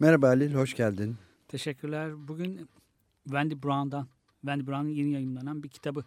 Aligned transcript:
Merhaba 0.00 0.28
Halil, 0.28 0.54
hoş 0.54 0.74
geldin. 0.74 1.16
Teşekkürler. 1.48 2.28
Bugün 2.28 2.68
Wendy 3.24 3.54
Brown'dan, 3.54 4.08
Wendy 4.40 4.66
Brown'ın 4.66 4.88
yeni 4.88 5.10
yayınlanan 5.12 5.62
bir 5.62 5.68
kitabı, 5.68 6.04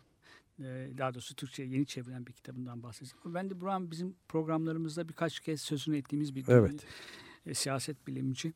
e, 0.59 0.89
daha 0.97 1.13
doğrusu 1.13 1.35
Türkçe'ye 1.35 1.69
yeni 1.69 1.85
çevrilen 1.85 2.25
bir 2.25 2.33
kitabından 2.33 2.83
bahsedeceğim. 2.83 3.23
Wendy 3.23 3.53
Brown 3.61 3.91
bizim 3.91 4.15
programlarımızda 4.27 5.09
birkaç 5.09 5.39
kez 5.39 5.61
sözünü 5.61 5.97
ettiğimiz 5.97 6.35
bir 6.35 6.47
Evet. 6.47 6.85
e, 7.45 7.53
siyaset 7.53 8.07
bilimci. 8.07 8.53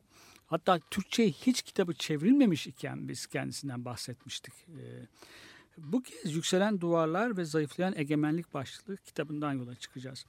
Hatta 0.47 0.79
Türkçe'ye 0.91 1.29
hiç 1.29 1.61
kitabı 1.61 1.93
çevrilmemiş 1.93 2.67
iken 2.67 3.07
biz 3.07 3.27
kendisinden 3.27 3.85
bahsetmiştik. 3.85 4.53
E, 4.53 5.07
bu 5.77 6.03
kez 6.03 6.35
Yükselen 6.35 6.81
Duvarlar 6.81 7.37
ve 7.37 7.45
Zayıflayan 7.45 7.93
Egemenlik 7.97 8.53
başlıklı 8.53 8.97
kitabından 8.97 9.53
yola 9.53 9.75
çıkacağız. 9.75 10.25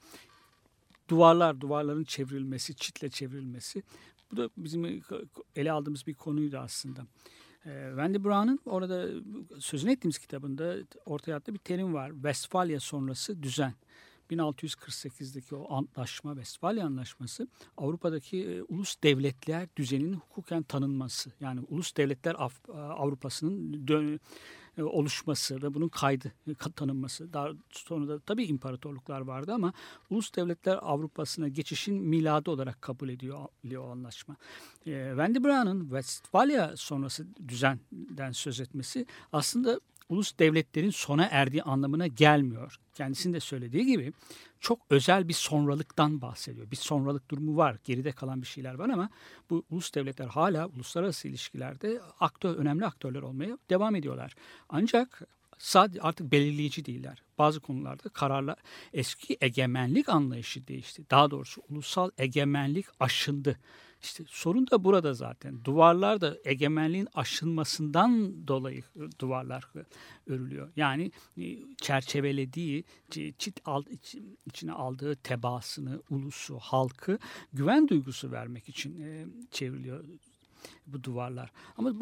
Duvarlar, 1.08 1.60
duvarların 1.60 2.04
çevrilmesi, 2.04 2.74
çitle 2.74 3.10
çevrilmesi. 3.10 3.82
Bu 4.32 4.36
da 4.36 4.50
bizim 4.56 5.02
ele 5.56 5.72
aldığımız 5.72 6.06
bir 6.06 6.14
konuydu 6.14 6.58
aslında. 6.58 7.06
Ee, 7.66 7.86
Wendy 7.88 8.24
Brown'un 8.24 8.58
orada 8.66 9.08
sözünü 9.58 9.92
ettiğimiz 9.92 10.18
kitabında 10.18 10.76
ortaya 11.06 11.36
attığı 11.36 11.54
bir 11.54 11.58
terim 11.58 11.94
var. 11.94 12.10
Westfalia 12.10 12.80
sonrası 12.80 13.42
düzen. 13.42 13.74
1648'deki 14.30 15.54
o 15.54 15.74
antlaşma, 15.74 16.34
Westfalia 16.34 16.86
Anlaşması 16.86 17.48
Avrupa'daki 17.76 18.44
e, 18.44 18.62
ulus 18.62 18.96
devletler 19.04 19.68
düzeninin 19.76 20.14
hukuken 20.14 20.62
tanınması. 20.62 21.32
Yani 21.40 21.60
ulus 21.68 21.96
devletler 21.96 22.36
Avrupa'sının 22.68 23.86
dö- 23.86 24.14
e, 24.14 24.18
oluşması 24.82 25.62
ve 25.62 25.74
bunun 25.74 25.88
kaydı 25.88 26.32
e, 26.48 26.54
tanınması. 26.76 27.32
Daha 27.32 27.48
sonra 27.70 28.08
da 28.08 28.20
tabii 28.20 28.44
imparatorluklar 28.44 29.20
vardı 29.20 29.52
ama 29.52 29.72
ulus 30.10 30.34
devletler 30.34 30.78
Avrupa'sına 30.82 31.48
geçişin 31.48 31.94
miladı 31.94 32.50
olarak 32.50 32.82
kabul 32.82 33.08
ediyor, 33.08 33.48
o 33.78 33.90
anlaşma. 33.90 34.36
E, 34.86 35.08
Wendy 35.08 35.44
Brown'un 35.44 35.80
Westfalia 35.80 36.76
sonrası 36.76 37.26
düzenden 37.48 38.32
söz 38.32 38.60
etmesi 38.60 39.06
aslında 39.32 39.80
ulus 40.08 40.38
devletlerin 40.38 40.90
sona 40.90 41.28
erdiği 41.30 41.62
anlamına 41.62 42.06
gelmiyor. 42.06 42.76
Kendisinin 42.94 43.34
de 43.34 43.40
söylediği 43.40 43.86
gibi 43.86 44.12
çok 44.66 44.78
özel 44.90 45.28
bir 45.28 45.32
sonralıktan 45.32 46.20
bahsediyor. 46.20 46.70
Bir 46.70 46.76
sonralık 46.76 47.30
durumu 47.30 47.56
var. 47.56 47.76
Geride 47.84 48.12
kalan 48.12 48.42
bir 48.42 48.46
şeyler 48.46 48.74
var 48.74 48.88
ama 48.88 49.10
bu 49.50 49.64
ulus 49.70 49.94
devletler 49.94 50.26
hala 50.26 50.66
uluslararası 50.66 51.28
ilişkilerde 51.28 52.00
aktör, 52.20 52.56
önemli 52.56 52.86
aktörler 52.86 53.22
olmaya 53.22 53.58
devam 53.70 53.94
ediyorlar. 53.94 54.34
Ancak 54.68 55.22
sadece 55.58 56.00
artık 56.00 56.32
belirleyici 56.32 56.84
değiller. 56.84 57.22
Bazı 57.38 57.60
konularda 57.60 58.08
kararlar 58.08 58.56
eski 58.92 59.36
egemenlik 59.40 60.08
anlayışı 60.08 60.66
değişti. 60.66 61.02
Daha 61.10 61.30
doğrusu 61.30 61.62
ulusal 61.68 62.10
egemenlik 62.18 62.86
aşındı. 63.00 63.58
İşte 64.02 64.24
sorun 64.28 64.66
da 64.70 64.84
burada 64.84 65.14
zaten. 65.14 65.64
Duvarlar 65.64 66.20
da 66.20 66.36
egemenliğin 66.44 67.08
aşınmasından 67.14 68.34
dolayı 68.48 68.82
duvarlar 69.20 69.68
örülüyor. 70.26 70.68
Yani 70.76 71.10
e, 71.38 71.58
çerçevelediği, 71.76 72.84
çi- 73.10 73.34
çit 73.38 73.60
al- 73.64 73.84
iç- 73.90 74.16
içine 74.46 74.72
aldığı 74.72 75.16
tebaasını, 75.16 76.02
ulusu, 76.10 76.58
halkı 76.58 77.18
güven 77.52 77.88
duygusu 77.88 78.30
vermek 78.32 78.68
için 78.68 79.02
e, 79.02 79.26
çevriliyor 79.50 80.04
bu 80.86 81.04
duvarlar. 81.04 81.50
Ama 81.76 82.00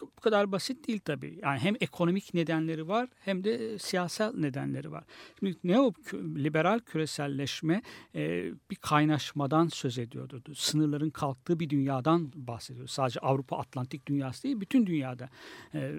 bu 0.00 0.20
kadar 0.20 0.52
basit 0.52 0.88
değil 0.88 1.00
tabii. 1.04 1.38
Yani 1.42 1.58
hem 1.58 1.74
ekonomik 1.80 2.34
nedenleri 2.34 2.88
var 2.88 3.08
hem 3.20 3.44
de 3.44 3.78
siyasal 3.78 4.34
nedenleri 4.34 4.92
var. 4.92 5.04
Şimdi 5.38 5.56
neoliberal 5.64 6.78
küreselleşme 6.78 7.82
e, 8.14 8.52
bir 8.70 8.76
kaynaşmadan 8.76 9.68
söz 9.68 9.98
ediyordu. 9.98 10.42
Sınırların 10.54 11.10
kalktığı 11.10 11.60
bir 11.60 11.70
dünyadan 11.70 12.32
bahsediyor. 12.34 12.86
Sadece 12.86 13.20
Avrupa 13.20 13.58
Atlantik 13.58 14.06
dünyası 14.06 14.42
değil, 14.42 14.60
bütün 14.60 14.86
dünyada 14.86 15.28
e, 15.74 15.92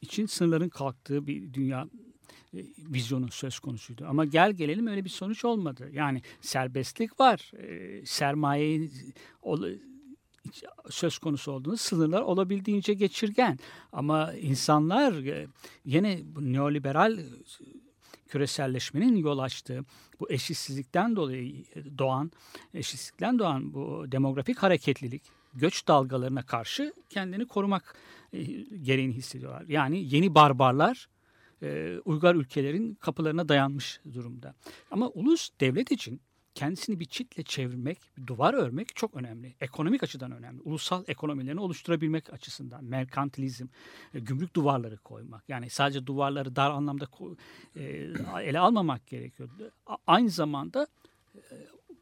için 0.00 0.26
sınırların 0.26 0.68
kalktığı 0.68 1.26
bir 1.26 1.54
dünya 1.54 1.88
e, 2.54 2.58
vizyonu 2.78 3.30
söz 3.30 3.58
konusuydu. 3.58 4.06
Ama 4.08 4.24
gel 4.24 4.52
gelelim 4.52 4.86
öyle 4.86 5.04
bir 5.04 5.10
sonuç 5.10 5.44
olmadı. 5.44 5.90
Yani 5.92 6.22
serbestlik 6.40 7.20
var. 7.20 7.52
E, 7.58 8.06
sermaye 8.06 8.88
söz 10.90 11.18
konusu 11.18 11.52
olduğunu 11.52 11.76
sınırlar 11.76 12.20
olabildiğince 12.22 12.94
geçirgen. 12.94 13.58
Ama 13.92 14.32
insanlar 14.32 15.12
e, 15.24 15.46
bu 16.24 16.52
neoliberal 16.52 17.18
e, 17.18 17.24
küreselleşmenin 18.28 19.16
yol 19.16 19.38
açtığı 19.38 19.84
bu 20.20 20.30
eşitsizlikten 20.30 21.16
dolayı 21.16 21.64
doğan 21.98 22.32
eşitsizlikten 22.74 23.38
doğan 23.38 23.74
bu 23.74 24.04
demografik 24.12 24.58
hareketlilik 24.58 25.22
göç 25.54 25.88
dalgalarına 25.88 26.42
karşı 26.42 26.92
kendini 27.08 27.46
korumak 27.46 27.96
e, 28.32 28.42
gereğini 28.82 29.12
hissediyorlar. 29.12 29.64
Yani 29.68 30.14
yeni 30.14 30.34
barbarlar 30.34 31.08
e, 31.62 31.98
uygar 32.04 32.34
ülkelerin 32.34 32.94
kapılarına 32.94 33.48
dayanmış 33.48 34.00
durumda. 34.14 34.54
Ama 34.90 35.08
ulus 35.08 35.50
devlet 35.60 35.92
için 35.92 36.20
kendisini 36.54 37.00
bir 37.00 37.04
çitle 37.04 37.42
çevirmek, 37.42 37.98
bir 38.16 38.26
duvar 38.26 38.54
örmek 38.54 38.96
çok 38.96 39.16
önemli. 39.16 39.54
Ekonomik 39.60 40.02
açıdan 40.02 40.32
önemli. 40.32 40.60
Ulusal 40.60 41.04
ekonomilerini 41.06 41.60
oluşturabilmek 41.60 42.32
açısından. 42.32 42.84
Merkantilizm, 42.84 43.66
e, 44.14 44.20
gümrük 44.20 44.56
duvarları 44.56 44.96
koymak. 44.96 45.48
Yani 45.48 45.70
sadece 45.70 46.06
duvarları 46.06 46.56
dar 46.56 46.70
anlamda 46.70 47.08
e, 47.76 47.82
ele 48.42 48.58
almamak 48.58 49.06
gerekiyor. 49.06 49.48
Aynı 50.06 50.30
zamanda 50.30 50.86
e, 51.34 51.40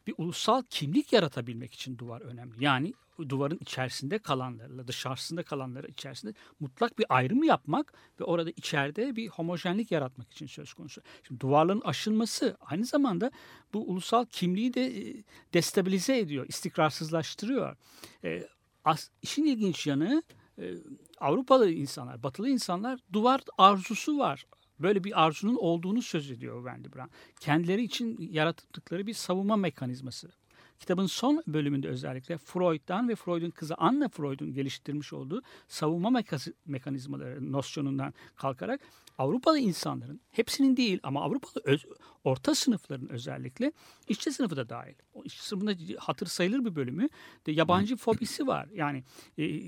bir 0.06 0.14
ulusal 0.18 0.62
kimlik 0.70 1.12
yaratabilmek 1.12 1.74
için 1.74 1.98
duvar 1.98 2.20
önemli. 2.20 2.64
Yani 2.64 2.94
duvarın 3.28 3.58
içerisinde 3.60 4.18
kalanlarla 4.18 4.88
dışarısında 4.88 5.42
kalanları 5.42 5.88
içerisinde 5.88 6.34
mutlak 6.60 6.98
bir 6.98 7.06
ayrım 7.08 7.42
yapmak 7.42 7.92
ve 8.20 8.24
orada 8.24 8.50
içeride 8.50 9.16
bir 9.16 9.28
homojenlik 9.28 9.90
yaratmak 9.90 10.32
için 10.32 10.46
söz 10.46 10.74
konusu. 10.74 11.02
Şimdi 11.28 11.40
duvarların 11.40 11.80
aşılması 11.80 12.56
aynı 12.60 12.84
zamanda 12.84 13.30
bu 13.72 13.90
ulusal 13.90 14.24
kimliği 14.24 14.74
de 14.74 14.86
e, 14.86 15.24
destabilize 15.54 16.18
ediyor, 16.18 16.46
istikrarsızlaştırıyor. 16.48 17.76
E, 18.24 18.48
as, 18.84 19.08
işin 19.22 19.44
ilginç 19.44 19.86
yanı 19.86 20.22
e, 20.58 20.74
Avrupalı 21.20 21.70
insanlar, 21.70 22.22
batılı 22.22 22.48
insanlar 22.48 23.00
duvar 23.12 23.40
arzusu 23.58 24.18
var. 24.18 24.46
Böyle 24.80 25.04
bir 25.04 25.24
arzunun 25.24 25.56
olduğunu 25.56 26.02
söz 26.02 26.30
ediyor 26.30 26.64
Wendy 26.64 26.96
Brown. 26.96 27.10
Kendileri 27.40 27.82
için 27.82 28.16
yarattıkları 28.32 29.06
bir 29.06 29.14
savunma 29.14 29.56
mekanizması. 29.56 30.30
Kitabın 30.78 31.06
son 31.06 31.42
bölümünde 31.46 31.88
özellikle 31.88 32.38
Freud'dan 32.38 33.08
ve 33.08 33.14
Freud'un 33.14 33.50
kızı 33.50 33.74
Anna 33.74 34.08
Freud'un 34.08 34.52
geliştirmiş 34.52 35.12
olduğu 35.12 35.42
savunma 35.68 36.22
mekanizmaları 36.66 37.52
nosyonundan 37.52 38.14
kalkarak 38.36 38.80
Avrupalı 39.18 39.58
insanların 39.58 40.20
hepsinin 40.30 40.76
değil 40.76 41.00
ama 41.02 41.22
Avrupalı 41.22 41.62
öz- 41.64 41.86
orta 42.24 42.54
sınıfların 42.54 43.08
özellikle 43.08 43.72
işçi 44.08 44.32
sınıfı 44.32 44.56
da 44.56 44.68
dahil. 44.68 44.94
O 45.14 45.24
işçi 45.24 45.44
sınıfında 45.44 45.72
hatır 45.98 46.26
sayılır 46.26 46.64
bir 46.64 46.74
bölümü 46.74 47.08
de 47.46 47.52
yabancı 47.52 47.96
fobisi 47.96 48.46
var. 48.46 48.68
Yani 48.74 49.04
e, 49.38 49.62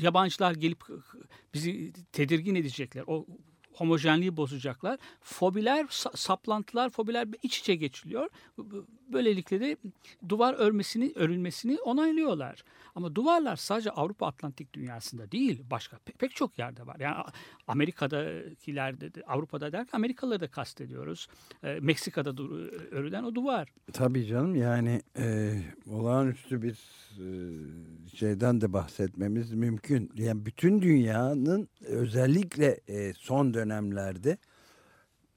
yabancılar 0.00 0.54
gelip 0.54 0.84
bizi 1.54 1.92
tedirgin 2.12 2.54
edecekler. 2.54 3.04
O 3.06 3.26
homojenliği 3.72 4.36
bozacaklar. 4.36 4.98
Fobiler, 5.20 5.84
sa- 5.84 6.16
saplantılar, 6.16 6.90
fobiler 6.90 7.28
iç 7.42 7.58
içe 7.58 7.74
geçiliyor. 7.74 8.28
Böylelikle 9.12 9.60
de 9.60 9.76
duvar 10.28 10.54
örmesini, 10.54 11.12
örülmesini 11.14 11.78
onaylıyorlar. 11.80 12.64
Ama 12.94 13.14
duvarlar 13.14 13.56
sadece 13.56 13.90
Avrupa 13.90 14.26
Atlantik 14.26 14.74
dünyasında 14.74 15.32
değil, 15.32 15.62
başka 15.70 15.96
pe- 15.96 16.12
pek 16.12 16.36
çok 16.36 16.58
yerde 16.58 16.86
var. 16.86 16.96
Yani 17.00 17.16
Amerika'dakilerde, 17.66 19.14
de, 19.14 19.22
Avrupa'da 19.26 19.72
derken 19.72 19.96
Amerikalıları 19.98 20.40
da 20.40 20.48
kastediyoruz. 20.50 21.28
E, 21.62 21.78
Meksika'da 21.80 22.42
örülen 22.90 23.24
o 23.24 23.34
duvar. 23.34 23.68
Tabii 23.92 24.26
canım 24.26 24.54
yani 24.56 25.02
e, 25.18 25.58
olağanüstü 25.90 26.62
bir 26.62 26.78
e, 27.18 27.26
şeyden 28.16 28.60
de 28.60 28.72
bahsetmemiz 28.72 29.52
mümkün. 29.52 30.10
Yani 30.14 30.46
bütün 30.46 30.82
dünyanın 30.82 31.68
özellikle 31.80 32.80
e, 32.88 33.12
son 33.12 33.54
dönemlerde 33.64 34.30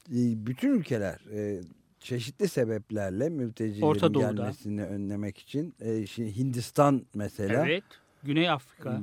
e, 0.09 0.19
bütün 0.45 0.69
ülkeler 0.69 1.19
e, 1.33 1.61
çeşitli 1.99 2.47
sebeplerle 2.47 3.23
Orta 3.23 3.35
mültecilerin 3.35 4.13
Doğu'da. 4.13 4.19
gelmesini 4.31 4.83
önlemek 4.83 5.37
için 5.37 5.73
e, 5.81 5.91
Hindistan 6.17 7.05
mesela 7.13 7.65
Evet. 7.67 7.83
Güney 8.23 8.49
Afrika. 8.49 9.01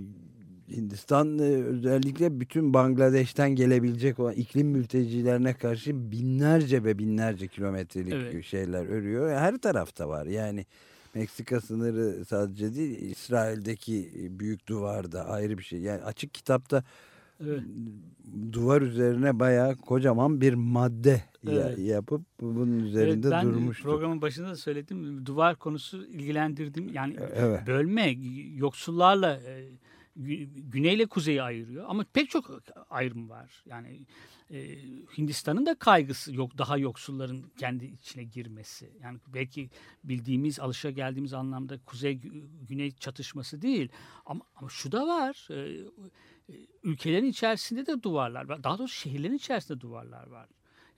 Hindistan 0.71 1.39
e, 1.39 1.43
özellikle 1.43 2.41
bütün 2.41 2.75
Bangladeş'ten 2.75 3.51
gelebilecek 3.51 4.19
olan 4.19 4.35
iklim 4.35 4.69
mültecilerine 4.69 5.55
karşı 5.55 6.11
binlerce 6.13 6.85
ve 6.85 6.99
binlerce 6.99 7.49
kilometrelik 7.49 8.13
Evet. 8.13 8.45
şeyler 8.45 8.87
örüyor. 8.87 9.31
Her 9.37 9.59
tarafta 9.59 10.09
var. 10.09 10.27
Yani 10.27 10.67
Meksika 11.15 11.61
sınırı 11.61 12.25
sadece 12.25 12.75
değil 12.75 13.11
İsrail'deki 13.11 14.11
büyük 14.31 14.67
duvarda 14.69 15.29
ayrı 15.29 15.59
bir 15.59 15.63
şey. 15.63 15.81
Yani 15.81 16.03
açık 16.03 16.35
kitapta 16.35 16.85
Evet. 17.41 17.63
duvar 18.53 18.83
üzerine 18.83 19.39
bayağı 19.41 19.77
kocaman 19.77 20.41
bir 20.41 20.55
madde 20.55 21.23
Evet. 21.49 21.79
yapıp 21.79 22.23
bunun 22.41 22.73
Evet, 22.79 22.89
üzerinde 22.89 23.31
ben 23.31 23.45
durmuştu. 23.47 23.83
programın 23.83 24.23
başında 24.23 24.49
da 24.49 24.57
söyledim. 24.57 25.27
Duvar 25.27 25.57
konusu 25.57 26.07
ilgilendirdim. 26.07 26.89
Yani 26.93 27.17
Evet. 27.35 27.67
bölme 27.67 28.11
yoksullarla 28.55 29.37
e, 29.41 29.69
gü- 30.19 30.49
güneyle 30.71 31.07
kuzeyi 31.07 31.43
ayırıyor 31.43 31.85
ama 31.89 32.05
pek 32.13 32.31
çok 32.31 32.61
ayrım 32.91 33.31
var. 33.31 33.63
Yani 33.67 34.07
e, 34.51 34.79
Hindistan'ın 35.19 35.67
da 35.67 35.75
kaygısı 35.75 36.35
yok 36.35 36.59
daha 36.59 36.79
yoksulların 36.79 37.43
kendi 37.59 37.85
içine 37.85 38.25
girmesi. 38.25 38.91
Yani 39.03 39.19
belki 39.35 39.71
bildiğimiz 40.05 40.61
alışa 40.61 40.91
geldiğimiz 40.91 41.33
anlamda 41.35 41.79
kuzey 41.87 42.13
gü- 42.13 42.67
güney 42.69 42.91
çatışması 42.91 43.63
değil 43.63 43.89
ama 44.27 44.45
ama 44.57 44.69
şu 44.69 44.93
da 44.93 45.07
var. 45.07 45.49
e, 45.51 45.55
e, 45.55 45.85
ülkelerin 46.83 47.27
içerisinde 47.27 47.87
de 47.87 48.03
duvarlar 48.03 48.49
var. 48.49 48.65
Daha 48.65 48.79
doğrusu 48.79 48.95
şehirlerin 48.95 49.35
içerisinde 49.35 49.81
duvarlar 49.81 50.27
var. 50.27 50.49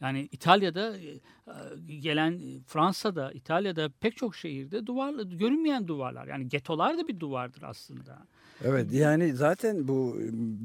Yani 0.01 0.29
İtalya'da 0.33 0.99
e, 0.99 1.09
e, 1.09 1.97
gelen 1.99 2.33
e, 2.33 2.61
Fransa'da, 2.67 3.33
İtalya'da 3.33 3.89
pek 4.01 4.17
çok 4.17 4.37
şehirde 4.37 4.87
duvar 4.87 5.15
görünmeyen 5.25 5.89
duvarlar. 5.89 6.27
Yani 6.27 6.49
getolar 6.49 6.99
da 6.99 7.09
bir 7.09 7.21
duvardır 7.21 7.63
aslında. 7.63 8.27
Evet 8.65 8.93
yani 8.93 9.33
zaten 9.33 9.89
bu 9.89 10.17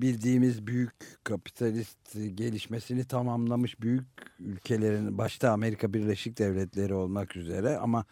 bildiğimiz 0.01 0.67
büyük 0.67 0.93
kapitalist 1.23 2.15
gelişmesini 2.35 3.05
tamamlamış 3.05 3.81
büyük 3.81 4.05
ülkelerin 4.39 5.17
başta 5.17 5.51
Amerika 5.51 5.93
Birleşik 5.93 6.37
Devletleri 6.37 6.93
olmak 6.93 7.35
üzere 7.35 7.77
ama 7.77 8.05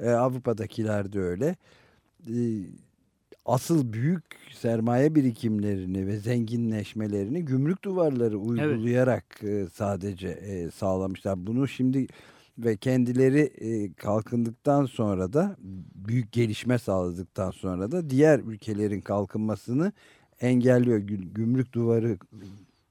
Avrupa'dakiler 0.00 1.12
de 1.12 1.20
öyle. 1.20 1.56
Asıl 3.46 3.92
büyük 3.92 4.24
sermaye 4.54 5.14
birikimlerini 5.14 6.06
ve 6.06 6.16
zenginleşmelerini 6.18 7.44
gümrük 7.44 7.84
duvarları 7.84 8.38
uygulayarak 8.38 9.24
e, 9.42 9.66
sadece 9.74 10.28
e, 10.28 10.70
sağlamışlar. 10.70 11.46
Bunu 11.46 11.68
şimdi 11.68 12.06
ve 12.58 12.76
kendileri 12.76 13.40
e, 13.40 13.92
kalkındıktan 13.92 14.86
sonra 14.86 15.32
da 15.32 15.56
büyük 15.94 16.32
gelişme 16.32 16.78
sağladıktan 16.78 17.50
sonra 17.50 17.90
da 17.92 18.10
diğer 18.10 18.38
ülkelerin 18.38 19.00
kalkınmasını 19.00 19.92
engelliyor. 20.40 20.98
Gü- 20.98 21.32
Gümrük 21.34 21.72
duvarı 21.72 22.18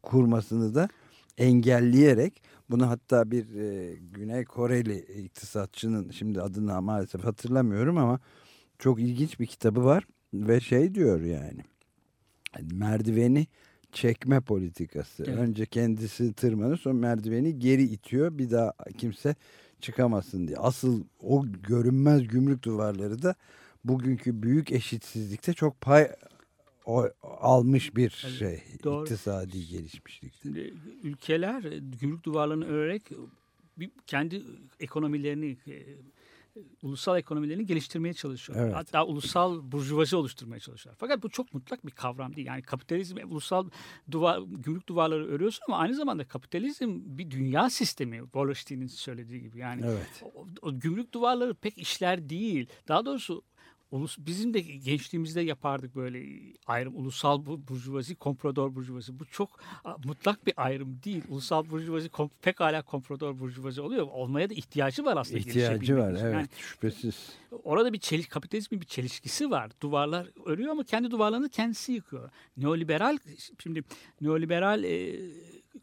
kurmasını 0.03 0.75
da 0.75 0.89
engelleyerek 1.37 2.43
bunu 2.69 2.89
hatta 2.89 3.31
bir 3.31 3.55
e, 3.55 3.95
Güney 3.95 4.45
Koreli 4.45 4.99
iktisatçının 4.99 6.11
şimdi 6.11 6.41
adını 6.41 6.81
maalesef 6.81 7.23
hatırlamıyorum 7.23 7.97
ama 7.97 8.19
çok 8.79 8.99
ilginç 8.99 9.39
bir 9.39 9.45
kitabı 9.45 9.85
var 9.85 10.03
ve 10.47 10.59
şey 10.59 10.95
diyor 10.95 11.21
yani 11.21 11.61
merdiveni 12.61 13.47
çekme 13.91 14.41
politikası. 14.41 15.23
Evet. 15.27 15.37
Önce 15.37 15.65
kendisi 15.65 16.33
tırmanır 16.33 16.77
sonra 16.77 16.93
merdiveni 16.95 17.59
geri 17.59 17.83
itiyor 17.83 18.37
bir 18.37 18.51
daha 18.51 18.73
kimse 18.97 19.35
çıkamasın 19.81 20.47
diye. 20.47 20.57
Asıl 20.57 21.03
o 21.19 21.45
görünmez 21.67 22.27
gümrük 22.27 22.63
duvarları 22.63 23.21
da 23.21 23.35
bugünkü 23.83 24.43
büyük 24.43 24.71
eşitsizlikte 24.71 25.53
çok 25.53 25.81
pay 25.81 26.11
o- 26.85 27.09
almış 27.23 27.95
bir 27.95 28.23
Evet, 28.25 28.35
şey. 28.39 28.63
doğru. 28.83 29.03
İktisadi 29.03 29.67
gelişmişlik. 29.67 30.33
Şimdi 30.41 30.73
ülkeler 31.03 31.61
gümrük 32.01 32.23
duvarlarını 32.23 32.65
örerek 32.65 33.03
kendi 34.07 34.43
ekonomilerini 34.79 35.57
e, 35.67 35.75
ulusal 36.81 37.17
ekonomilerini 37.17 37.65
geliştirmeye 37.65 38.13
çalışıyor. 38.13 38.59
Evet. 38.61 38.75
Hatta 38.75 39.05
ulusal 39.05 39.71
burjuvazi 39.71 40.15
oluşturmaya 40.15 40.59
çalışıyor. 40.59 40.95
Fakat 40.99 41.23
bu 41.23 41.29
çok 41.29 41.53
mutlak 41.53 41.85
bir 41.85 41.91
kavram 41.91 42.35
değil. 42.35 42.47
Yani 42.47 42.61
kapitalizm 42.61 43.17
e, 43.17 43.25
ulusal 43.25 43.69
duvar, 44.11 44.41
gümrük 44.41 44.89
duvarları 44.89 45.27
örüyorsun 45.27 45.63
ama 45.67 45.77
aynı 45.77 45.95
zamanda 45.95 46.27
kapitalizm 46.27 46.99
bir 47.05 47.31
dünya 47.31 47.69
sistemi. 47.69 48.19
Wallerstein'in 48.23 48.87
söylediği 48.87 49.41
gibi. 49.41 49.59
Yani 49.59 49.81
Evet. 49.85 50.23
o, 50.35 50.47
o 50.61 50.79
gümrük 50.79 51.13
duvarları 51.13 51.55
pek 51.55 51.77
işler 51.77 52.29
değil. 52.29 52.67
Daha 52.87 53.05
doğrusu 53.05 53.43
ulus, 53.91 54.17
bizim 54.19 54.53
de 54.53 54.59
gençliğimizde 54.61 55.41
yapardık 55.41 55.95
böyle 55.95 56.25
ayrım. 56.67 56.95
Ulusal 56.95 57.45
bu- 57.45 57.67
burjuvazi, 57.67 58.15
komprador 58.15 58.75
burjuvazi. 58.75 59.19
Bu 59.19 59.25
çok 59.25 59.59
mutlak 60.05 60.47
bir 60.47 60.53
ayrım 60.57 60.99
değil. 61.05 61.23
Ulusal 61.29 61.69
burjuvazi 61.69 62.09
kom, 62.09 62.29
pekala 62.41 62.81
komprador 62.81 63.39
burjuvazi 63.39 63.81
oluyor. 63.81 64.07
Olmaya 64.11 64.49
da 64.49 64.53
ihtiyacı 64.53 65.05
var 65.05 65.17
aslında. 65.17 65.39
İhtiyacı 65.39 65.97
var 65.97 66.11
evet 66.11 66.33
Yani 66.33 66.47
şüphesiz. 66.57 67.29
orada 67.63 67.93
bir 67.93 67.99
çeliş, 67.99 68.27
kapitalizmin 68.27 68.81
bir 68.81 68.85
çelişkisi 68.85 69.51
var. 69.51 69.71
Duvarlar 69.81 70.27
örüyor 70.45 70.71
ama 70.71 70.83
kendi 70.83 71.11
duvarlarını 71.11 71.49
kendisi 71.49 71.91
yıkıyor. 71.91 72.29
Neoliberal, 72.57 73.17
şimdi 73.63 73.83
neoliberal 74.21 74.83
e, 74.83 75.15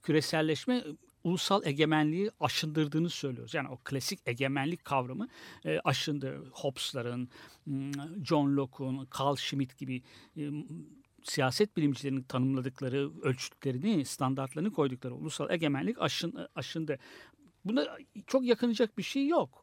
küreselleşme 0.03 0.85
ulusal 1.25 1.67
egemenliği 1.67 2.31
aşındırdığını 2.41 3.11
söylüyoruz. 3.11 3.55
Yani 3.55 3.69
o 3.69 3.79
klasik 3.85 4.21
egemenlik 4.27 4.85
kavramı 4.85 5.29
e, 5.65 5.81
aşındı. 5.85 6.45
Hobbes'ların, 6.53 7.29
m, 7.67 7.93
John 8.25 8.57
Locke'un, 8.57 9.09
Carl 9.19 9.37
Schmitt 9.37 9.79
gibi 9.79 10.03
e, 10.37 10.51
siyaset 11.23 11.77
bilimcilerinin 11.77 12.23
tanımladıkları 12.23 13.11
ölçütlerini, 13.23 14.05
standartlarını 14.05 14.73
koydukları 14.73 15.15
ulusal 15.15 15.51
egemenlik 15.51 16.03
aşın, 16.03 16.49
aşındı. 16.55 16.99
Buna 17.65 17.87
çok 18.27 18.45
yakınacak 18.45 18.99
bir 18.99 19.03
şey 19.03 19.27
yok. 19.27 19.63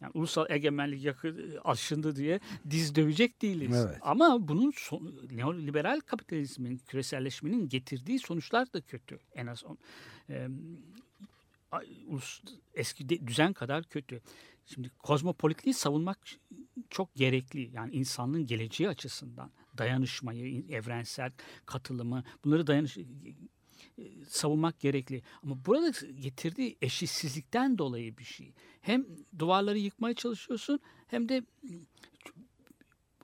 Yani 0.00 0.10
ulusal 0.14 0.50
egemenlik 0.50 1.04
yakı, 1.04 1.60
aşındı 1.64 2.16
diye 2.16 2.40
diz 2.70 2.94
dövecek 2.94 3.42
değiliz. 3.42 3.86
Evet. 3.86 3.98
Ama 4.00 4.48
bunun 4.48 4.72
son, 4.76 5.14
neoliberal 5.30 6.00
kapitalizmin, 6.00 6.76
küreselleşmenin 6.76 7.68
getirdiği 7.68 8.18
sonuçlar 8.18 8.72
da 8.72 8.80
kötü. 8.80 9.18
En 9.34 9.46
az 9.46 9.64
on, 9.64 9.78
e, 10.30 10.48
eski 12.74 13.26
düzen 13.26 13.52
kadar 13.52 13.84
kötü. 13.84 14.20
Şimdi 14.66 14.90
kozmopolitliği 14.98 15.74
savunmak 15.74 16.18
çok 16.90 17.14
gerekli. 17.14 17.70
Yani 17.74 17.92
insanlığın 17.92 18.46
geleceği 18.46 18.88
açısından 18.88 19.50
dayanışmayı, 19.78 20.64
evrensel 20.68 21.32
katılımı 21.66 22.24
bunları 22.44 22.66
dayanış 22.66 22.98
e, 22.98 23.04
savunmak 24.28 24.80
gerekli. 24.80 25.22
Ama 25.42 25.64
burada 25.66 25.90
getirdiği 26.20 26.76
eşitsizlikten 26.82 27.78
dolayı 27.78 28.18
bir 28.18 28.24
şey. 28.24 28.52
Hem 28.80 29.06
duvarları 29.38 29.78
yıkmaya 29.78 30.14
çalışıyorsun 30.14 30.80
hem 31.06 31.28
de 31.28 31.42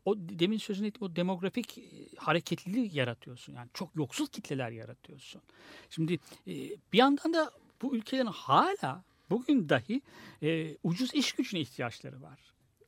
o 0.04 0.14
demin 0.18 0.58
sözünü 0.58 0.86
ettiğim 0.86 1.12
o 1.12 1.16
demografik 1.16 1.78
e, 1.78 1.82
hareketliliği 2.16 2.90
yaratıyorsun. 2.96 3.52
Yani 3.52 3.68
çok 3.74 3.96
yoksul 3.96 4.26
kitleler 4.26 4.70
yaratıyorsun. 4.70 5.42
Şimdi 5.90 6.14
e, 6.46 6.52
bir 6.92 6.98
yandan 6.98 7.32
da 7.32 7.50
bu 7.82 7.96
ülkelerin 7.96 8.26
hala 8.26 9.04
bugün 9.30 9.68
dahi 9.68 10.02
e, 10.42 10.76
ucuz 10.82 11.14
iş 11.14 11.32
gücüne 11.32 11.60
ihtiyaçları 11.60 12.22
var. 12.22 12.38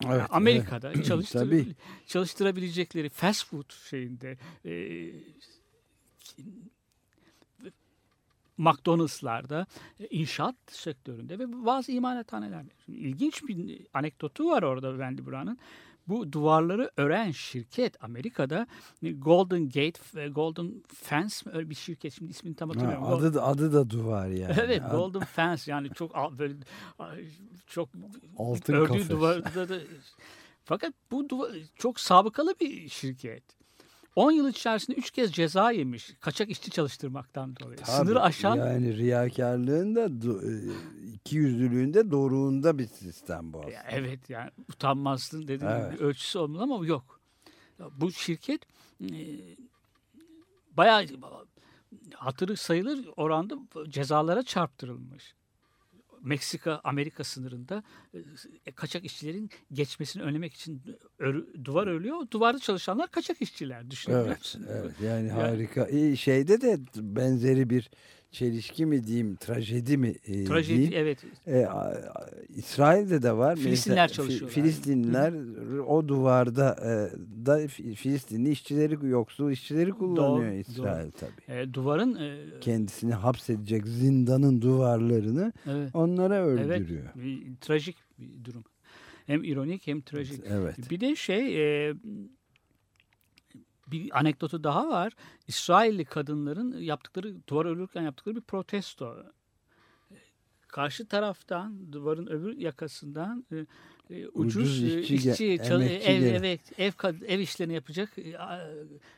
Evet, 0.07 0.27
Amerika'da 0.31 1.03
çalıştır, 1.03 1.41
Tabii. 1.41 1.67
çalıştırabilecekleri 2.07 3.09
fast 3.09 3.47
food 3.47 3.73
şeyinde 3.91 4.39
e, 4.65 4.73
McDonald's'larda, 8.59 9.67
inşaat 10.11 10.57
sektöründe 10.67 11.39
ve 11.39 11.65
bazı 11.67 11.93
imalathanelerde. 11.93 12.71
Şimdi 12.85 12.99
ilginç 12.99 13.43
bir 13.49 13.87
anekdotu 13.95 14.51
var 14.51 14.63
orada 14.63 14.91
Wendy 14.91 15.27
Brown'ın. 15.27 15.59
Bu 16.09 16.33
duvarları 16.33 16.91
ören 16.97 17.31
şirket 17.31 18.05
Amerika'da 18.05 18.67
e, 19.03 19.13
Golden 19.13 19.65
Gate, 19.65 20.01
ve 20.15 20.29
Golden 20.29 20.83
Fence 20.95 21.35
öyle 21.53 21.71
bir 21.71 21.75
şirket 21.75 22.13
şimdi 22.13 22.31
ismini 22.31 22.55
tam 22.57 22.71
Ha, 22.71 22.75
hatırlamıyorum. 22.77 23.19
adı 23.19 23.35
da, 23.35 23.43
adı 23.45 23.73
da 23.73 23.91
duvar 23.91 24.27
yani. 24.29 24.55
Evet, 24.61 24.83
Golden 24.91 25.25
Fence 25.25 25.71
yani 25.73 25.91
çok 25.95 26.39
böyle 26.39 26.55
çok 27.67 27.89
Altın 28.39 28.73
ördüğü 28.75 28.87
kafes. 28.89 29.11
duvarda 29.11 29.69
da 29.69 29.79
fakat 30.65 30.95
bu 31.11 31.29
duvar 31.29 31.51
çok 31.77 32.01
sabıkalı 32.01 32.55
bir 32.61 32.89
şirket. 32.89 33.62
10 34.17 34.31
yıl 34.33 34.49
içerisinde 34.49 34.97
3 34.97 35.11
kez 35.11 35.33
ceza 35.33 35.71
yemiş 35.71 36.11
kaçak 36.21 36.51
işçi 36.51 36.71
çalıştırmaktan 36.71 37.57
dolayı. 37.57 37.77
Tabii, 37.77 37.91
Sınırı 37.91 38.23
aşan 38.23 38.57
Yani 38.57 38.97
riyakarlığın 38.97 39.95
da 39.95 40.05
e, 40.05 40.53
iki 41.15 41.37
yüzlülüğün 41.37 41.95
de 41.95 42.11
doruğunda 42.11 42.79
bir 42.79 42.87
sistem 42.87 43.53
bu 43.53 43.59
aslında. 43.59 43.73
Ya 43.75 43.85
evet 43.91 44.31
yani 44.31 44.51
utanmazlığın 44.69 45.43
dediğim 45.43 45.73
Evet. 45.73 45.93
bir 45.93 46.01
ölçüsü 46.01 46.39
olmalı 46.39 46.63
ama 46.63 46.87
yok. 46.87 47.21
Bu 47.91 48.13
şirket 48.13 48.63
e, 49.03 49.17
bayağı 50.73 51.07
hatırı 52.15 52.57
sayılır 52.57 53.09
oranda 53.17 53.59
cezalara 53.89 54.43
çarptırılmış. 54.43 55.35
Meksika 56.23 56.81
Amerika 56.85 57.25
sınırında 57.25 57.83
e, 58.67 58.73
kaçak 58.73 59.05
işçilerin 59.05 59.51
geçmesini 59.73 60.23
önlemek 60.23 60.55
için 60.55 60.83
örü- 61.19 61.65
duvar 61.65 61.87
örülüyor. 61.87 62.31
Duvarda 62.31 62.59
çalışanlar 62.59 63.11
kaçak 63.11 63.43
işçiler 63.43 63.91
düşünüyor 63.91 64.27
Evet, 64.27 64.57
evet 64.71 64.95
yani 65.05 65.31
harika. 65.31 65.87
İyi, 65.89 66.17
şeyde 66.17 66.61
de 66.61 66.79
benzeri 66.97 67.71
bir 67.71 67.91
çelişki 68.33 68.87
mi 68.87 69.05
diyeyim, 69.07 69.37
trajedi 69.37 69.97
mi 69.97 70.15
e, 70.27 70.45
Trajedi 70.45 70.77
diyeyim. 70.79 70.93
evet. 70.97 71.19
E, 71.47 71.67
a- 71.67 72.31
İsrail'de 72.49 73.23
de 73.23 73.33
var. 73.37 73.57
Filistinler 73.57 73.97
Mesela 73.97 74.09
çalışıyorlar. 74.09 74.55
Filistinliler 74.55 75.33
o 75.87 76.09
duvarda 76.09 76.77
e, 76.81 76.91
da 77.47 77.65
Fi- 77.65 77.95
Filistinli 77.95 78.51
işçileri, 78.51 79.07
yoksul 79.07 79.51
işçileri 79.51 79.91
kullanıyor 79.91 80.51
Doğru, 80.51 80.55
İsrail 80.59 81.11
tabii. 81.11 81.59
E, 81.61 81.75
duvarın 81.75 82.15
e, 82.15 82.61
Kendisini 82.61 83.15
hapsedecek 83.15 83.87
zindanın 83.87 84.63
duvarlarını 84.63 85.53
evet, 85.71 85.91
onlara 85.95 86.37
evet 86.37 86.81
öldürüyor. 86.81 87.05
bir, 87.15 87.57
trajik 87.61 87.97
bir 88.19 88.45
durum. 88.45 88.65
Hem 89.27 89.45
ironik 89.45 89.87
hem 89.87 90.01
trajik. 90.01 90.41
Evet. 90.47 90.91
Bir 90.91 91.01
de 91.01 91.17
şey 91.17 91.89
e, 91.89 91.95
bir 93.93 94.19
anekdotu 94.19 94.65
daha 94.65 94.89
var. 94.89 95.13
İsrailli 95.49 96.05
kadınların 96.05 96.79
yaptıkları 96.81 97.35
duvar 97.49 97.67
örülürken 97.67 98.03
yaptıkları 98.03 98.37
bir 98.37 98.41
protesto. 98.41 99.17
Karşı 100.69 101.07
taraftan 101.07 101.93
duvarın 101.93 102.27
öbür 102.27 102.57
yakasından 102.57 103.45
e, 103.53 103.67
e, 104.11 104.29
ucuz, 104.29 104.83
Ucuz 104.83 104.95
e, 104.95 105.01
işçi 105.01 105.15
işçi, 105.15 105.59
ev, 106.45 106.59
ev, 106.79 106.91
kad- 106.91 107.25
ev 107.25 107.39
işlerini 107.39 107.75
yapacak 107.75 108.19
e, 108.19 108.37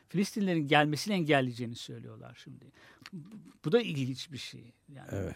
Filistinlerin 0.09 0.67
gelmesini 0.67 1.13
engelleyeceğini 1.13 1.75
söylüyorlar 1.75 2.41
şimdi. 2.43 2.65
Bu 3.65 3.71
da 3.71 3.81
ilginç 3.81 4.31
bir 4.31 4.37
şey. 4.37 4.73
Yani 4.89 5.07
Evet. 5.11 5.35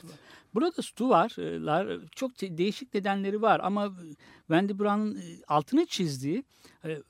Burada 0.53 0.71
duvarlar 0.99 1.99
çok 2.11 2.41
de- 2.41 2.57
değişik 2.57 2.93
nedenleri 2.93 3.41
var 3.41 3.59
ama 3.63 3.93
Wendy 4.47 4.79
Brown'un 4.79 5.15
e, 5.15 5.21
altını 5.47 5.85
çizdiği 5.85 6.43
e, 6.85 7.01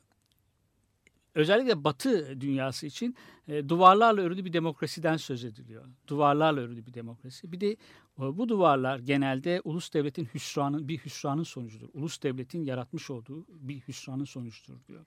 özellikle 1.36 1.83
Batı 1.83 2.41
dünyası 2.41 2.88
için 2.88 3.15
e, 3.48 3.69
duvarlarla 3.69 4.21
örülü 4.21 4.45
bir 4.45 4.53
demokrasiden 4.53 5.17
söz 5.17 5.43
ediliyor. 5.43 5.86
Duvarlarla 6.07 6.62
örülü 6.62 6.86
bir 6.86 6.93
demokrasi. 6.93 7.51
Bir 7.51 7.62
de 7.62 7.71
e, 7.71 7.77
bu 8.17 8.50
duvarlar 8.50 9.00
genelde 9.00 9.62
ulus 9.63 9.93
devletin 9.93 10.27
hüsranın 10.33 10.88
bir 10.88 10.98
hüsranın 10.98 11.43
sonucudur. 11.43 11.89
Ulus 11.93 12.24
devletin 12.24 12.63
yaratmış 12.63 13.09
olduğu 13.09 13.45
bir 13.50 13.79
hüsranın 13.79 14.25
sonucudur 14.25 14.77
diyor. 14.88 15.05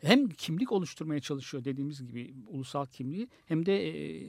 Hem 0.00 0.28
kimlik 0.28 0.72
oluşturmaya 0.72 1.20
çalışıyor 1.20 1.64
dediğimiz 1.64 2.06
gibi 2.06 2.34
ulusal 2.46 2.86
kimliği 2.86 3.28
hem 3.46 3.66
de 3.66 3.88
e, 3.88 4.22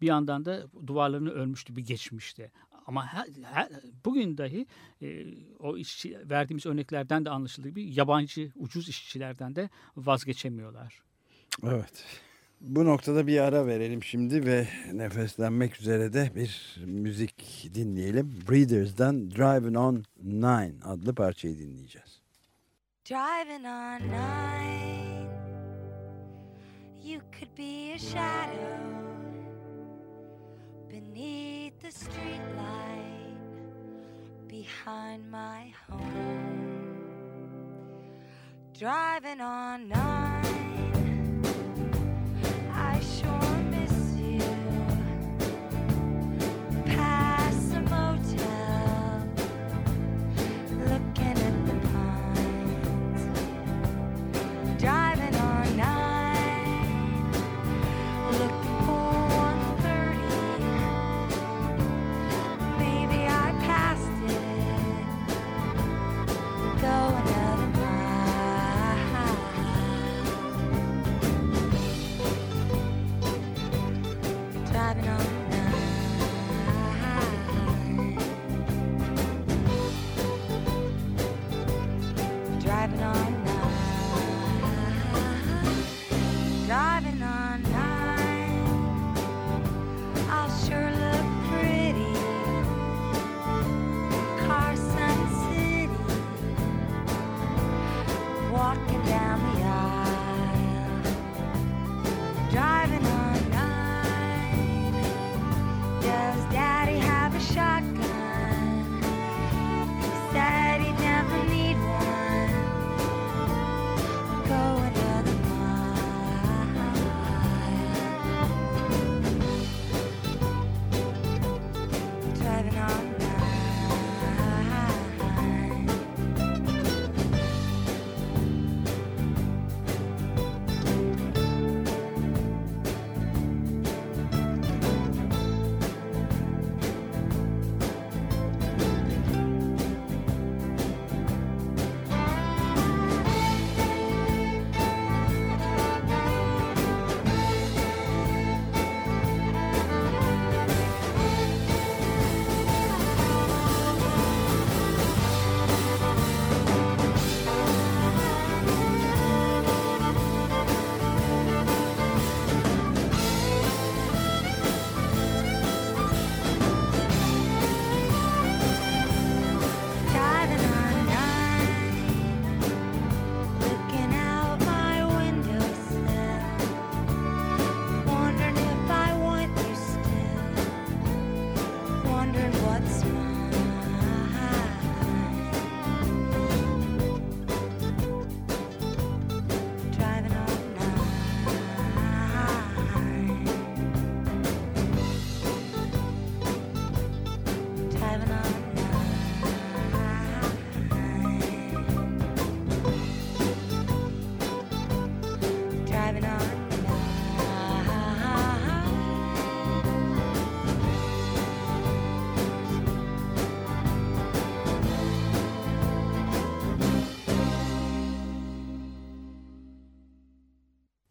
bir 0.00 0.06
yandan 0.06 0.44
da 0.44 0.66
duvarlarını 0.86 1.30
örmüştü 1.30 1.76
bir 1.76 1.86
geçmişte. 1.86 2.50
Ama 2.88 3.06
her, 3.06 3.26
her- 3.42 3.68
bugün 4.04 4.38
dahi 4.38 4.66
e, 5.02 5.24
o 5.58 5.76
işçi, 5.76 6.30
verdiğimiz 6.30 6.66
örneklerden 6.66 7.24
de 7.24 7.30
anlaşıldığı 7.30 7.68
gibi 7.68 7.94
yabancı 7.94 8.52
ucuz 8.56 8.88
işçilerden 8.88 9.56
de 9.56 9.70
vazgeçemiyorlar. 9.96 11.02
Evet. 11.62 12.04
Bu 12.60 12.84
noktada 12.84 13.26
bir 13.26 13.38
ara 13.40 13.66
verelim 13.66 14.02
şimdi 14.02 14.46
ve 14.46 14.68
nefeslenmek 14.92 15.80
üzere 15.80 16.12
de 16.12 16.30
bir 16.36 16.76
müzik 16.86 17.70
dinleyelim. 17.74 18.34
Breeders'dan 18.50 19.30
Driving 19.30 19.76
on 19.76 20.04
Nine 20.22 20.74
adlı 20.84 21.14
parçayı 21.14 21.58
dinleyeceğiz. 21.58 22.20
Driving 23.10 23.66
on 23.66 24.08
nine, 24.08 25.28
you 27.04 27.20
could 27.40 27.58
be 27.58 27.94
a 27.94 27.98
shadow 27.98 29.07
beneath 30.88 31.78
the 31.80 31.88
streetlight 31.88 33.36
behind 34.48 35.30
my 35.30 35.72
home. 35.88 37.04
Driving 38.78 39.40
on 39.40 39.88
nine, 39.88 40.27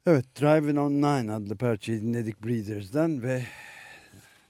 Evet, 0.09 0.25
Driving 0.41 0.79
on 0.79 0.91
Nine 0.91 1.31
adlı 1.31 1.55
parçayı 1.55 2.01
dinledik 2.01 2.45
Breeders'den 2.45 3.23
ve 3.23 3.43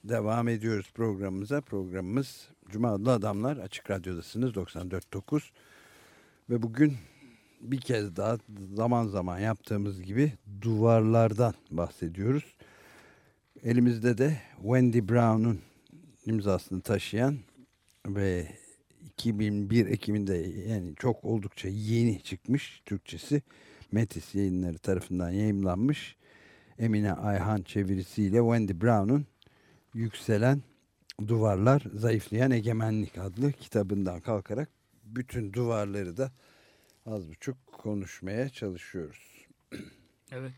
devam 0.03 0.47
ediyoruz 0.47 0.91
programımıza. 0.93 1.61
Programımız 1.61 2.49
Cuma 2.69 2.91
adlı 2.93 3.11
adamlar. 3.11 3.57
Açık 3.57 3.91
Radyo'dasınız 3.91 4.51
94.9 4.51 5.41
ve 6.49 6.61
bugün 6.61 6.97
bir 7.61 7.81
kez 7.81 8.15
daha 8.15 8.37
zaman 8.73 9.07
zaman 9.07 9.39
yaptığımız 9.39 10.01
gibi 10.01 10.33
duvarlardan 10.61 11.53
bahsediyoruz. 11.71 12.55
Elimizde 13.63 14.17
de 14.17 14.37
Wendy 14.61 15.09
Brown'un 15.09 15.59
imzasını 16.25 16.81
taşıyan 16.81 17.37
ve 18.07 18.47
2001 19.05 19.85
Ekim'inde 19.85 20.35
yani 20.67 20.95
çok 20.95 21.25
oldukça 21.25 21.67
yeni 21.67 22.21
çıkmış 22.21 22.81
Türkçesi 22.85 23.41
Metis 23.91 24.35
yayınları 24.35 24.77
tarafından 24.77 25.29
yayımlanmış 25.29 26.15
Emine 26.79 27.13
Ayhan 27.13 27.61
çevirisiyle 27.61 28.37
Wendy 28.37 28.81
Brown'un 28.81 29.25
Yükselen 29.93 30.61
Duvarlar 31.27 31.83
Zayıflayan 31.93 32.51
Egemenlik 32.51 33.17
adlı 33.17 33.51
kitabından 33.51 34.19
kalkarak 34.19 34.69
bütün 35.03 35.53
duvarları 35.53 36.17
da 36.17 36.31
az 37.05 37.29
buçuk 37.29 37.67
konuşmaya 37.67 38.49
çalışıyoruz. 38.49 39.47
Evet. 40.31 40.51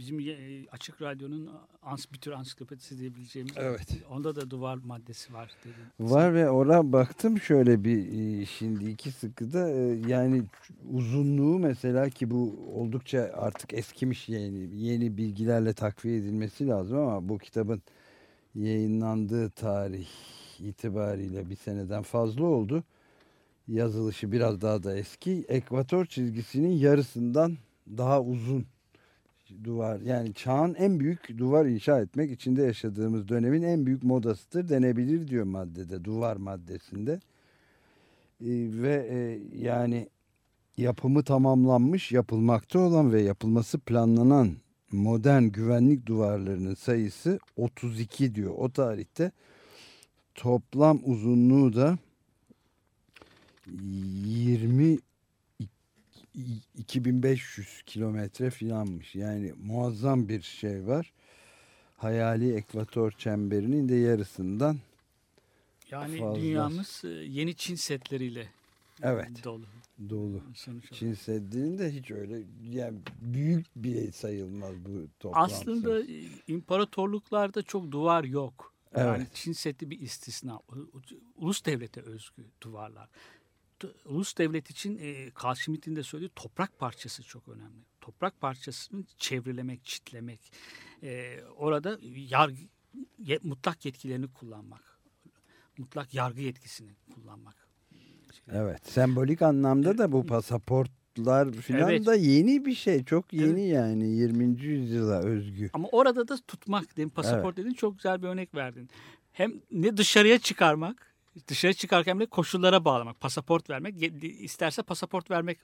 Bizim 0.00 0.20
e, 0.20 0.66
Açık 0.72 1.02
Radyo'nun 1.02 1.50
ans, 1.82 2.06
bir 2.12 2.18
tür 2.18 2.32
ansiklopedisi 2.32 2.98
diyebileceğimiz. 2.98 3.52
Evet. 3.56 3.88
Onda 4.10 4.36
da 4.36 4.50
duvar 4.50 4.78
maddesi 4.84 5.32
var 5.32 5.50
dedim. 5.64 6.10
Var 6.12 6.34
ve 6.34 6.50
ora 6.50 6.92
baktım 6.92 7.40
şöyle 7.40 7.84
bir 7.84 7.98
e, 8.40 8.46
şimdi 8.46 8.90
iki 8.90 9.10
sıkıda 9.10 9.70
e, 9.70 10.00
yani 10.08 10.42
uzunluğu 10.92 11.58
mesela 11.58 12.10
ki 12.10 12.30
bu 12.30 12.56
oldukça 12.74 13.32
artık 13.36 13.74
eskimiş 13.74 14.28
yeni 14.28 14.76
yeni 14.76 15.16
bilgilerle 15.16 15.72
takviye 15.72 16.16
edilmesi 16.16 16.68
lazım 16.68 16.98
ama 16.98 17.28
bu 17.28 17.38
kitabın 17.38 17.82
yayınlandığı 18.54 19.50
tarih 19.50 20.08
itibariyle 20.60 21.50
bir 21.50 21.56
seneden 21.56 22.02
fazla 22.02 22.44
oldu. 22.44 22.84
Yazılışı 23.68 24.32
biraz 24.32 24.60
daha 24.60 24.82
da 24.82 24.96
eski. 24.96 25.44
Ekvator 25.48 26.06
çizgisinin 26.06 26.72
yarısından 26.72 27.58
daha 27.86 28.22
uzun 28.22 28.66
duvar 29.64 30.00
yani 30.00 30.34
çağın 30.34 30.74
en 30.74 31.00
büyük 31.00 31.38
duvar 31.38 31.66
inşa 31.66 32.00
etmek 32.00 32.32
içinde 32.32 32.62
yaşadığımız 32.62 33.28
dönemin 33.28 33.62
en 33.62 33.86
büyük 33.86 34.02
modasıdır 34.02 34.68
denebilir 34.68 35.28
diyor 35.28 35.44
maddede 35.44 36.04
duvar 36.04 36.36
maddesinde. 36.36 37.20
Ee, 38.40 38.48
ve 38.72 39.08
e, 39.10 39.40
yani 39.58 40.08
yapımı 40.76 41.22
tamamlanmış 41.22 42.12
yapılmakta 42.12 42.78
olan 42.78 43.12
ve 43.12 43.22
yapılması 43.22 43.78
planlanan 43.78 44.56
modern 44.92 45.42
güvenlik 45.42 46.06
duvarlarının 46.06 46.74
sayısı 46.74 47.38
32 47.56 48.34
diyor. 48.34 48.54
O 48.56 48.70
tarihte 48.70 49.32
toplam 50.34 51.00
uzunluğu 51.04 51.72
da 51.72 51.98
20 53.66 54.98
2500 56.78 57.82
kilometre 57.86 58.50
filanmış. 58.50 59.14
Yani 59.14 59.52
muazzam 59.62 60.28
bir 60.28 60.42
şey 60.42 60.86
var. 60.86 61.12
Hayali 61.96 62.54
ekvator 62.54 63.10
çemberinin 63.10 63.88
de 63.88 63.94
yarısından 63.94 64.78
Yani 65.90 66.18
Fazla. 66.18 66.40
dünyamız 66.40 67.02
e, 67.04 67.08
yeni 67.08 67.54
Çin 67.54 67.74
setleriyle 67.74 68.48
Evet. 69.02 69.44
dolu. 69.44 69.64
dolu. 70.10 70.42
Sonuç. 70.54 70.92
Çin 70.92 71.14
Seddi'nin 71.14 71.78
de 71.78 71.92
hiç 71.92 72.10
öyle 72.10 72.38
yani 72.70 72.98
büyük 73.20 73.66
bir 73.76 74.12
sayılmaz 74.12 74.74
bu 74.84 75.06
toplantısı. 75.20 75.56
Aslında 75.60 76.00
e, 76.00 76.22
imparatorluklarda 76.48 77.62
çok 77.62 77.90
duvar 77.90 78.24
yok. 78.24 78.72
Yani 78.96 79.16
Evet. 79.18 79.34
Çin 79.34 79.52
Seddi 79.52 79.90
bir 79.90 80.00
istisna. 80.00 80.60
Ulus 81.36 81.64
devlete 81.64 82.00
özgü 82.00 82.44
duvarlar. 82.62 83.08
Ulus 84.04 84.38
devlet 84.38 84.70
için 84.70 84.98
e, 85.02 85.30
Carl 85.44 85.54
Schmitt'in 85.54 85.96
de 85.96 86.02
söylediği 86.02 86.30
toprak 86.36 86.78
parçası 86.78 87.22
çok 87.22 87.48
önemli. 87.48 87.84
Toprak 88.00 88.40
parçasını 88.40 89.04
çevrelemek, 89.18 89.84
çitlemek. 89.84 90.52
e, 91.02 91.40
orada 91.56 91.98
yargı, 92.16 92.56
ye- 93.18 93.38
mutlak 93.42 93.84
yetkilerini 93.86 94.28
kullanmak. 94.32 94.98
Mutlak 95.78 96.14
yargı 96.14 96.40
yetkisini 96.40 96.90
kullanmak. 97.14 97.54
Evet. 98.52 98.86
Sembolik 98.90 99.42
anlamda 99.42 99.98
da 99.98 100.12
bu 100.12 100.26
pasaportlar 100.26 101.52
filan 101.52 101.90
Evet. 101.90 102.06
da 102.06 102.14
yeni 102.14 102.64
bir 102.64 102.74
şey. 102.74 103.04
Çok 103.04 103.32
yeni 103.32 103.60
Evet. 103.62 103.72
yani 103.74 104.08
20. 104.08 104.62
yüzyıla 104.62 105.22
özgü. 105.22 105.70
Ama 105.72 105.88
orada 105.88 106.28
da 106.28 106.36
tutmak 106.48 106.96
dedim 106.96 107.08
pasaport 107.10 107.56
dedin 107.56 107.72
çok 107.74 107.96
güzel 107.96 108.22
bir 108.22 108.28
örnek 108.28 108.54
verdin. 108.54 108.88
Hem 109.32 109.52
ne 109.70 109.96
dışarıya 109.96 110.38
çıkarmak, 110.38 111.09
dışarı 111.48 111.74
çıkarken 111.74 112.18
bile 112.18 112.26
koşullara 112.26 112.84
bağlamak, 112.84 113.20
pasaport 113.20 113.70
vermek, 113.70 113.94
isterse 114.22 114.82
pasaport 114.82 115.30
vermek 115.30 115.58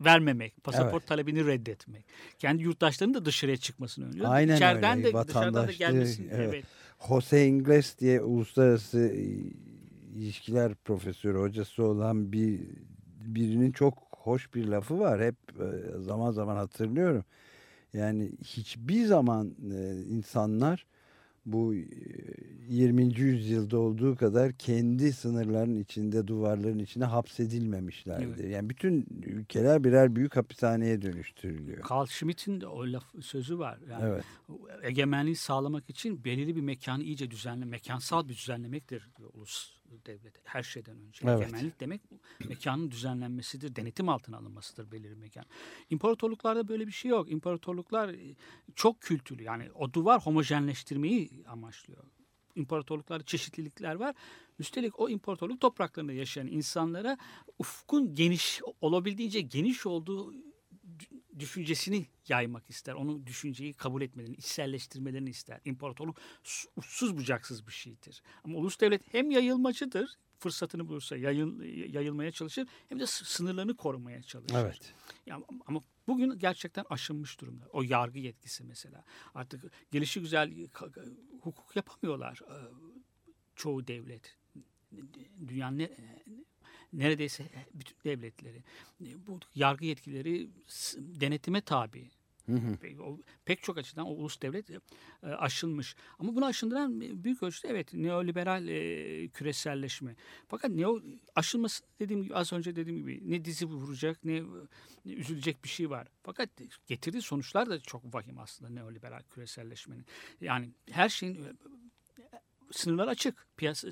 vermemek, 0.00 0.64
pasaport 0.64 0.92
Evet. 0.92 1.06
talebini 1.06 1.46
reddetmek. 1.46 2.04
Kendi 2.38 2.62
yurttaşlarının 2.62 3.14
da 3.14 3.24
dışarıya 3.24 3.56
çıkmasını 3.56 4.06
öneriyor. 4.06 4.26
Aynen 4.28 4.56
İçeriden 4.56 4.98
öyle. 4.98 5.14
de 5.14 5.28
dışarıdan 5.28 5.68
da 5.68 5.72
gelmesini. 5.72 6.28
evet. 6.32 6.54
Evet. 6.54 6.64
Jose 7.08 7.46
Ingles 7.46 7.98
diye 7.98 8.20
uluslararası 8.20 8.98
e, 8.98 9.22
ilişkiler 10.14 10.74
profesörü 10.74 11.38
hocası 11.38 11.82
olan 11.82 12.32
bir 12.32 12.60
birinin 13.20 13.72
çok 13.72 13.98
hoş 14.16 14.54
bir 14.54 14.66
lafı 14.66 14.98
var. 14.98 15.22
Hep 15.22 15.36
e, 15.60 15.98
zaman 16.00 16.30
zaman 16.30 16.56
hatırlıyorum. 16.56 17.24
Yani 17.92 18.32
hiçbir 18.44 19.04
zaman 19.04 19.54
e, 19.72 20.02
insanlar 20.08 20.86
bu 21.46 21.74
e, 21.74 21.86
20. 22.68 23.20
yüzyılda 23.20 23.78
olduğu 23.78 24.16
kadar 24.16 24.52
kendi 24.52 25.12
sınırların 25.12 25.76
içinde, 25.76 26.26
duvarların 26.26 26.78
içine 26.78 27.04
hapsedilmemişlerdi. 27.04 28.34
Evet. 28.40 28.52
Yani 28.52 28.70
bütün 28.70 29.06
ülkeler 29.26 29.84
birer 29.84 30.16
büyük 30.16 30.36
hapishaneye 30.36 31.02
dönüştürülüyor. 31.02 31.84
Carl 31.90 32.06
Schmitt'in 32.06 32.60
de 32.60 32.66
o 32.66 32.92
laf, 32.92 33.04
sözü 33.22 33.58
var. 33.58 33.78
Yani 33.90 34.04
Evet. 34.04 34.24
egemenliği 34.82 35.36
sağlamak 35.36 35.90
için 35.90 36.24
belirli 36.24 36.56
bir 36.56 36.60
mekanı 36.60 37.02
iyice 37.02 37.30
düzenle, 37.30 37.64
mekansal 37.64 38.28
bir 38.28 38.34
düzenlemektir 38.34 39.08
diyor 39.18 39.30
ulus 39.34 39.75
devlet. 40.06 40.40
Her 40.44 40.62
şeyden 40.62 40.98
önce. 40.98 41.20
Evet. 41.24 41.42
Egemenlik 41.42 41.80
demek 41.80 42.00
mekanın 42.48 42.90
düzenlenmesidir, 42.90 43.76
denetim 43.76 44.08
altına 44.08 44.36
alınmasıdır 44.36 44.92
belirli 44.92 45.16
mekan. 45.16 45.44
İmparatorluklarda 45.90 46.68
böyle 46.68 46.86
bir 46.86 46.92
şey 46.92 47.10
yok. 47.10 47.30
İmparatorluklar 47.30 48.08
e, 48.08 48.34
çok 48.74 49.00
kültürlü. 49.00 49.42
Yani 49.42 49.70
o 49.72 49.92
duvar 49.92 50.26
homojenleştirmeyi 50.26 51.30
amaçlıyor. 51.46 52.04
İmparatorluklarda 52.54 53.24
çeşitlilikler 53.24 53.94
var. 53.94 54.14
Üstelik 54.58 55.00
o 55.00 55.08
imparatorluk 55.08 55.60
topraklarında 55.60 56.12
yaşayan 56.12 56.46
insanlara 56.46 57.18
ufkun 57.58 58.14
geniş, 58.14 58.60
olabildiğince 58.80 59.40
geniş 59.40 59.86
olduğu 59.86 60.34
düşüncesini 61.38 62.06
yaymak 62.28 62.70
ister. 62.70 62.94
Onu 62.94 63.26
düşünceyi 63.26 63.72
kabul 63.72 64.02
etmelerini, 64.02 64.36
içselleştirmelerini 64.36 65.30
ister. 65.30 65.60
İmparatorluk 65.64 66.16
su- 66.42 66.68
uçsuz 66.76 67.16
bucaksız 67.16 67.66
bir 67.66 67.72
şeydir. 67.72 68.22
Ama 68.44 68.58
ulus 68.58 68.80
devlet 68.80 69.14
hem 69.14 69.30
yayılmacıdır, 69.30 70.16
fırsatını 70.38 70.88
bulursa 70.88 71.16
yayıl, 71.16 71.62
yayılmaya 71.94 72.32
çalışır 72.32 72.68
hem 72.88 73.00
de 73.00 73.06
sınırlarını 73.06 73.76
korumaya 73.76 74.22
çalışır. 74.22 74.56
Evet. 74.56 74.94
Ya, 75.26 75.40
ama 75.66 75.80
bugün 76.06 76.38
gerçekten 76.38 76.84
aşınmış 76.90 77.40
durumda. 77.40 77.66
O 77.72 77.82
yargı 77.82 78.18
yetkisi 78.18 78.64
mesela. 78.64 79.04
Artık 79.34 79.72
gelişi 79.92 80.20
güzel 80.20 80.52
hukuk 81.40 81.76
yapamıyorlar 81.76 82.40
e, 82.50 82.56
çoğu 83.56 83.86
devlet. 83.86 84.36
Dünyanın 85.48 85.78
ne, 85.78 85.90
neredeyse 86.92 87.44
bütün 87.74 87.96
devletleri. 88.04 88.62
E, 89.04 89.26
Bu 89.26 89.40
yargı 89.54 89.84
yetkileri 89.86 90.48
denetime 90.96 91.60
tabi. 91.60 92.10
Pe- 92.82 93.00
o- 93.00 93.20
Pek 93.44 93.62
çok 93.62 93.78
açıdan 93.78 94.06
o 94.06 94.10
ulus 94.10 94.42
devlet 94.42 94.70
e, 94.70 94.78
aşılmış. 95.26 95.96
Ama 96.18 96.34
bunu 96.36 96.46
aşındıran 96.46 97.00
büyük 97.24 97.42
ölçüde 97.42 97.68
evet 97.68 97.94
neoliberal 97.94 98.68
e, 98.68 99.28
küreselleşme. 99.28 100.16
Fakat 100.48 100.70
neo 100.70 101.00
aşılması 101.34 101.84
dediğim 102.00 102.22
gibi 102.22 102.34
az 102.34 102.52
önce 102.52 102.76
dediğim 102.76 102.98
gibi 102.98 103.20
ne 103.30 103.44
dizi 103.44 103.66
vuracak 103.66 104.24
ne, 104.24 104.42
ne 105.04 105.12
üzülecek 105.12 105.64
bir 105.64 105.68
şey 105.68 105.90
var. 105.90 106.08
Fakat 106.22 106.48
getirdiği 106.86 107.22
sonuçlar 107.22 107.70
da 107.70 107.80
çok 107.80 108.14
vahim 108.14 108.38
aslında 108.38 108.70
neoliberal 108.70 109.22
küreselleşmenin. 109.30 110.04
Yani 110.40 110.70
her 110.90 111.08
şeyin 111.08 111.34
e, 111.34 111.52
sınırlar 112.72 113.08
açık. 113.08 113.46
Piyasa 113.56 113.88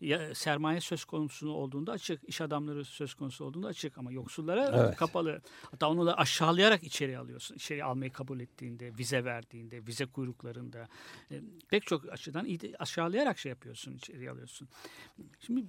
ya, 0.00 0.34
sermaye 0.34 0.80
söz 0.80 1.04
konusu 1.04 1.50
olduğunda 1.50 1.92
açık, 1.92 2.28
iş 2.28 2.40
adamları 2.40 2.84
söz 2.84 3.14
konusu 3.14 3.44
olduğunda 3.44 3.66
açık 3.68 3.98
ama 3.98 4.12
yoksullara 4.12 4.84
Evet. 4.86 4.96
kapalı. 4.96 5.42
Hatta 5.70 5.88
onu 5.90 6.06
da 6.06 6.18
aşağılayarak 6.18 6.82
içeri 6.82 7.18
alıyorsun. 7.18 7.54
İçeri 7.54 7.84
almayı 7.84 8.12
kabul 8.12 8.40
ettiğinde, 8.40 8.98
vize 8.98 9.24
verdiğinde, 9.24 9.86
vize 9.86 10.06
kuyruklarında 10.06 10.88
e, 11.30 11.40
pek 11.68 11.86
çok 11.86 12.12
açıdan 12.12 12.46
aşağılayarak 12.78 13.38
şey 13.38 13.50
yapıyorsun, 13.50 13.92
içeri 13.94 14.30
alıyorsun. 14.30 14.68
Şimdi 15.40 15.66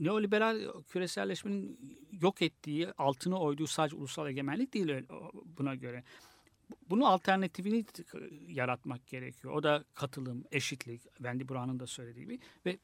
neoliberal 0.00 0.82
küreselleşmenin 0.88 1.78
yok 2.20 2.42
ettiği, 2.42 2.92
altına 2.92 3.40
oyduğu 3.40 3.66
sadece 3.66 3.96
ulusal 3.96 4.28
egemenlik 4.28 4.74
değil 4.74 4.90
öyle- 4.90 5.06
buna 5.58 5.74
göre. 5.74 6.04
Bunun 6.90 7.02
alternatifini 7.02 7.84
yaratmak 8.48 9.06
gerekiyor. 9.06 9.54
O 9.54 9.62
da 9.62 9.84
katılım, 9.94 10.44
eşitlik, 10.52 11.02
Wendy 11.02 11.48
Brown'un 11.48 11.80
da 11.80 11.86
söylediği 11.86 12.24
gibi 12.24 12.40
ve 12.66 12.78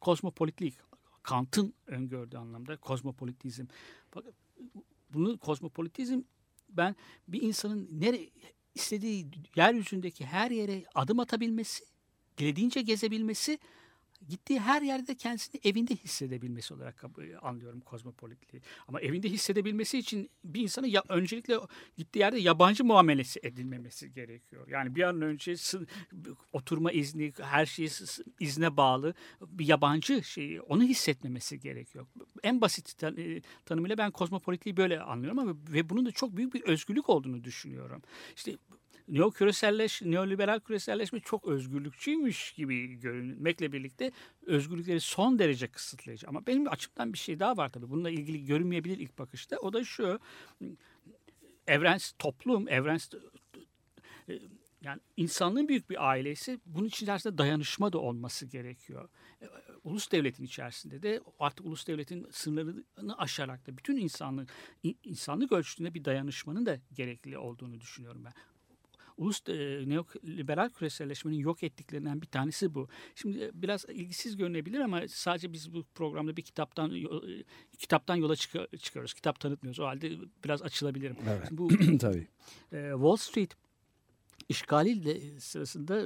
kozmopolitlik, 0.00 0.74
Kant'ın 1.22 1.74
öngördüğü 1.86 2.36
anlamda 2.36 2.76
kozmopolitizm. 2.76 3.66
Fakat 4.10 4.34
bunu 5.10 5.38
kozmopolitizm 5.38 6.22
ben 6.68 6.96
bir 7.28 7.42
insanın 7.42 7.88
nere 7.92 8.20
istediği 8.74 9.26
yeryüzündeki 9.56 10.26
her 10.26 10.50
yere 10.50 10.84
adım 10.94 11.20
atabilmesi, 11.20 11.84
dilediğince 12.38 12.82
gezebilmesi, 12.82 13.58
gittiği 14.28 14.60
her 14.60 14.82
yerde 14.82 15.14
kendisini 15.14 15.60
evinde 15.64 15.96
hissedebilmesi 15.96 16.74
olarak 16.74 16.96
kab- 16.98 17.36
anlıyorum 17.36 17.80
kozmopolitliği. 17.80 18.62
Ama 18.88 19.00
evinde 19.00 19.28
hissedebilmesi 19.28 19.98
için 19.98 20.30
bir 20.44 20.60
insanın 20.60 20.86
ya, 20.86 21.02
öncelikle 21.08 21.58
gittiği 21.96 22.18
yerde 22.18 22.38
yabancı 22.38 22.84
muamelesi 22.84 23.40
edilmemesi 23.42 24.12
gerekiyor. 24.12 24.68
Yani 24.68 24.94
bir 24.94 25.02
an 25.02 25.22
önce 25.22 25.54
oturma 26.52 26.92
izni, 26.92 27.32
her 27.40 27.66
şey 27.66 27.88
izne 28.40 28.76
bağlı 28.76 29.14
bir 29.40 29.66
yabancı 29.66 30.22
şeyi 30.24 30.60
onu 30.60 30.82
hissetmemesi 30.82 31.60
gerekiyor. 31.60 32.06
En 32.42 32.60
basit 32.60 33.02
e, 33.02 33.42
tanımıyla 33.66 33.98
ben 33.98 34.10
kozmopolitliği 34.10 34.76
böyle 34.76 35.00
anlıyorum 35.00 35.38
ama 35.38 35.54
ve 35.68 35.88
bunun 35.88 36.06
da 36.06 36.12
çok 36.12 36.36
büyük 36.36 36.54
bir 36.54 36.62
özgürlük 36.62 37.08
olduğunu 37.08 37.44
düşünüyorum. 37.44 38.02
İşte 38.36 38.56
neo 39.08 39.30
küreselleş, 39.30 40.02
neoliberal 40.02 40.60
küreselleşme 40.60 41.20
çok 41.20 41.48
özgürlükçüymüş 41.48 42.52
gibi 42.52 42.86
görünmekle 43.00 43.72
birlikte 43.72 44.12
özgürlükleri 44.46 45.00
son 45.00 45.38
derece 45.38 45.68
kısıtlayıcı. 45.68 46.28
Ama 46.28 46.46
benim 46.46 46.68
açımdan 46.68 47.12
bir 47.12 47.18
şey 47.18 47.40
daha 47.40 47.56
var 47.56 47.68
tabii. 47.68 47.90
Bununla 47.90 48.10
ilgili 48.10 48.44
görünmeyebilir 48.44 48.98
ilk 48.98 49.18
bakışta. 49.18 49.56
O 49.56 49.72
da 49.72 49.84
şu. 49.84 50.20
Evrens 51.66 52.12
toplum, 52.18 52.68
evrens 52.68 53.10
e, 54.28 54.38
yani 54.82 55.00
insanlığın 55.16 55.68
büyük 55.68 55.90
bir 55.90 56.08
ailesi 56.08 56.60
bunun 56.66 56.86
içerisinde 56.86 57.38
dayanışma 57.38 57.92
da 57.92 57.98
olması 57.98 58.46
gerekiyor. 58.46 59.08
E, 59.42 59.48
Ulus 59.84 60.12
devletin 60.12 60.44
içerisinde 60.44 61.02
de 61.02 61.20
artık 61.38 61.66
ulus 61.66 61.86
devletin 61.86 62.26
sınırlarını 62.30 63.18
aşarak 63.18 63.66
da 63.66 63.78
bütün 63.78 63.96
insanlık 63.96 64.50
in- 64.82 64.98
insanlık 65.04 65.52
ölçütünde 65.52 65.94
bir 65.94 66.04
dayanışmanın 66.04 66.66
da 66.66 66.78
gerekli 66.92 67.38
olduğunu 67.38 67.80
düşünüyorum 67.80 68.24
ben. 68.24 68.32
Ulus 69.16 69.42
e, 69.48 69.52
neoliberal 69.88 70.68
küreselleşmenin 70.70 71.36
yok 71.38 71.62
ettiklerinden 71.62 72.22
bir 72.22 72.26
tanesi 72.26 72.74
bu. 72.74 72.88
Şimdi 73.14 73.38
e, 73.44 73.50
biraz 73.54 73.84
ilgisiz 73.88 74.36
görünebilir 74.36 74.80
ama 74.80 75.02
sadece 75.08 75.52
biz 75.52 75.74
bu 75.74 75.84
programda 75.94 76.36
bir 76.36 76.42
kitaptan 76.42 76.94
e, 76.94 77.02
kitaptan 77.78 78.16
yola 78.16 78.36
çıkı- 78.36 78.78
çıkıyoruz. 78.78 79.14
Kitap 79.14 79.40
tanıtmıyoruz. 79.40 79.80
O 79.80 79.84
halde 79.86 80.12
biraz 80.44 80.62
açılabilirim. 80.62 81.16
Evet. 81.28 81.48
Şimdi 81.48 81.58
bu 81.62 81.68
Tabii. 81.98 82.26
e, 82.72 82.90
Wall 82.92 83.16
Street 83.16 83.56
işgali 84.48 85.40
sırasında 85.40 86.02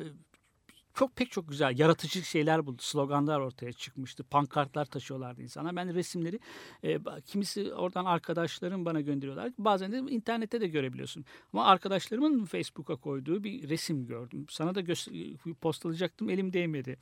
çok 0.97 1.17
pek 1.17 1.31
çok 1.31 1.49
güzel 1.49 1.79
yaratıcı 1.79 2.23
şeyler 2.23 2.67
buldu. 2.67 2.83
Sloganlar 2.83 3.41
ortaya 3.41 3.73
çıkmıştı. 3.73 4.25
Pankartlar 4.25 4.85
taşıyorlardı 4.85 5.43
insanlar. 5.43 5.77
Ben 5.77 5.95
resimleri 5.95 6.41
e, 6.83 6.99
kimisi 7.27 7.75
oradan 7.75 8.05
arkadaşlarım 8.05 8.85
bana 8.85 9.01
gönderiyorlar. 9.01 9.53
Bazen 9.59 9.93
de 9.93 9.99
internette 9.99 10.61
de 10.61 10.69
görebiliyorsun. 10.69 11.25
Ama 11.53 11.65
arkadaşlarımın 11.65 12.45
Facebook'a 12.45 12.97
koyduğu 12.97 13.45
bir 13.45 13.69
resim 13.69 14.07
gördüm. 14.07 14.47
Sana 14.51 14.75
da 14.75 14.81
gö- 14.81 15.55
postalayacaktım 15.55 16.31
elim 16.31 16.53
değmedi. 16.53 16.99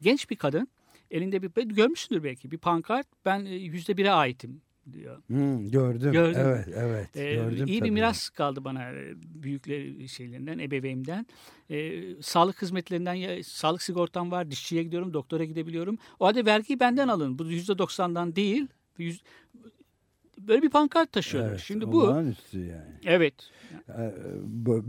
Genç 0.00 0.30
bir 0.30 0.36
kadın 0.36 0.68
elinde 1.10 1.42
bir 1.42 1.62
görmüşsündür 1.62 2.24
belki 2.24 2.50
bir 2.50 2.58
pankart 2.58 3.06
ben 3.24 3.44
e, 3.44 3.54
yüzde 3.54 3.96
bire 3.96 4.10
aitim 4.10 4.62
diyor. 4.92 5.22
Hmm, 5.26 5.70
gördüm. 5.70 6.12
Gördün 6.12 6.40
mü? 6.40 6.46
evet, 6.46 6.68
evet. 6.76 7.16
Ee, 7.16 7.34
gördüm 7.34 7.66
iyi 7.66 7.74
bir 7.74 7.80
tabii. 7.80 7.90
miras 7.90 8.28
kaldı 8.28 8.64
bana 8.64 8.90
e, 8.90 9.14
büyükler 9.16 10.08
şeylerinden, 10.08 10.58
ebeveynimden. 10.58 11.26
Ee, 11.70 12.02
sağlık 12.22 12.62
hizmetlerinden, 12.62 13.14
ya, 13.14 13.44
sağlık 13.44 13.82
sigortam 13.82 14.30
var, 14.30 14.50
dişçiye 14.50 14.82
gidiyorum, 14.82 15.14
doktora 15.14 15.44
gidebiliyorum. 15.44 15.98
O 16.20 16.26
halde 16.26 16.46
vergiyi 16.46 16.80
benden 16.80 17.08
alın. 17.08 17.38
Bu 17.38 17.44
yüzde 17.44 17.78
doksandan 17.78 18.36
değil. 18.36 18.66
Böyle 20.48 20.62
bir 20.62 20.70
pankart 20.70 21.12
taşıyorlar. 21.12 21.50
Evet, 21.50 21.60
Şimdi 21.60 21.92
bu, 21.92 22.02
olağanüstü 22.02 22.58
yani. 22.58 22.92
evet. 23.04 23.34
Ee, 23.88 24.12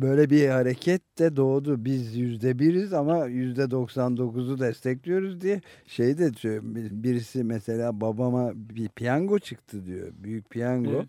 Böyle 0.01 0.29
bir 0.29 0.47
hareket 0.47 1.19
de 1.19 1.35
doğdu. 1.35 1.85
Biz 1.85 2.15
yüzde 2.15 2.59
biriz 2.59 2.93
ama 2.93 3.25
yüzde 3.25 3.61
99'u 3.63 4.59
destekliyoruz 4.59 5.41
diye 5.41 5.61
şey 5.87 6.17
de 6.17 6.33
diyor. 6.33 6.61
bir- 6.63 7.03
Birisi 7.03 7.43
mesela 7.43 8.01
babama 8.01 8.51
bir 8.55 8.87
piyango 8.89 9.39
çıktı 9.39 9.85
diyor. 9.85 10.07
Büyük 10.23 10.49
piyango. 10.49 11.05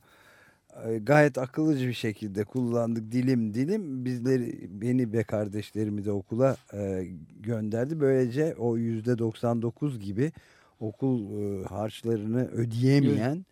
Ee, 0.86 0.98
Gayet 0.98 1.38
akıllıca 1.38 1.88
bir 1.88 1.92
şekilde 1.92 2.44
kullandık 2.44 3.12
dilim 3.12 3.54
dilim. 3.54 4.04
Bizleri 4.04 4.68
beni 4.70 5.12
ve 5.12 5.22
kardeşlerimi 5.22 6.04
de 6.04 6.12
okula 6.12 6.56
e, 6.74 7.06
gönderdi. 7.40 8.00
Böylece 8.00 8.54
o 8.58 8.76
yüzde 8.76 9.18
99 9.18 10.00
gibi 10.00 10.32
okul 10.80 11.20
e, 11.40 11.64
harçlarını 11.64 12.46
ödeyemeyen 12.48 13.44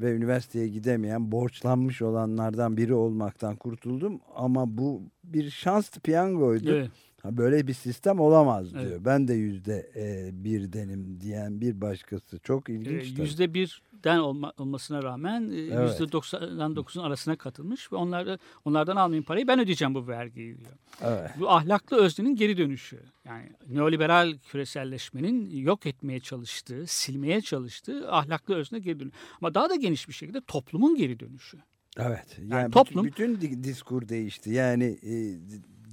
ve 0.00 0.14
üniversiteye 0.14 0.68
gidemeyen 0.68 1.32
borçlanmış 1.32 2.02
olanlardan 2.02 2.76
biri 2.76 2.94
olmaktan 2.94 3.56
kurtuldum. 3.56 4.20
Ama 4.34 4.78
bu 4.78 5.02
bir 5.24 5.50
şanslı 5.50 6.00
piyangoydu. 6.00 6.70
evet. 6.72 6.90
Ha, 7.22 7.36
Böyle 7.36 7.66
bir 7.66 7.74
sistem 7.74 8.20
olamaz 8.20 8.74
Evet. 8.74 8.88
diyor. 8.88 9.04
Ben 9.04 9.28
de 9.28 9.34
yüzde 9.34 9.90
e, 9.96 10.30
bir 10.44 10.72
denim 10.72 11.20
diyen 11.20 11.60
bir 11.60 11.80
başkası. 11.80 12.38
Çok 12.38 12.68
ilginç. 12.68 13.10
tabii. 13.10 13.20
Yüzde 13.20 13.54
birden 13.54 14.18
olma, 14.18 14.52
olmasına 14.58 15.02
rağmen 15.02 15.50
e, 15.50 15.56
Evet. 15.60 15.90
yüzde 15.90 16.12
doksan 16.12 16.76
dokuzun 16.76 17.02
arasına 17.02 17.36
katılmış 17.36 17.92
ve 17.92 17.96
onlar, 17.96 18.38
onlardan 18.64 18.96
almayın 18.96 19.22
parayı 19.22 19.48
ben 19.48 19.60
ödeyeceğim 19.60 19.94
bu 19.94 20.06
vergiyi 20.08 20.58
diyor. 20.58 20.70
Evet. 21.02 21.30
Bu 21.40 21.50
ahlaklı 21.50 21.96
öznenin 21.96 22.36
geri 22.36 22.56
dönüşü. 22.56 23.00
Yani 23.24 23.52
neoliberal 23.68 24.38
küreselleşmenin 24.38 25.50
yok 25.50 25.86
etmeye 25.86 26.20
çalıştığı, 26.20 26.86
silmeye 26.86 27.40
çalıştığı 27.40 28.12
ahlaklı 28.12 28.54
özne 28.54 28.78
geri 28.78 29.00
dönüşü. 29.00 29.16
Ama 29.40 29.54
daha 29.54 29.70
da 29.70 29.74
geniş 29.76 30.08
bir 30.08 30.12
şekilde 30.14 30.40
toplumun 30.40 30.96
geri 30.96 31.20
dönüşü. 31.20 31.58
Evet. 31.98 32.38
Yani, 32.38 32.50
Yani 32.52 32.66
bütün- 32.68 32.80
toplum- 32.80 33.04
bütün, 33.04 33.40
di- 33.40 33.64
diskur 33.64 34.08
değişti. 34.08 34.50
Yani 34.50 34.84
e, 35.02 35.14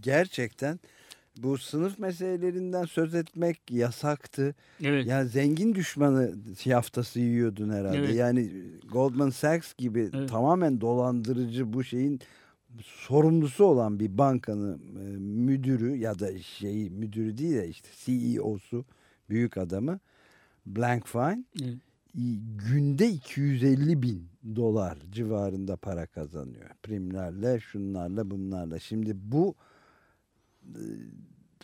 gerçekten 0.01 0.79
bu 1.43 1.57
sınıf 1.57 1.99
meselelerinden 1.99 2.85
söz 2.85 3.15
etmek 3.15 3.71
yasaktı. 3.71 4.55
Evet. 4.83 5.07
Yani 5.07 5.29
zengin 5.29 5.75
düşmanı 5.75 6.35
yaftası 6.65 7.19
yiyordun 7.19 7.69
herhalde. 7.69 7.97
Evet. 7.97 8.15
Yani 8.15 8.51
Goldman 8.91 9.29
Sachs 9.29 9.73
gibi 9.73 10.09
Evet. 10.13 10.29
tamamen 10.29 10.81
dolandırıcı 10.81 11.73
bu 11.73 11.83
şeyin 11.83 12.19
sorumlusu 12.83 13.65
olan 13.65 13.99
bir 13.99 14.17
bankanın 14.17 14.79
e, 14.95 15.17
müdürü 15.19 15.95
ya 15.95 16.19
da 16.19 16.39
şeyi 16.39 16.89
müdürü 16.89 17.37
değil 17.37 17.55
de 17.55 17.67
işte 17.67 17.89
CEO'su 18.05 18.85
büyük 19.29 19.57
adamı 19.57 19.99
Blankfein 20.65 21.47
Evet. 21.63 21.77
günde 22.71 23.09
250 23.09 24.01
bin 24.01 24.29
dolar 24.55 24.97
civarında 25.11 25.75
para 25.75 26.05
kazanıyor. 26.05 26.69
Primlerle, 26.83 27.59
şunlarla, 27.59 28.31
bunlarla. 28.31 28.79
Şimdi 28.79 29.11
bu 29.15 29.49
e, 29.49 29.76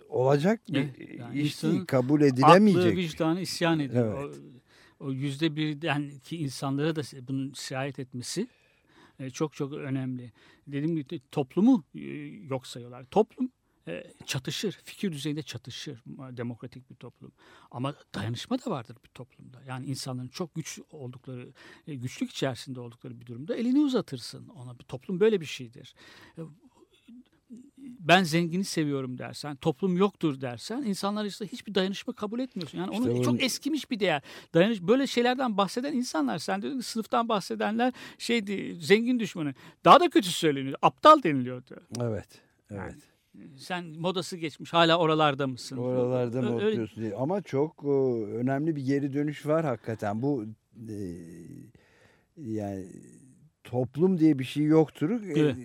olacak 0.09 0.61
bir 0.69 0.77
Evet, 0.77 1.19
yani 1.19 1.41
iş 1.41 1.63
değil, 1.63 1.85
kabul 1.85 2.15
Aklı 2.15 2.27
edilemeyecek. 2.27 2.97
vicdanı 2.97 3.41
isyan 3.41 3.79
ediyor. 3.79 4.29
Evet. 4.29 4.39
O, 4.99 5.11
yüzde 5.11 5.55
birden 5.55 6.09
ki 6.19 6.37
insanlara 6.37 6.95
da 6.95 7.01
bunun 7.27 7.53
sirayet 7.53 7.99
etmesi 7.99 8.47
e, 9.19 9.29
çok 9.29 9.53
çok 9.53 9.73
önemli. 9.73 10.31
Dediğim 10.67 10.95
gibi 10.95 11.21
toplumu 11.31 11.83
e, 11.95 11.99
yok 12.47 12.67
sayıyorlar. 12.67 13.05
Toplum 13.05 13.51
e, 13.87 14.03
çatışır, 14.25 14.71
fikir 14.83 15.11
düzeyinde 15.11 15.43
çatışır 15.43 15.97
e, 15.97 16.37
demokratik 16.37 16.89
bir 16.89 16.95
toplum. 16.95 17.31
Ama 17.71 17.95
dayanışma 18.15 18.59
da 18.59 18.71
vardır 18.71 18.97
bir 19.03 19.09
toplumda. 19.09 19.63
Yani 19.67 19.85
insanların 19.85 20.27
çok 20.27 20.55
güç 20.55 20.79
oldukları, 20.91 21.53
e, 21.87 21.95
güçlük 21.95 22.31
içerisinde 22.31 22.79
oldukları 22.79 23.21
bir 23.21 23.25
durumda 23.25 23.55
elini 23.55 23.79
uzatırsın 23.79 24.47
ona. 24.47 24.79
Bir 24.79 24.83
toplum 24.83 25.19
böyle 25.19 25.41
bir 25.41 25.45
şeydir. 25.45 25.95
E, 27.83 27.87
ben 27.99 28.23
zengini 28.23 28.63
seviyorum 28.63 29.17
dersen, 29.17 29.55
toplum 29.55 29.97
yoktur 29.97 30.41
dersen 30.41 30.81
insanlar 30.81 31.25
işte 31.25 31.47
hiçbir 31.47 31.75
dayanışma 31.75 32.13
kabul 32.13 32.39
etmiyorsun. 32.39 32.77
Yani 32.77 32.91
İşte 32.91 33.03
onu 33.03 33.11
bunun- 33.13 33.23
çok 33.23 33.43
eskimiş 33.43 33.91
bir 33.91 33.99
değer. 33.99 34.21
Dayanış 34.53 34.81
böyle 34.81 35.07
şeylerden 35.07 35.57
bahseden 35.57 35.93
insanlar 35.93 36.37
sen 36.37 36.61
dedin 36.61 36.79
ki 36.79 36.85
sınıftan 36.85 37.29
bahsedenler 37.29 37.93
şeydi 38.17 38.75
zengin 38.79 39.19
düşmanı. 39.19 39.53
Daha 39.85 39.99
da 39.99 40.09
kötü 40.09 40.29
söyleniyor. 40.29 40.77
Aptal 40.81 41.23
deniliyordu. 41.23 41.75
Evet, 42.01 42.41
evet. 42.71 42.79
Yani 42.79 42.93
Sen 43.57 43.85
modası 43.85 44.37
geçmiş 44.37 44.73
hala 44.73 44.97
oralarda 44.97 45.47
mısın? 45.47 45.77
Oralarda 45.77 46.41
mı 46.41 46.55
oturuyorsun 46.55 47.03
diye. 47.03 47.15
Ama 47.15 47.41
çok 47.41 47.83
o, 47.83 48.25
önemli 48.25 48.75
bir 48.75 48.81
geri 48.85 49.13
dönüş 49.13 49.45
var 49.45 49.65
hakikaten. 49.65 50.21
Bu 50.21 50.45
e, 50.89 50.95
yani 52.37 52.85
toplum 53.77 54.19
diye 54.19 54.39
bir 54.39 54.43
şey 54.43 54.63
yoktur. 54.63 55.09
E, 55.09 55.39
Evet. 55.39 55.55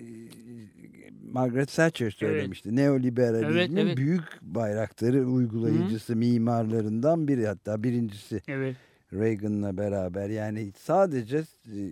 Margaret 1.32 1.72
Thatcher 1.76 2.10
söylemişti. 2.10 2.76
Neoliberalizmin 2.76 3.52
Evet, 3.56 3.70
evet. 3.76 3.96
büyük 3.96 4.22
bayrakları 4.42 5.26
uygulayıcısı 5.26 6.16
mimarlarından 6.16 7.28
biri 7.28 7.46
hatta 7.46 7.82
birincisi 7.82 8.42
Evet. 8.48 8.76
Reagan'la 9.12 9.76
beraber 9.76 10.28
yani 10.30 10.72
sadece 10.78 11.42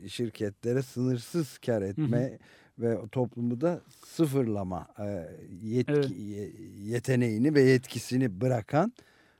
e, 0.04 0.08
şirketlere 0.08 0.82
sınırsız 0.82 1.58
kar 1.58 1.82
etme 1.82 2.38
ve 2.78 2.96
o 2.98 3.08
toplumu 3.08 3.60
da 3.60 3.80
sıfırlama 4.06 4.86
e, 4.98 5.28
yetki, 5.62 5.92
Evet. 5.92 6.10
ye- 6.18 6.50
yeteneğini 6.84 7.54
ve 7.54 7.60
yetkisini 7.62 8.40
bırakan 8.40 8.92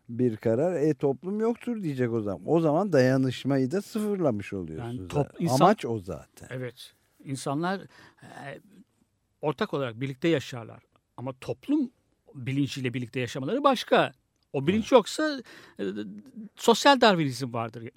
bir 0.09 0.37
karar. 0.37 0.73
E 0.73 0.95
toplum 0.95 1.41
yoktur 1.41 1.83
diyecek 1.83 2.13
o 2.13 2.21
zaman. 2.21 2.43
O 2.47 2.61
zaman 2.61 2.93
dayanışmayı 2.93 3.71
da 3.71 3.83
sıfırlamış 3.83 4.53
oluyorsunuz. 4.53 4.97
Yani 4.99 5.09
top- 5.09 5.41
insan- 5.41 5.65
Amaç 5.65 5.85
o 5.85 5.99
zaten. 5.99 6.49
Evet. 6.51 6.93
İnsanlar 7.25 7.81
e, 8.23 8.61
ortak 9.43 9.75
olarak 9.75 10.01
birlikte 10.01 10.29
yaşarlar. 10.29 10.83
Ama 11.17 11.33
toplum 11.41 11.91
bilinciyle 12.35 12.95
birlikte 12.95 13.21
yaşamaları 13.21 13.65
başka. 13.65 14.13
O 14.53 14.67
bilinç 14.67 14.93
yoksa 14.93 15.43
e, 15.81 15.85
sosyal 16.57 17.01
darwinizm 17.01 17.53
vardır 17.53 17.83
e, 17.83 17.91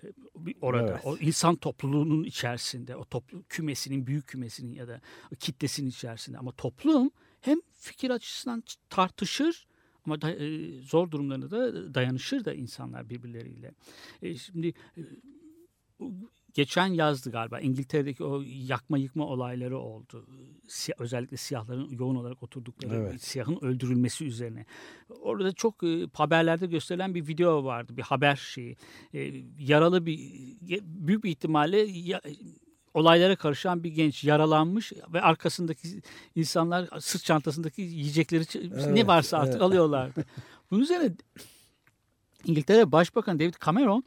orada. 0.62 0.92
Evet. 0.92 1.02
O 1.06 1.18
insan 1.18 1.56
topluluğunun 1.56 2.24
içerisinde, 2.24 2.96
o 2.96 3.06
toplu 3.06 3.44
kümesinin, 3.50 4.08
büyük 4.08 4.28
kümesinin 4.28 4.74
ya 4.74 4.88
da 4.88 5.02
kitlesinin 5.40 5.90
içerisinde. 5.90 6.38
Ama 6.38 6.52
toplum 6.52 7.12
hem 7.42 7.58
fikir 7.74 8.10
açısından 8.10 8.64
tartışır 8.90 9.68
ama 10.06 10.22
da, 10.22 10.32
e, 10.32 10.70
zor 10.82 11.12
durumlarında 11.12 11.52
da 11.52 11.94
dayanışır 11.94 12.46
da 12.46 12.54
insanlar 12.54 13.10
birbirleriyle. 13.10 13.72
E, 14.22 14.36
şimdi 14.36 14.68
e, 14.98 15.02
geçen 16.54 16.88
yazdı 16.88 17.32
galiba 17.32 17.60
İngiltere'deki 17.60 18.24
o 18.24 18.42
yakma 18.46 18.98
yıkma 18.98 19.26
olayları 19.28 19.78
oldu. 19.78 20.28
Si- 20.68 20.94
özellikle 21.00 21.38
siyahların 21.38 21.90
yoğun 21.90 22.16
olarak 22.16 22.44
oturdukları 22.44 22.96
Evet. 22.96 23.22
siyahın 23.24 23.58
öldürülmesi 23.62 24.26
üzerine. 24.26 24.66
Orada 25.10 25.52
çok 25.52 25.84
e, 25.84 26.08
haberlerde 26.14 26.68
gösterilen 26.68 27.16
bir 27.16 27.28
video 27.28 27.64
vardı. 27.64 27.98
Bir 27.98 28.02
haber 28.02 28.36
şeyi. 28.36 28.78
E, 29.14 29.44
yaralı 29.60 30.06
bir 30.06 30.20
ye- 30.62 30.82
büyük 30.84 31.24
bir 31.24 31.30
ihtimalle 31.30 31.78
ya- 31.80 32.22
olaylara 32.94 33.36
karışan 33.36 33.84
bir 33.84 33.90
genç 33.90 34.24
yaralanmış 34.24 34.94
ve 35.14 35.22
arkasındaki 35.22 36.02
insanlar 36.36 36.90
sırt 37.00 37.24
çantasındaki 37.24 37.82
yiyecekleri 37.82 38.44
ç- 38.44 38.94
ne 38.94 39.00
Evet, 39.00 39.08
varsa 39.08 39.38
artık 39.38 39.54
evet. 39.54 39.62
alıyorlardı. 39.62 40.26
Bunun 40.72 40.82
üzerine 40.82 41.12
İngiltere 42.46 42.92
Başbakanı 42.92 43.40
David 43.40 43.54
Cameron 43.66 44.04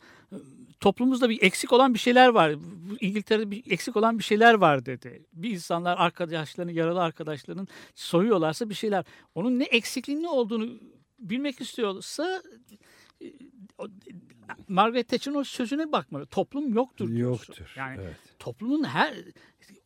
toplumumuzda 0.80 1.30
bir 1.30 1.42
eksik 1.42 1.72
olan 1.72 1.94
bir 1.94 1.98
şeyler 1.98 2.28
var. 2.28 2.54
İngiltere'de 3.00 3.50
bir 3.50 3.70
eksik 3.70 3.96
olan 3.96 4.18
bir 4.18 4.24
şeyler 4.24 4.54
var 4.54 4.86
dedi. 4.86 5.22
Bir 5.32 5.50
insanlar 5.50 5.96
arkadaşlarını, 5.98 6.72
yaralı 6.72 7.02
arkadaşlarının 7.02 7.68
soruyorlarsa 7.94 8.70
bir 8.70 8.74
şeyler. 8.74 9.04
Onun 9.34 9.58
ne 9.58 9.64
eksikliğinin 9.64 10.22
ne 10.22 10.28
olduğunu 10.28 10.68
bilmek 11.18 11.60
istiyorsa 11.60 12.42
e, 13.22 13.26
Margaret 14.68 15.08
Thatcher'ın 15.08 15.36
o 15.36 15.44
sözüne 15.44 15.92
bakmalı. 15.92 16.26
Toplum 16.26 16.74
yoktur. 16.74 17.08
diyorsun. 17.08 17.52
Yoktur. 17.52 17.74
Yani 17.76 18.00
evet. 18.02 18.16
toplumun 18.38 18.84
her 18.84 19.14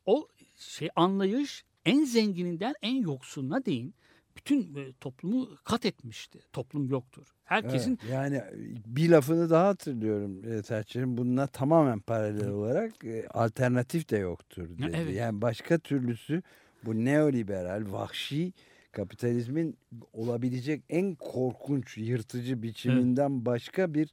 o 0.07 0.29
şey 0.57 0.89
anlayış 0.97 1.65
en 1.85 2.05
zengininden 2.05 2.75
en 2.83 2.95
yoksuluna 2.95 3.65
değin 3.65 3.95
bütün 4.37 4.75
e, 4.75 4.93
toplumu 5.01 5.49
kat 5.65 5.87
etmişti. 5.87 6.39
Toplum 6.53 6.89
yoktur. 6.89 7.27
Herkesin 7.45 7.99
Evet, 8.03 8.13
yani 8.13 8.43
bir 8.87 9.11
lafını 9.11 9.51
daha 9.51 9.69
hatırlıyorum 9.69 10.45
e, 10.45 10.63
Thatcher'ın 10.63 11.17
bununla 11.17 11.47
tamamen 11.47 12.01
paralel 12.01 12.49
olarak 12.49 13.05
e, 13.05 13.29
alternatif 13.29 14.11
de 14.11 14.19
yoktur 14.19 14.69
dedi. 14.69 14.93
evet. 14.95 15.17
Yani 15.17 15.43
başka 15.43 15.79
türlüsü 15.79 16.43
bu 16.85 17.05
neoliberal, 17.05 17.93
vahşi 17.93 18.53
kapitalizmin 18.93 19.79
olabilecek 20.13 20.85
en 20.89 21.15
korkunç, 21.15 21.99
yırtıcı 21.99 22.63
biçiminden 22.63 23.47
başka 23.47 23.95
bir 23.95 24.09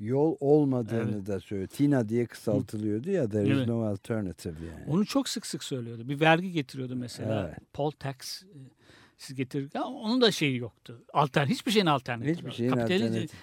yol 0.00 0.36
olmadığını 0.40 1.26
da 1.26 1.40
söylüyor. 1.40 1.68
TINA 1.68 2.08
diye 2.08 2.26
kısaltılıyordu 2.26 3.10
ya 3.10 3.28
there 3.28 3.48
is 3.48 3.56
Evet. 3.56 3.68
no 3.68 3.82
alternative 3.82 4.54
yani. 4.66 4.84
Onu 4.90 5.06
çok 5.06 5.28
sık 5.28 5.46
sık 5.46 5.64
söylüyordu. 5.64 6.08
Bir 6.08 6.20
vergi 6.20 6.52
getiriyordu 6.52 6.96
mesela. 6.96 7.46
Evet. 7.48 7.58
Poll 7.72 7.90
tax 7.90 8.42
e, 8.42 8.46
siz 9.18 9.36
getirirken 9.36 9.80
onun 9.80 10.20
da 10.20 10.30
şeyi 10.32 10.56
yoktu. 10.56 11.04
Altern 11.12 11.46
hiçbir 11.46 11.72
şeyin 11.72 11.86
alternatifi. 11.86 12.32
Hiçbir 12.32 12.44
yok. 12.46 12.54
şeyin 12.54 12.70
alternatifi. 12.72 13.36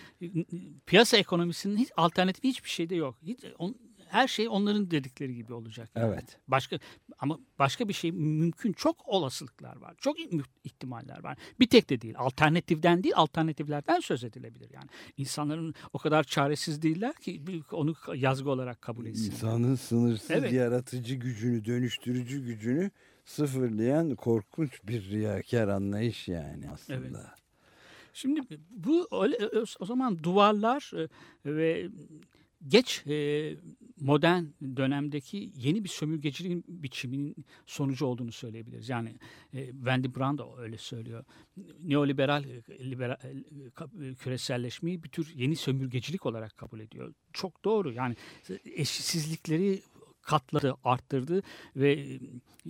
Piyasa 0.85 1.17
ekonomisinin 1.17 1.77
hiç 1.77 1.89
alternatifi 1.97 2.47
hiçbir 2.47 2.69
şeyde 2.69 2.95
yok. 2.95 3.15
Hiç, 3.23 3.39
on- 3.59 3.75
her 4.09 4.27
şey 4.27 4.47
onların 4.49 4.91
dedikleri 4.91 5.35
gibi 5.35 5.53
olacak. 5.53 5.89
yani. 5.95 6.13
Evet. 6.13 6.37
Başka 6.47 6.79
ama 7.19 7.39
başka 7.59 7.87
bir 7.87 7.93
şey 7.93 8.11
mümkün. 8.11 8.73
Çok 8.73 9.07
olasılıklar 9.07 9.77
var. 9.77 9.95
Çok 9.97 10.17
ihtimaller 10.63 11.23
var. 11.23 11.37
Bir 11.59 11.67
tek 11.67 11.89
de 11.89 12.01
değil. 12.01 12.13
Alternatiften 12.17 13.03
değil, 13.03 13.15
alternatiflerden 13.17 13.99
söz 13.99 14.23
edilebilir 14.23 14.69
yani. 14.73 14.87
İnsanların 15.17 15.75
o 15.93 15.97
kadar 15.97 16.23
çaresiz 16.23 16.81
değiller 16.81 17.13
ki 17.13 17.41
onu 17.71 17.95
yazgı 18.15 18.49
olarak 18.49 18.81
kabul 18.81 19.05
etsin. 19.05 19.31
İnsanın 19.31 19.75
sınırsız 19.75 20.31
Evet. 20.31 20.53
yaratıcı 20.53 21.15
gücünü, 21.15 21.65
dönüştürücü 21.65 22.45
gücünü 22.45 22.91
sıfırlayan 23.25 24.15
korkunç 24.15 24.79
bir 24.83 25.09
riyakar 25.09 25.67
anlayış 25.67 26.27
yani 26.27 26.69
aslında. 26.69 26.99
Evet. 26.99 27.37
Şimdi 28.13 28.41
bu 28.69 29.07
o 29.79 29.85
zaman 29.85 30.23
duvarlar 30.23 30.91
e, 30.95 31.07
ve 31.45 31.89
geç 32.67 33.07
e, 33.07 33.55
modern 34.01 34.43
dönemdeki 34.77 35.51
yeni 35.55 35.83
bir 35.83 35.89
sömürgeciliğin 35.89 36.63
biçiminin 36.67 37.35
sonucu 37.65 38.05
olduğunu 38.05 38.31
söyleyebiliriz. 38.31 38.89
Yani 38.89 39.15
e, 39.53 39.65
Wendy 39.71 40.07
Brand 40.15 40.39
da 40.39 40.57
öyle 40.57 40.77
söylüyor. 40.77 41.25
Neoliberal 41.83 42.43
e, 42.43 42.89
liberal, 42.89 43.17
e, 43.23 44.07
e, 44.07 44.15
küreselleşmeyi 44.15 45.03
bir 45.03 45.09
tür 45.09 45.33
yeni 45.35 45.55
sömürgecilik 45.55 46.25
olarak 46.25 46.57
kabul 46.57 46.79
ediyor. 46.79 47.13
Çok 47.33 47.65
doğru. 47.65 47.93
Yani 47.93 48.15
eşitsizlikleri 48.65 49.81
katladı, 50.21 50.75
arttırdı 50.83 51.41
ve 51.75 52.19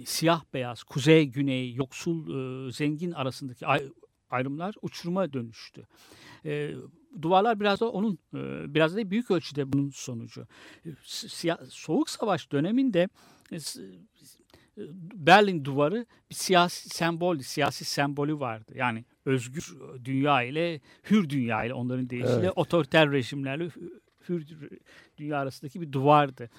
siyah 0.06 0.43
beyaz, 0.54 0.84
kuzey 0.84 1.26
güney, 1.26 1.73
yoksul 1.73 2.19
e, 2.67 2.71
zengin 2.71 3.12
arasındaki 3.12 3.67
ay- 3.67 3.91
ayrımlar 4.30 4.76
uçuruma 4.82 5.34
dönüştü. 5.34 5.88
E, 6.45 6.73
duvarlar 7.22 7.60
biraz 7.60 7.80
da 7.80 7.89
onun, 7.91 8.20
e, 8.36 8.74
biraz 8.74 8.96
da 8.96 9.12
büyük 9.12 9.32
ölçüde 9.32 9.74
bunun 9.74 9.89
sonucu. 9.89 10.48
E, 10.86 10.89
Soğuk 11.70 12.10
Savaş 12.10 12.52
döneminde 12.52 13.10
e, 13.52 13.58
Berlin 15.13 15.65
duvarı 15.65 16.06
bir 16.30 16.36
siyasi 16.36 16.89
sembol, 16.89 17.39
siyasi 17.39 17.86
sembolü 17.86 18.39
vardı. 18.39 18.74
Yani 18.76 19.06
özgür 19.26 19.76
dünya 20.06 20.43
ile 20.43 20.82
hür 21.10 21.30
dünya 21.30 21.63
ile 21.63 21.74
onların 21.74 22.10
deyişiyle 22.10 22.38
Evet. 22.39 22.54
otoriter 22.56 23.12
rejimlerle 23.12 23.63
hü- 23.63 24.00
hür 24.30 24.48
dünya 25.17 25.38
arasındaki 25.39 25.82
bir 25.82 25.91
duvardı. 25.91 26.50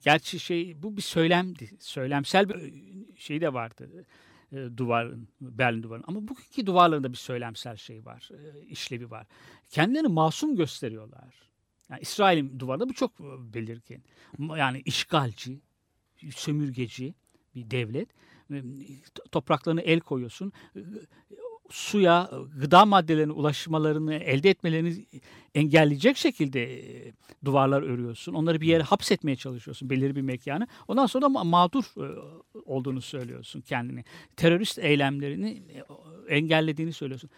Gerçi 0.00 0.40
şey 0.40 0.82
bu 0.82 0.96
bir 0.96 1.02
söylemdi. 1.02 1.70
Söylemsel 1.80 2.48
bir 2.48 2.72
şey 3.16 3.40
de 3.40 3.52
vardı 3.52 3.88
e, 4.52 4.76
duvarın, 4.76 5.28
Berlin 5.40 5.82
duvarının. 5.82 6.04
Ama 6.08 6.28
bugünkü 6.28 6.66
duvarlarında 6.66 7.12
bir 7.12 7.16
söylemsel 7.16 7.76
şey 7.76 8.04
var, 8.04 8.30
e, 8.32 8.66
işlevi 8.66 9.10
var. 9.10 9.26
Kendilerini 9.70 10.08
masum 10.08 10.56
gösteriyorlar. 10.56 11.34
Yani 11.90 12.00
İsrail'in 12.00 12.60
duvarında 12.60 12.88
bu 12.88 12.94
çok 12.94 13.20
e, 13.20 13.54
belirgin. 13.54 14.02
Yani 14.38 14.82
işgalci, 14.84 15.60
sömürgeci 16.30 17.14
bir 17.54 17.70
devlet. 17.70 18.08
E, 18.52 18.62
Topraklarına 19.32 19.80
el 19.80 20.00
koyuyorsun. 20.00 20.52
E, 21.72 21.74
Suya, 21.74 22.30
gıda 22.60 22.86
maddelerine 22.86 23.32
ulaşmalarını, 23.32 24.14
elde 24.14 24.50
etmelerini 24.50 25.06
engelleyecek 25.54 26.16
şekilde 26.16 26.62
e, 26.62 27.12
duvarlar 27.44 27.82
örüyorsun. 27.82 28.34
Onları 28.34 28.60
bir 28.60 28.66
yere 28.66 28.82
hapsetmeye 28.82 29.36
çalışıyorsun 29.36 29.90
belirli 29.90 30.16
bir 30.16 30.22
mekanı. 30.22 30.66
Ondan 30.88 31.06
sonra 31.06 31.26
ma- 31.26 31.48
mağdur 31.48 31.84
e, 31.96 32.06
olduğunu 32.64 33.00
söylüyorsun 33.00 33.60
kendini. 33.60 34.04
Terörist 34.36 34.78
eylemlerini 34.78 35.62
e, 36.28 36.34
engellediğini 36.34 36.92
söylüyorsun. 36.92 37.30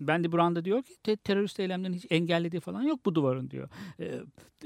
Ben 0.00 0.24
de 0.24 0.32
Branda 0.32 0.64
diyor 0.64 0.82
ki 0.82 0.96
te- 1.02 1.16
terörist 1.16 1.60
eylemlerini 1.60 1.96
hiç 1.96 2.06
engellediği 2.10 2.60
falan 2.60 2.82
yok 2.82 3.06
bu 3.06 3.14
duvarın 3.14 3.50
diyor. 3.50 3.68
E, 4.00 4.20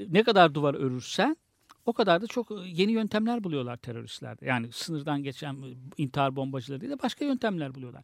ne 0.09 0.23
kadar 0.23 0.53
duvar 0.53 0.73
örürsen 0.73 1.37
O 1.85 1.93
kadar 1.93 2.21
da 2.21 2.27
çok 2.27 2.51
yeni 2.65 2.91
yöntemler 2.91 3.43
buluyorlar 3.43 3.77
teröristler. 3.77 4.37
Yani 4.41 4.71
sınırdan 4.71 5.23
geçen 5.23 5.57
intihar 5.97 6.35
bombacıları 6.35 6.81
değil 6.81 6.91
de 6.91 7.01
başka 7.03 7.25
yöntemler 7.25 7.75
buluyorlar. 7.75 8.03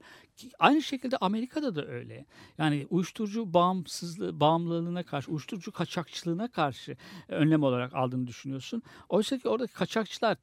Aynı 0.59 0.81
şekilde 0.81 1.17
Amerika'da 1.17 1.75
da 1.75 1.85
öyle. 1.87 2.25
Yani 2.57 2.87
uyuşturucu 2.89 3.53
bağımsızlığı, 3.53 4.39
bağımlılığına 4.39 5.03
karşı, 5.03 5.31
uyuşturucu 5.31 5.71
kaçakçılığına 5.71 6.47
karşı 6.47 6.97
önlem 7.27 7.63
olarak 7.63 7.95
aldığını 7.95 8.27
düşünüyorsun. 8.27 8.81
Oysa 9.09 9.37
ki 9.37 9.49
oradaki 9.49 9.73
kaçakçılar 9.73 10.37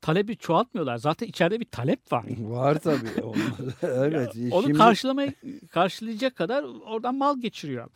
talebi 0.00 0.36
çoğaltmıyorlar. 0.36 0.96
Zaten 0.96 1.26
içeride 1.26 1.60
bir 1.60 1.64
talep 1.64 2.12
var. 2.12 2.24
Var 2.38 2.78
tabii. 2.78 3.08
Evet. 3.82 4.36
Onu 4.50 4.62
şimdi- 4.62 4.78
karşılamaya 4.78 5.32
karşılayacak 5.70 6.36
kadar 6.36 6.62
oradan 6.64 7.14
mal 7.14 7.40
geçiriyor. 7.40 7.88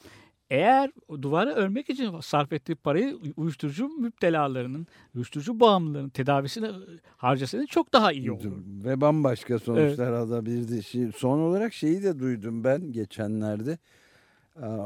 Eğer 0.53 0.91
o 1.09 1.23
duvarı 1.23 1.51
örmek 1.51 1.91
için 1.91 2.21
sarf 2.21 2.53
ettiği 2.53 2.75
parayı 2.75 3.19
uyuşturucu 3.37 3.88
müptelalarının, 3.88 4.87
uyuşturucu 5.15 5.61
bağımlılığının 5.61 6.09
tedavisine 6.09 6.71
harcasaydı 7.17 7.67
çok 7.67 7.93
daha 7.93 8.12
iyi 8.12 8.33
olur. 8.33 8.53
Ve 8.85 9.01
bambaşka 9.01 9.59
sonuçlar 9.59 10.12
alabilirdi. 10.12 10.75
Şi- 10.75 11.12
Son 11.12 11.38
olarak 11.38 11.73
şeyi 11.75 12.03
de 12.03 12.19
duydum 12.19 12.65
ben 12.65 12.93
geçenlerde. 12.93 13.79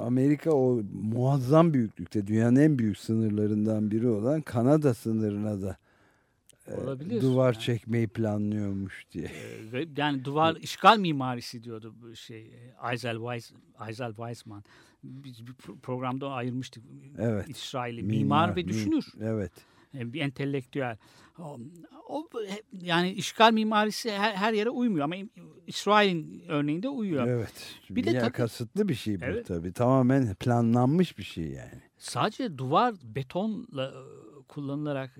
Amerika 0.03 0.51
o 0.53 0.81
muazzam 1.03 1.75
büyüklükte 1.75 2.27
dünyanın 2.27 2.57
en 2.57 2.79
büyük 2.79 2.99
sınırlarından 2.99 3.91
biri 3.91 4.09
olan 4.09 4.41
Kanada 4.41 4.95
sınırına 4.95 5.63
da 5.63 5.77
e, 6.69 6.75
Olabilir. 6.75 7.21
duvar 7.23 7.53
Yani. 7.53 7.63
çekmeyi 7.63 8.09
planlıyormuş 8.09 9.07
diye. 9.13 9.31
Ve 9.73 9.87
Yani 9.97 10.25
duvar 10.25 10.57
işgal 10.57 10.99
mimarisi 10.99 11.65
diyordu 11.65 11.95
bu 12.03 12.17
şey 12.17 12.41
e, 12.41 12.91
Eisel, 12.93 13.17
Weiss, 13.17 13.53
Eisel 13.89 14.09
Weizmann. 14.15 14.65
Biz 15.25 15.47
bir 15.47 15.53
pro- 15.53 15.79
programda 15.79 16.29
ayırmıştık. 16.31 16.85
Evet. 17.19 17.49
İsrail'i 17.49 18.03
mimar, 18.03 18.57
ve 18.57 18.63
mi- 18.63 18.69
düşünür. 18.69 19.07
Evet. 19.21 19.53
E, 19.95 20.13
bir 20.13 20.21
entelektüel. 20.21 20.97
O, 21.39 21.59
o 22.09 22.29
yani 22.81 23.13
işgal 23.13 23.53
mimarisi 23.53 24.11
her, 24.13 24.33
her 24.35 24.53
yere 24.53 24.71
uymuyor 24.71 25.05
ama 25.05 25.15
İsrail'in 25.67 26.43
örneğinde 26.49 26.89
uyuyor. 26.89 27.27
Evet. 27.27 27.75
Bir 27.91 28.05
de 28.05 28.11
ya 28.11 28.21
tabii- 28.21 28.33
kasıtlı 28.33 28.89
bir 28.89 28.95
şey 28.95 29.21
bu 29.21 29.25
Evet. 29.25 29.47
tabii. 29.47 29.73
Tamamen 29.73 30.35
planlanmış 30.35 31.19
bir 31.19 31.23
şey 31.25 31.45
yani. 31.45 31.83
Sadece 31.99 32.59
duvar 32.59 32.95
betonla 33.03 33.95
kullanılarak 34.49 35.17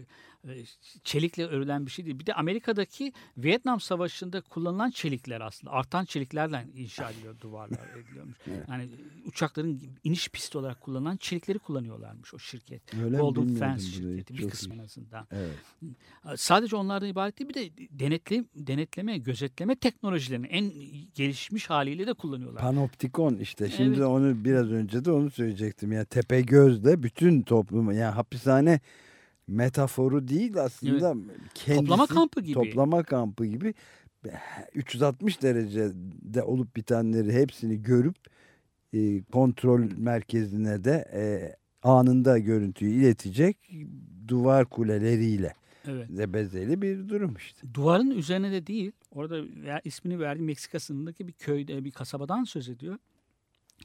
çelikle 1.05 1.47
örülen 1.47 1.87
bir 1.87 1.91
şey 1.91 2.05
değil. 2.05 2.19
Bir 2.19 2.27
de 2.27 2.35
Amerika'daki 2.35 3.13
Vietnam 3.39 3.81
Savaşı'nda 3.81 4.41
kullanılan 4.41 4.91
çelikler 4.91 5.41
aslında 5.41 5.73
artan 5.73 6.05
çeliklerle 6.05 6.67
inşa 6.75 7.11
ediliyor 7.11 7.41
duvarlar 7.41 7.89
ediliyormuş. 7.99 8.37
Yani 8.69 8.89
uçakların 9.27 9.83
iniş 10.05 10.29
pisti 10.29 10.59
olarak 10.59 10.81
kullanılan 10.81 11.17
çelikleri 11.17 11.59
kullanıyorlarmış 11.59 12.35
o 12.35 12.39
şirket. 12.39 12.95
Öyle? 13.05 13.17
Golden 13.17 13.55
Fence 13.55 13.87
şirketi 13.87 14.39
bir 14.39 14.51
kısmı 14.51 14.75
en 14.75 14.79
azından. 14.79 15.27
Evet. 15.33 15.57
Sadece 16.41 16.77
onlardan 16.77 17.09
ibaret 17.09 17.39
değil 17.39 17.49
bir 17.49 17.55
de 17.55 17.89
denetle, 17.91 18.45
denetleme, 18.55 19.19
gözetleme 19.19 19.77
teknolojilerini 19.77 20.47
en 20.47 20.73
gelişmiş 21.15 21.71
haliyle 21.71 22.07
de 22.07 22.15
kullanıyorlar. 22.15 22.63
Panoptikon 22.63 23.37
işte. 23.37 23.71
Şimdi 23.71 23.97
Evet. 23.97 24.07
onu 24.07 24.45
biraz 24.45 24.71
önce 24.71 25.05
de 25.05 25.11
onu 25.11 25.31
söyleyecektim. 25.31 25.93
Ya 25.93 26.05
tepe 26.05 26.41
gözle 26.41 27.03
bütün 27.03 27.43
toplumu 27.43 27.93
yani 27.93 28.15
hapishane 28.15 28.81
metaforu 29.49 30.29
değil 30.29 30.57
aslında 30.57 31.15
kendisi 31.55 31.87
Toplama 31.87 32.07
kampı 32.07 32.41
gibi. 32.41 32.55
toplama 32.55 33.03
kampı 33.03 33.47
gibi 33.47 33.75
360 34.75 35.43
derecede 35.43 36.43
olup 36.43 36.77
bitenleri 36.77 37.33
hepsini 37.33 37.83
görüp 37.83 38.17
e, 38.93 39.23
kontrol 39.23 39.81
merkezine 39.97 40.85
de 40.85 41.05
e, 41.15 41.23
anında 41.89 42.39
görüntüyü 42.39 42.91
iletecek 43.01 43.57
duvar 44.29 44.65
kuleleriyle 44.65 45.53
Evet. 45.89 46.09
de 46.09 46.33
bezeli 46.33 46.83
bir 46.83 47.09
durum 47.09 47.35
işte. 47.37 47.75
Duvarın 47.75 48.11
üzerine 48.11 48.53
de 48.53 48.67
değil, 48.67 48.93
orada 49.11 49.41
ismini 49.85 50.21
verdiği 50.21 50.43
Meksika 50.43 50.81
sınırındaki 50.81 51.29
bir 51.29 51.33
köyde, 51.33 51.85
bir 51.85 51.91
kasabadan 51.91 52.45
söz 52.45 52.69
ediyor. 52.69 52.99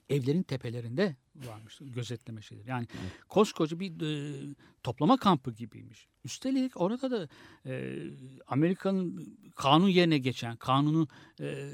Evlerin 0.09 0.43
tepelerinde 0.43 1.15
varmış 1.35 1.79
gözetleme 1.81 2.41
şeyleri. 2.41 2.69
Yani 2.69 2.87
koskoca 3.29 3.79
bir 3.79 4.01
e, 4.01 4.55
toplama 4.83 5.17
kampı 5.17 5.51
gibiymiş. 5.51 6.07
Üstelik 6.25 6.81
orada 6.81 7.11
da 7.11 7.29
e, 7.65 8.03
Amerika'nın 8.47 9.37
kanun 9.55 9.87
yerine 9.87 10.17
geçen, 10.17 10.55
kanunu 10.55 11.07
e, 11.41 11.69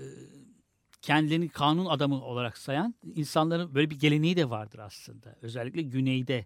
kendilerini 1.01 1.49
kanun 1.49 1.85
adamı 1.85 2.23
olarak 2.23 2.57
sayan 2.57 2.95
insanların 3.15 3.75
böyle 3.75 3.89
bir 3.89 3.99
geleneği 3.99 4.37
de 4.37 4.49
vardır 4.49 4.79
aslında. 4.79 5.35
Özellikle 5.41 5.81
güneyde. 5.81 6.45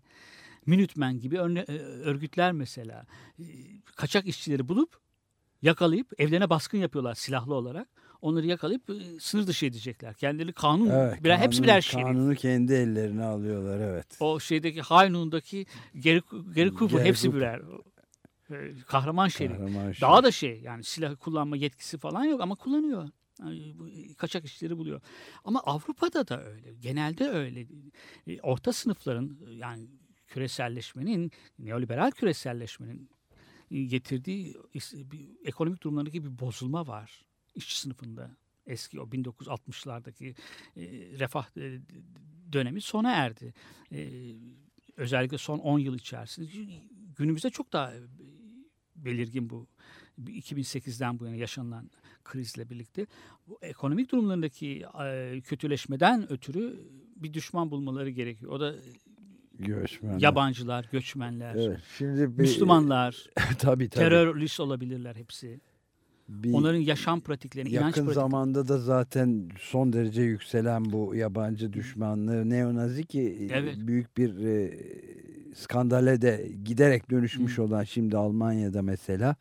Minutemen 0.65 1.19
gibi 1.19 1.35
örne- 1.35 1.65
e, 1.67 1.77
örgütler 1.79 2.51
mesela 2.51 3.05
e, 3.39 3.43
kaçak 3.95 4.27
işçileri 4.27 4.67
bulup 4.67 4.99
yakalayıp 5.61 6.19
evlerine 6.21 6.49
baskın 6.49 6.77
yapıyorlar 6.77 7.15
silahlı 7.15 7.53
olarak. 7.55 7.89
Onları 8.21 8.45
yakalayıp 8.47 8.89
e, 8.89 9.19
sınır 9.19 9.47
dışı 9.47 9.65
edecekler. 9.65 10.13
Kendileri 10.13 10.53
kanun, 10.53 10.89
Evet, 10.89 11.23
birer, 11.23 11.37
hepsi 11.37 11.57
kanun- 11.59 11.63
birer 11.63 11.81
şerif. 11.81 12.05
Kanunu 12.05 12.35
kendi 12.35 12.73
ellerine 12.73 13.23
alıyorlar 13.23 13.79
evet. 13.79 14.17
O 14.19 14.39
şeydeki 14.39 14.81
Haynun'daki 14.81 15.65
Geri, 15.99 16.21
Geri 16.55 16.69
Cooper 16.71 16.97
Gary 16.97 17.07
hepsi 17.07 17.23
Cooper. 17.31 17.39
birer. 18.49 18.61
e, 18.69 18.73
Kahraman 18.87 19.27
şerif. 19.27 19.57
Kahraman 19.57 19.91
şey. 19.91 20.01
Daha 20.01 20.23
da 20.23 20.31
şey 20.31 20.61
yani 20.61 20.83
silah 20.83 21.15
kullanma 21.19 21.57
yetkisi 21.57 21.97
falan 21.97 22.23
yok 22.23 22.41
ama 22.41 22.55
kullanıyor. 22.55 23.09
Yani 23.39 23.73
bu 23.79 23.85
kaçak 24.17 24.45
işleri 24.45 24.77
buluyor. 24.77 25.01
Ama 25.45 25.59
Avrupa'da 25.59 26.27
da 26.27 26.43
öyle. 26.43 26.73
Genelde 26.73 27.29
öyle. 27.29 27.67
E, 28.27 28.39
Orta 28.41 28.73
sınıfların 28.73 29.37
yani 29.51 29.87
küreselleşmenin, 30.27 31.31
neoliberal 31.59 32.11
küreselleşmenin 32.11 33.09
e, 33.71 33.83
getirdiği 33.83 34.55
ekonomik 35.45 35.83
durumlarındaki 35.83 36.23
bir 36.23 36.39
bozulma 36.39 36.87
var. 36.87 37.25
İşçi 37.55 37.79
sınıfında. 37.79 38.31
Eski 38.65 39.01
o 39.01 39.03
1960'lardaki 39.03 40.35
e, 40.77 40.81
refah 41.19 41.57
e, 41.57 41.79
dönemi 42.53 42.81
sona 42.81 43.11
erdi. 43.11 43.53
E, 43.91 44.09
özellikle 44.97 45.37
son 45.37 45.59
10 45.59 45.79
yıl 45.79 45.95
içerisinde. 45.95 46.47
Günümüzde 47.17 47.49
çok 47.49 47.73
daha 47.73 47.93
belirgin 48.95 49.49
bu. 49.49 49.67
2008'den 50.27 51.19
bu 51.19 51.25
yana 51.25 51.35
yaşanılan 51.35 51.89
krizle 52.23 52.69
birlikte 52.69 53.07
bu 53.47 53.59
ekonomik 53.61 54.11
durumlarındaki 54.11 54.85
e, 55.03 55.41
kötüleşmeden 55.41 56.31
ötürü 56.31 56.79
bir 57.15 57.33
düşman 57.33 57.71
bulmaları 57.71 58.09
gerekiyor. 58.09 58.51
O 58.51 58.59
da 58.59 58.75
Göçmenler. 59.53 60.19
yabancılar, 60.19 60.87
göçmenler, 60.91 61.55
Evet. 61.55 61.79
Şimdi 61.97 62.21
bir, 62.21 62.41
Müslümanlar, 62.41 63.25
tabii 63.35 63.57
tabii. 63.59 63.89
terörist 63.89 64.59
olabilirler 64.59 65.15
hepsi. 65.15 65.61
Bir 66.31 66.53
Onların 66.53 66.79
yaşam 66.79 67.21
pratiklerini, 67.21 67.69
inanç 67.69 67.75
yakın 67.81 67.91
pratiklerini. 67.91 68.13
zamanda 68.13 68.67
da 68.67 68.77
zaten 68.77 69.49
son 69.59 69.93
derece 69.93 70.21
yükselen 70.21 70.91
bu 70.91 71.15
yabancı 71.15 71.73
düşmanlığı 71.73 72.49
neonazi 72.49 73.03
ki 73.05 73.49
Evet. 73.53 73.75
büyük 73.79 74.17
bir 74.17 74.45
e, 74.45 74.71
skandale 75.55 76.21
de 76.21 76.51
giderek 76.65 77.11
dönüşmüş 77.11 77.59
olan 77.59 77.83
şimdi 77.83 78.17
Almanya'da 78.17 78.81
mesela 78.81 79.35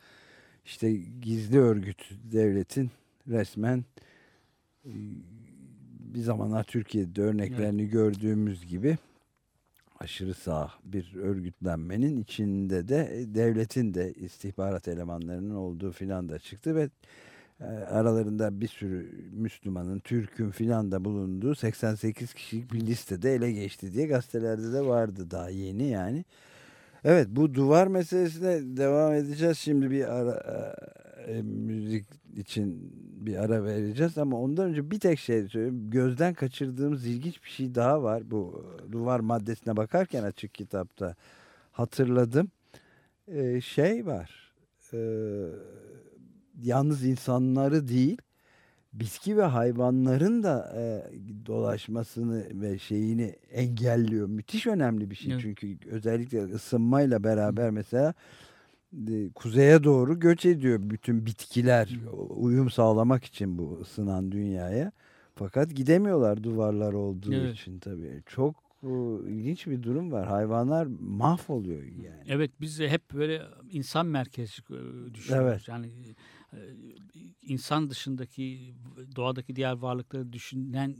işte 0.64 0.92
gizli 1.22 1.58
örgüt 1.58 2.10
devletin 2.32 2.90
resmen 3.28 3.84
e, 4.84 4.90
bir 6.14 6.20
zamanlar 6.20 6.64
Türkiye'de 6.64 7.22
örneklerini 7.22 7.88
gördüğümüz 7.88 8.66
gibi 8.66 8.98
aşırı 10.00 10.34
sağ 10.34 10.70
bir 10.84 11.16
örgütlenmenin 11.16 12.22
içinde 12.22 12.88
de 12.88 13.10
e, 13.12 13.34
devletin 13.34 13.94
de 13.94 14.12
istihbarat 14.12 14.88
elemanlarının 14.88 15.54
olduğu 15.54 15.92
filan 15.92 16.28
da 16.28 16.38
çıktı 16.38 16.74
ve 16.74 16.90
e, 17.60 17.64
aralarında 17.64 18.60
bir 18.60 18.68
sürü 18.68 19.10
Müslümanın, 19.32 19.98
Türk'ün 19.98 20.50
filan 20.50 20.92
da 20.92 21.04
bulunduğu 21.04 21.54
88 21.54 22.34
kişilik 22.34 22.72
bir 22.72 22.80
listede 22.80 23.34
ele 23.34 23.52
geçti 23.52 23.92
diye 23.92 24.06
gazetelerde 24.06 24.72
de 24.72 24.86
vardı 24.86 25.30
daha 25.30 25.50
yeni 25.50 25.88
yani. 25.88 26.24
Evet 27.04 27.28
bu 27.30 27.54
duvar 27.54 27.86
meselesine 27.86 28.76
devam 28.76 29.12
edeceğiz. 29.12 29.58
Şimdi 29.58 29.90
bir 29.90 30.04
ara 30.04 30.74
e, 31.26 31.42
müzik 31.42 32.06
için 32.36 32.92
bir 33.26 33.36
ara 33.36 33.64
vereceğiz 33.64 34.18
ama 34.18 34.40
ondan 34.40 34.68
önce 34.70 34.90
bir 34.90 35.00
tek 35.00 35.18
şey 35.18 35.48
söyleyeyim. 35.48 35.90
Gözden 35.90 36.34
kaçırdığımız 36.34 37.06
ilginç 37.06 37.44
bir 37.44 37.48
şey 37.48 37.74
daha 37.74 38.02
var. 38.02 38.30
Bu 38.30 38.64
e, 38.88 38.92
duvar 38.92 39.20
maddesine 39.20 39.76
bakarken 39.76 40.22
açık 40.22 40.54
kitapta 40.54 41.14
hatırladım. 41.72 42.50
E, 43.28 43.60
şey 43.60 44.06
var. 44.06 44.52
E, 44.92 44.98
yalnız 46.62 47.04
insanları 47.04 47.88
değil 47.88 48.18
bitki 48.92 49.36
ve 49.36 49.42
hayvanların 49.42 50.42
da 50.42 50.72
e, 50.76 50.82
dolaşmasını 51.46 52.46
ve 52.62 52.78
şeyini 52.78 53.36
engelliyor. 53.50 54.26
Müthiş 54.28 54.66
önemli 54.66 55.10
bir 55.10 55.14
şey 55.14 55.32
Evet. 55.32 55.42
çünkü 55.42 55.78
özellikle 55.90 56.44
ısınmayla 56.44 57.24
beraber 57.24 57.70
mesela 57.70 58.14
kuzeye 59.34 59.84
doğru 59.84 60.18
göç 60.18 60.46
ediyor 60.46 60.78
bütün 60.82 61.26
bitkiler 61.26 61.98
uyum 62.28 62.70
sağlamak 62.70 63.24
için 63.24 63.58
bu 63.58 63.78
ısınan 63.82 64.32
dünyaya. 64.32 64.92
Fakat 65.34 65.74
gidemiyorlar 65.74 66.42
duvarlar 66.44 66.92
olduğu 66.92 67.34
Evet. 67.34 67.54
için 67.54 67.78
tabii. 67.78 68.22
Çok 68.26 68.54
Bu 68.82 69.24
ilginç 69.28 69.66
bir 69.66 69.82
durum 69.82 70.12
var. 70.12 70.26
Hayvanlar 70.26 70.88
mahvoluyor 71.00 71.82
yani. 71.82 72.24
Evet 72.26 72.50
biz 72.60 72.80
hep 72.80 73.12
böyle 73.14 73.42
insan 73.70 74.06
merkezli 74.06 74.62
e, 74.74 75.14
düşünüyoruz. 75.14 75.50
Evet. 75.50 75.68
Yani 75.68 75.86
e, 76.52 76.58
insan 77.42 77.90
dışındaki 77.90 78.74
doğadaki 79.16 79.56
diğer 79.56 79.72
varlıkları 79.72 80.32
düşünen 80.32 80.96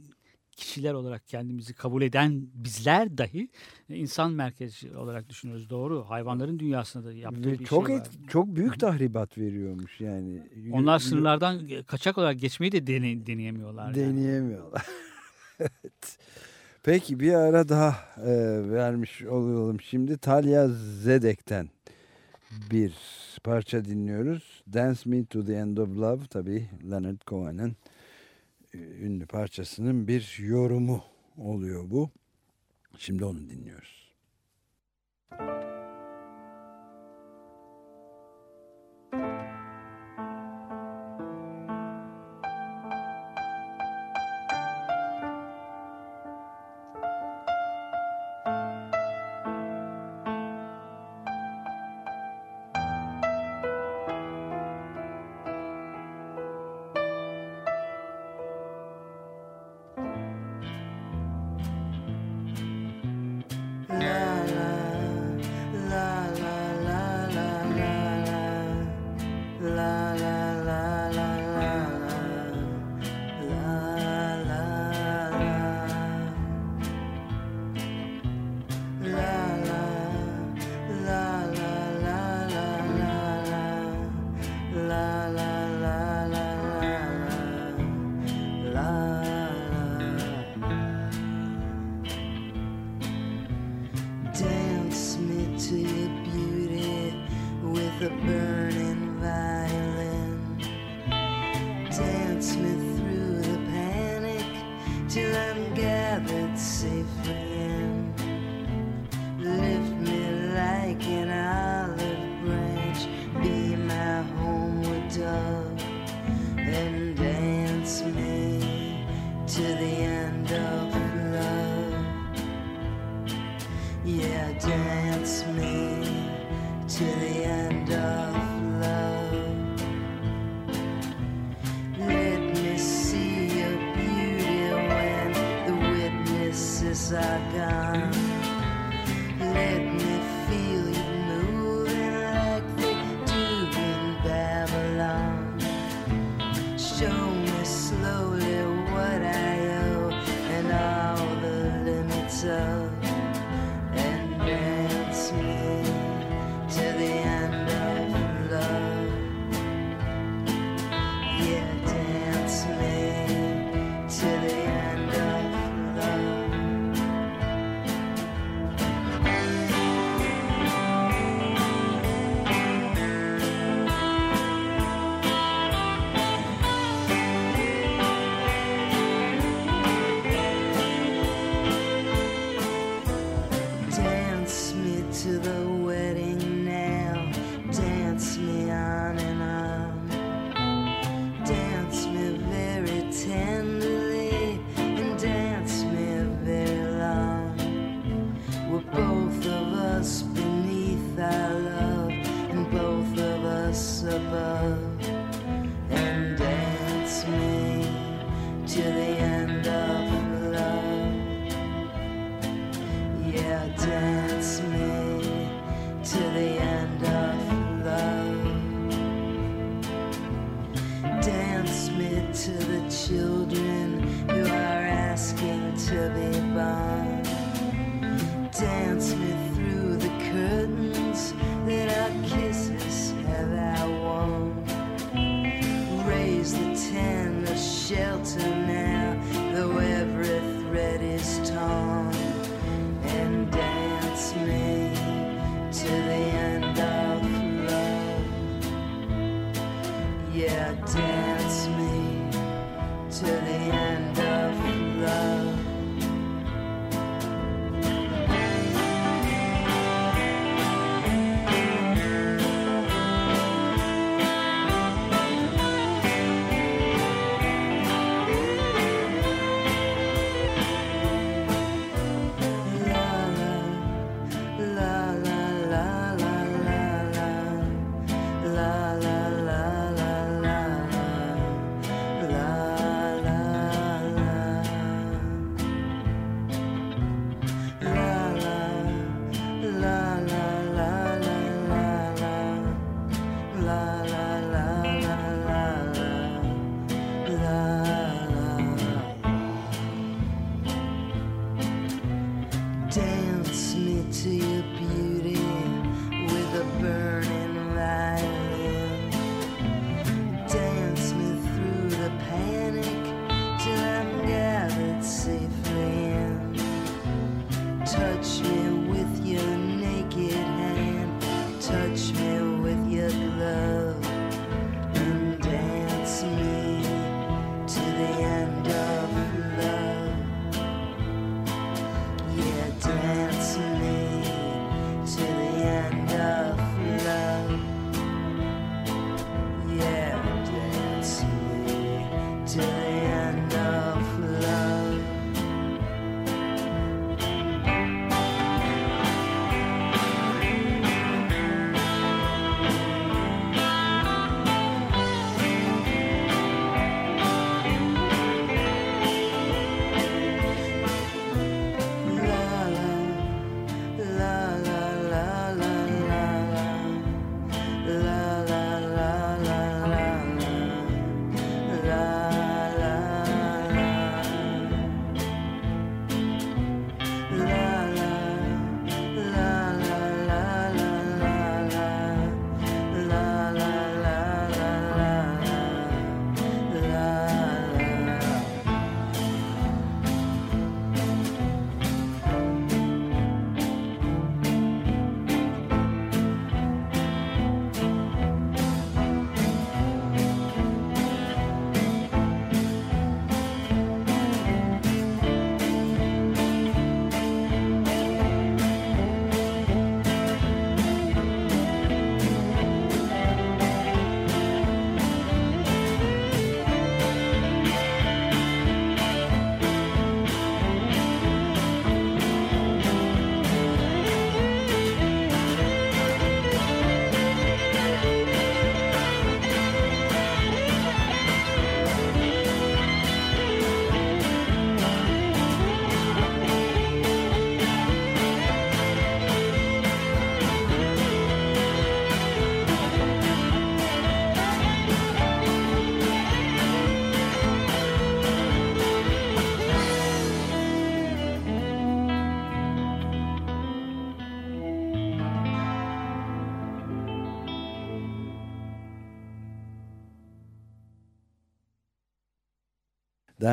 kişiler 0.57 0.92
olarak 0.92 1.28
kendimizi 1.28 1.74
kabul 1.74 2.03
eden 2.03 2.42
bizler 2.55 3.18
dahi 3.18 3.48
e, 3.90 3.96
insan 3.96 4.32
merkezli 4.32 4.96
olarak 4.96 5.28
düşünüyoruz. 5.28 5.70
Doğru. 5.70 6.05
Hayvanların 6.09 6.59
dünyasında 6.59 7.05
da 7.07 7.12
yaptığı 7.12 7.51
Ve 7.53 7.59
bir 7.59 7.64
çok 7.64 7.86
şey 7.86 7.96
et- 7.96 8.01
var. 8.03 8.09
çok 8.28 8.57
büyük 8.57 8.80
tahribat 8.80 9.38
veriyormuş 9.38 10.01
yani. 10.01 10.42
Onlar 10.72 10.98
sınırlardan 10.98 11.68
kaçak 11.86 12.18
olarak 12.18 12.40
geçmeyi 12.40 12.72
de 12.72 12.86
dene, 12.86 13.26
deneyemiyorlar. 13.26 13.94
yani. 13.94 13.96
deneyemiyorlar. 14.16 14.86
evet. 15.61 16.18
Peki 16.82 17.20
bir 17.20 17.32
ara 17.34 17.68
daha 17.68 17.90
e, 18.16 18.30
vermiş 18.70 19.22
olalım. 19.22 19.80
Şimdi 19.80 20.18
Talia 20.18 20.68
Zedek'ten 21.03 21.68
bir 22.70 22.92
parça 23.44 23.84
dinliyoruz. 23.84 24.62
Dance 24.72 25.01
Me 25.07 25.24
to 25.24 25.44
the 25.44 25.53
End 25.55 25.76
of 25.76 25.88
Love 25.96 26.20
tabii 26.30 26.66
Leonard 26.90 27.20
Cohen'in 27.26 27.68
e, 27.68 27.74
ünlü 28.74 29.26
parçasının 29.26 30.08
bir 30.08 30.36
yorumu 30.38 31.04
oluyor 31.36 31.90
bu. 31.90 32.10
Şimdi 32.98 33.24
onu 33.24 33.48
dinliyoruz. 33.50 34.14
Dance 35.38 35.69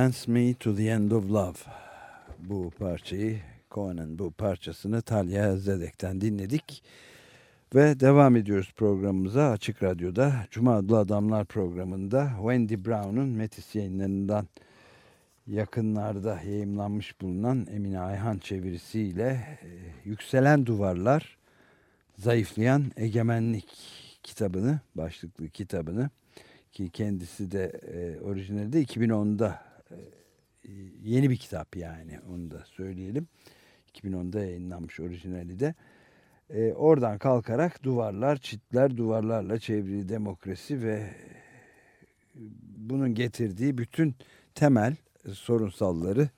Dance 0.08 0.32
Me 0.32 0.54
to 0.54 0.76
the 0.76 0.90
End 0.90 1.12
of 1.12 1.30
Love. 1.30 1.58
Bu 2.40 2.72
parçayı 2.80 3.40
Cohen'in 3.72 4.20
bu 4.20 4.32
parçasını 4.32 5.02
Talya 5.02 5.58
Zedek'ten 5.58 6.22
dinledik. 6.22 6.84
Ve 7.76 8.00
devam 8.00 8.36
ediyoruz 8.36 8.74
programımıza 8.76 9.52
Açık 9.52 9.84
Radyo'da. 9.84 10.34
Cuma 10.52 10.76
Adlı 10.76 10.98
Adamlar 10.98 11.46
programında 11.46 12.32
Wendy 12.38 12.86
Brown'un 12.86 13.30
Metis 13.30 13.76
yayınlarından 13.76 14.48
yakınlarda 15.48 16.42
yayımlanmış 16.42 17.22
bulunan 17.22 17.68
Emine 17.72 18.00
Ayhan 18.00 18.38
çevirisiyle 18.38 19.58
e, 19.64 19.70
Yükselen 20.10 20.66
Duvarlar, 20.66 21.38
Zayıflayan 22.18 22.84
Egemenlik 22.98 23.78
kitabını, 24.24 24.80
başlıklı 24.96 25.50
kitabını 25.50 26.10
ki 26.72 26.90
kendisi 26.90 27.52
de 27.52 27.64
e, 27.66 28.22
orijinali 28.22 28.74
de 28.74 28.84
2010'da 28.84 29.48
e, 29.48 29.77
yeni 31.04 31.30
bir 31.30 31.38
kitap 31.38 31.76
yani 31.76 32.20
onu 32.34 32.52
da 32.52 32.66
söyleyelim. 32.66 33.28
2010'da 33.94 34.40
yayınlanmış 34.40 35.00
orijinali 35.00 35.60
de. 35.60 35.76
E, 36.50 36.74
oradan 36.74 37.18
kalkarak 37.18 37.84
duvarlar, 37.84 38.38
çitler, 38.38 38.98
duvarlarla 38.98 39.60
çevrili 39.60 40.10
demokrasi 40.10 40.82
ve 40.84 41.10
bunun 42.78 43.16
getirdiği 43.16 43.78
bütün 43.78 44.16
temel 44.56 44.96
sorunsalları 45.34 46.30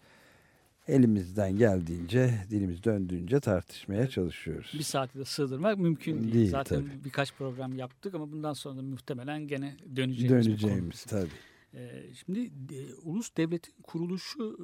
elimizden 0.87 1.57
geldiğince, 1.57 2.33
dilimiz 2.49 2.83
döndüğünce 2.83 3.39
tartışmaya 3.39 4.09
çalışıyoruz. 4.09 4.71
Bir 4.73 4.83
saati 4.83 5.19
de 5.19 5.25
sığdırmak 5.25 5.77
mümkün 5.77 6.23
değil. 6.23 6.33
Değil, 6.33 6.49
Zaten 6.49 6.81
tabii. 6.81 7.05
birkaç 7.05 7.33
program 7.33 7.77
yaptık 7.77 8.15
ama 8.15 8.31
bundan 8.31 8.53
sonra 8.53 8.81
muhtemelen 8.81 9.47
gene 9.47 9.75
döneceğimiz. 9.95 10.47
Döneceğimiz 10.47 11.03
tabii. 11.03 11.29
Ee, 11.73 12.13
şimdi 12.13 12.51
e, 12.75 12.93
ulus 12.93 13.37
devletin 13.37 13.73
kuruluşu 13.83 14.57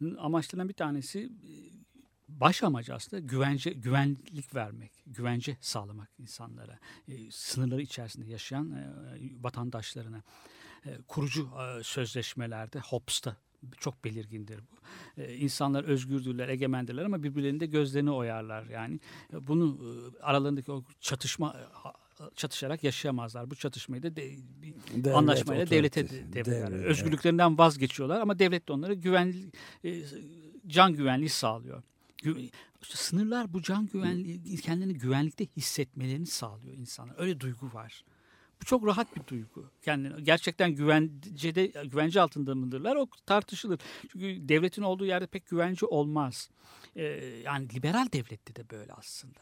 e, 0.00 0.16
amaçlarından 0.16 0.68
bir 0.68 0.74
tanesi 0.74 1.20
e, 1.20 1.52
baş 2.28 2.62
amacı 2.62 2.94
aslında 2.94 3.20
güvence 3.20 3.70
güvenlik 3.70 4.54
vermek, 4.54 4.92
güvence 5.06 5.56
sağlamak 5.60 6.10
insanlara, 6.18 6.78
sınırları 7.30 7.82
içerisinde 7.82 8.30
yaşayan 8.30 8.94
vatandaşlarına. 9.40 10.22
Kurucu 11.08 11.50
sözleşmelerde 11.82 12.80
Hobbes'ta 12.80 13.36
çok 13.78 14.04
belirgindir 14.04 14.60
bu. 14.60 14.74
E, 15.22 15.36
insanlar 15.36 15.84
özgürdürler, 15.84 16.48
egemendirler 16.48 17.04
ama 17.04 17.22
birbirlerinin 17.22 17.60
de 17.60 17.66
gözlerini 17.66 18.10
oyarlar. 18.10 18.64
Yani 18.64 19.00
bunu 19.32 19.78
aralarındaki 20.22 20.72
o 20.72 20.84
çatışma 21.00 21.56
çatışarak 22.36 22.84
yaşayamazlar. 22.84 23.50
Bu 23.50 23.54
çatışmayı 23.54 24.02
da 24.02 24.16
de, 24.16 24.30
bir 24.62 24.74
Devlet 24.94 25.16
anlaşmayla 25.16 25.70
devlete 25.70 26.00
otoritesi, 26.00 26.28
de- 26.28 26.32
devretler. 26.32 26.70
devlet, 26.72 26.84
Özgürlüklerinden 26.86 27.58
vazgeçiyorlar 27.58 28.20
ama 28.20 28.38
devlet 28.38 28.68
de 28.68 28.72
onlara 28.72 28.94
güven 28.94 29.34
e, 29.84 30.02
can 30.66 30.92
güvenliği 30.94 31.28
sağlıyor. 31.28 31.82
Gü- 32.22 32.50
sınırlar 32.82 33.54
bu 33.54 33.62
can 33.62 33.86
güvenliği 33.86 34.56
kendilerini 34.56 34.94
güvenlikte 34.98 35.46
hissetmelerini 35.56 36.26
sağlıyor 36.26 36.76
insanlar. 36.76 37.14
Öyle 37.18 37.40
duygu 37.40 37.70
var. 37.74 38.04
Bu 38.62 38.64
çok 38.64 38.86
rahat 38.86 39.16
bir 39.16 39.26
duygu. 39.26 39.70
Kendini 39.82 40.24
gerçekten 40.24 40.70
güvencede 40.74 41.66
güvence 41.66 42.20
altında 42.20 42.54
mıdırlar? 42.54 42.96
O 42.96 43.06
tartışılır. 43.26 43.80
Çünkü 44.12 44.48
devletin 44.48 44.82
olduğu 44.82 45.06
yerde 45.06 45.26
pek 45.26 45.46
güvence 45.46 45.86
olmaz. 45.86 46.50
Ee, 46.96 47.02
yani 47.44 47.68
liberal 47.74 48.06
devlette 48.12 48.56
de 48.56 48.70
böyle 48.70 48.92
aslında. 48.92 49.40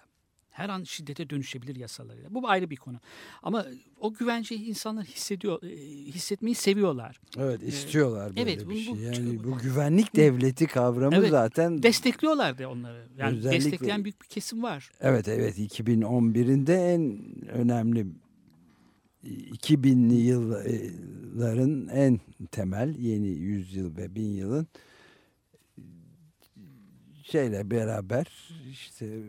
Her 0.53 0.68
an 0.68 0.84
şiddete 0.84 1.30
dönüşebilir 1.30 1.76
yasalarıyla. 1.76 2.34
Bu 2.34 2.48
ayrı 2.48 2.70
bir 2.70 2.76
konu. 2.76 2.96
Ama 3.42 3.66
o 4.00 4.14
güvenceyi 4.14 4.61
insanlar 4.64 5.05
hissediyor, 5.05 5.62
e, 5.62 5.76
hissetmeyi 6.12 6.55
seviyorlar. 6.55 7.20
Evet 7.38 7.62
istiyorlar 7.62 8.36
böyle 8.36 8.40
evet, 8.53 8.61
bir 8.61 8.66
bu- 8.74 8.78
şey. 8.78 8.94
bu- 8.94 8.98
Yani 8.98 9.44
bu 9.44 9.59
güvenlik 9.59 10.16
devleti 10.16 10.66
kavramı 10.66 11.16
Evet, 11.16 11.30
zaten 11.30 11.82
Destekliyorlar 11.82 12.59
da 12.59 12.70
onları. 12.70 13.07
Yani 13.18 13.38
Özellikle- 13.38 13.64
destekleyen 13.64 14.05
büyük 14.05 14.22
bir 14.22 14.26
kesim 14.28 14.62
var. 14.62 14.90
Evet 15.00 15.28
evet 15.28 15.59
2011'inde 15.59 16.74
en 16.94 17.22
önemli 17.48 18.07
2000'li 19.24 20.14
yılların 20.14 21.88
en 21.88 22.20
temel 22.50 22.94
yeni 22.98 23.28
yüzyıl 23.28 23.96
ve 23.96 24.14
bin 24.14 24.28
yılın 24.34 24.66
şeyle 27.22 27.70
beraber 27.70 28.26
işte 28.70 29.22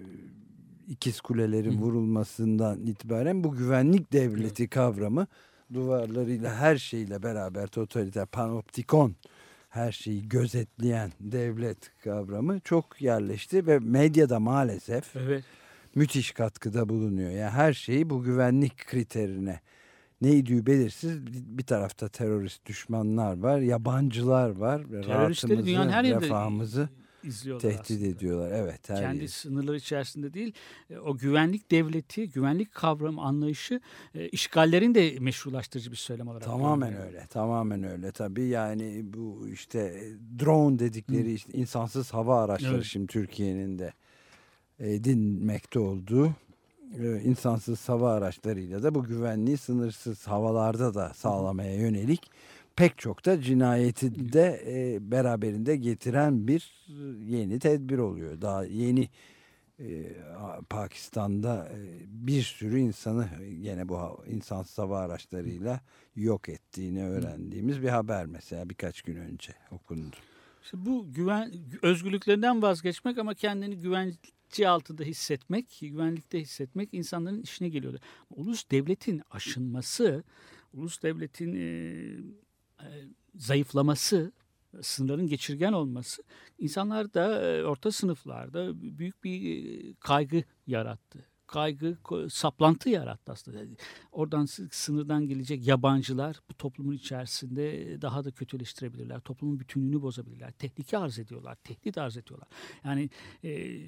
ikiz 0.88 1.22
kulelerin 1.22 1.78
vurulmasından 1.78 2.86
itibaren 2.86 3.44
bu 3.44 3.56
güvenlik 3.56 4.14
devleti 4.14 4.68
kavramı 4.68 5.28
duvarlarıyla 5.74 6.56
her 6.56 6.78
şeyle 6.78 7.24
beraber 7.24 7.68
totaliter 7.68 8.26
panoptikon 8.26 9.16
her 9.70 9.92
şeyi 9.92 10.30
gözetleyen 10.30 11.12
devlet 11.20 11.92
kavramı 12.04 12.60
çok 12.60 13.02
yerleşti 13.02 13.68
ve 13.68 13.80
medyada 13.80 14.40
maalesef 14.40 15.16
Evet. 15.16 15.44
müthiş 15.96 16.32
katkıda 16.32 16.90
bulunuyor. 16.90 17.32
Yani 17.32 17.50
her 17.50 17.74
şeyi 17.74 18.10
bu 18.10 18.24
güvenlik 18.24 18.88
kriterine 18.88 19.60
neydi 20.22 20.66
belirsiz 20.66 21.26
bir 21.58 21.64
tarafta 21.64 22.10
terörist 22.10 22.66
düşmanlar 22.66 23.38
var, 23.38 23.60
yabancılar 23.60 24.50
var 24.50 24.82
Teröristleri 25.06 25.66
dünyanın 25.66 25.90
her 25.90 26.04
yerinde 26.04 26.28
izliyorlar 27.24 27.62
tehdit 27.70 27.92
aslında. 27.92 28.08
ediyorlar. 28.08 28.52
Evet, 28.52 28.90
her 28.90 28.98
kendi 29.00 29.22
yer. 29.22 29.28
sınırları 29.28 29.78
içerisinde 29.78 30.34
değil 30.34 30.54
e, 30.90 30.98
o 30.98 31.18
güvenlik 31.18 31.72
devleti, 31.72 32.30
güvenlik 32.30 32.72
kavramı 32.72 33.22
anlayışı 33.22 33.82
e, 34.16 34.30
işgallerin 34.30 34.96
de 34.96 35.16
meşrulaştırıcı 35.20 35.92
bir 35.92 35.96
söylem 35.96 36.28
olarak. 36.28 36.44
Tamamen 36.44 37.02
öyle. 37.02 37.28
Tamamen 37.30 37.84
öyle 37.84 38.12
tabii. 38.12 38.44
Yani 38.44 39.02
bu 39.04 39.48
işte 39.48 40.04
drone 40.40 40.80
dedikleri 40.80 41.34
işte 41.34 41.54
insansız 41.54 42.14
hava 42.14 42.44
araçları 42.44 42.76
Evet. 42.76 42.86
şimdi 42.86 43.08
Türkiye'nin 43.08 43.80
de 43.80 43.94
edinmekte 44.80 45.80
olduğu 45.80 46.32
e, 47.00 47.22
insansız 47.24 47.90
hava 47.90 48.14
araçlarıyla 48.14 48.84
da 48.84 48.96
bu 48.96 49.04
güvenliği 49.04 49.58
sınırsız 49.58 50.28
havalarda 50.28 50.94
da 50.94 51.12
sağlamaya 51.16 51.76
yönelik 51.76 52.32
pek 52.76 52.98
çok 52.98 53.26
da 53.26 53.42
cinayeti 53.42 54.34
de 54.34 54.64
e, 54.68 55.12
beraberinde 55.12 55.76
getiren 55.76 56.48
bir 56.48 56.88
e, 56.90 57.36
yeni 57.36 57.60
tedbir 57.60 57.98
oluyor. 57.98 58.42
Daha 58.42 58.66
yeni 58.66 59.10
e, 59.80 60.16
Pakistan'da 60.70 61.70
e, 61.70 61.80
bir 62.08 62.42
sürü 62.42 62.80
insanı 62.80 63.30
gene 63.62 63.90
bu 63.90 64.24
insansız 64.28 64.78
hava 64.78 65.00
araçlarıyla 65.00 65.82
yok 66.16 66.50
ettiğini 66.50 67.04
öğrendiğimiz 67.06 67.82
bir 67.82 67.90
haber 67.90 68.26
mesela 68.26 68.70
birkaç 68.70 69.02
gün 69.02 69.16
önce 69.16 69.54
okundu. 69.72 70.16
İşte 70.64 70.86
bu 70.86 71.14
güven 71.14 71.52
özgürlüklerinden 71.82 72.62
vazgeçmek 72.62 73.18
ama 73.18 73.34
kendini 73.34 73.80
güvence 73.80 74.70
altında 74.70 75.04
hissetmek, 75.04 75.78
güvenlikte 75.82 76.40
hissetmek 76.40 76.94
insanların 76.94 77.42
işine 77.42 77.70
geliyordu. 77.70 78.00
Ulus 78.30 78.72
devletin 78.72 79.22
aşınması, 79.32 80.24
ulus 80.74 81.02
devletin 81.04 81.56
e, 81.56 81.60
e, 81.60 82.20
zayıflaması, 83.36 84.32
sınırların 84.82 85.28
geçirgen 85.28 85.74
olması 85.74 86.24
insanlar 86.60 87.14
da 87.14 87.42
e, 87.42 87.64
orta 87.64 87.92
sınıflarda 87.92 88.82
büyük 88.82 89.24
bir 89.24 89.66
e, 89.66 89.94
kaygı 90.00 90.44
yarattı. 90.68 91.33
Kaygı, 91.54 91.98
saplantı 92.30 92.90
yarattı 92.90 93.32
aslında. 93.32 93.58
Yani 93.58 93.76
Oradan 94.12 94.46
sı- 94.46 94.68
sınırdan 94.72 95.28
gelecek 95.28 95.68
yabancılar 95.68 96.40
bu 96.50 96.54
toplumun 96.54 96.94
içerisinde 96.94 98.02
daha 98.02 98.24
da 98.26 98.32
kötüleştirebilirler. 98.32 99.20
Toplumun 99.20 99.60
bütünlüğünü 99.60 100.02
bozabilirler. 100.02 100.52
Tehlike 100.52 100.98
arz 100.98 101.20
ediyorlar. 101.20 101.56
Tehdit 101.56 101.98
arz 101.98 102.18
ediyorlar. 102.18 102.48
Yani 102.86 103.10
e, 103.44 103.80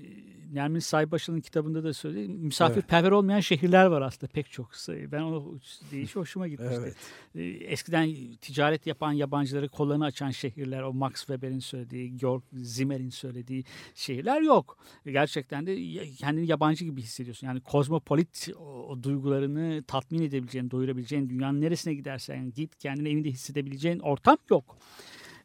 Nermin 0.53 0.79
Saybaşı'nın 0.79 1.41
kitabında 1.41 1.83
da 1.83 1.93
söyledi. 1.93 2.27
Misafirperver 2.29 3.11
olmayan 3.11 3.39
şehirler 3.39 3.85
var 3.85 4.01
aslında 4.01 4.31
pek 4.31 4.51
çok. 4.51 4.71
Ben 4.89 5.21
o 5.21 5.59
deyişi 5.91 6.13
hoşuma 6.19 6.47
gitmişti. 6.47 6.75
Evet. 6.79 6.95
E, 7.35 7.43
eskiden 7.43 8.15
ticaret 8.41 8.87
yapan 8.87 9.11
yabancıları 9.11 9.69
kollarını 9.69 10.05
açan 10.05 10.31
şehirler, 10.31 10.81
o 10.81 10.93
Max 10.93 11.13
Weber'in 11.15 11.59
söylediği, 11.59 12.17
Georg 12.17 12.43
Zimmer'in 12.53 13.09
söylediği 13.09 13.63
şehirler 13.95 14.41
yok. 14.41 14.77
Gerçekten 15.05 15.65
de 15.67 16.05
kendini 16.11 16.47
yabancı 16.47 16.85
gibi 16.85 17.01
hissediyorsun. 17.01 17.47
Yani 17.47 17.54
kozmopolit 17.59 18.49
o, 18.59 18.63
o 18.63 19.03
duygularını 19.03 19.83
tatmin 19.87 20.21
edebileceğin, 20.21 20.71
doyurabileceğin, 20.71 21.29
dünyanın 21.29 21.61
neresine 21.61 21.93
gidersen 21.93 22.51
git 22.51 22.77
kendini 22.77 23.09
evinde 23.09 23.29
hissedebileceğin 23.29 23.99
ortam 23.99 24.37
yok. 24.49 24.77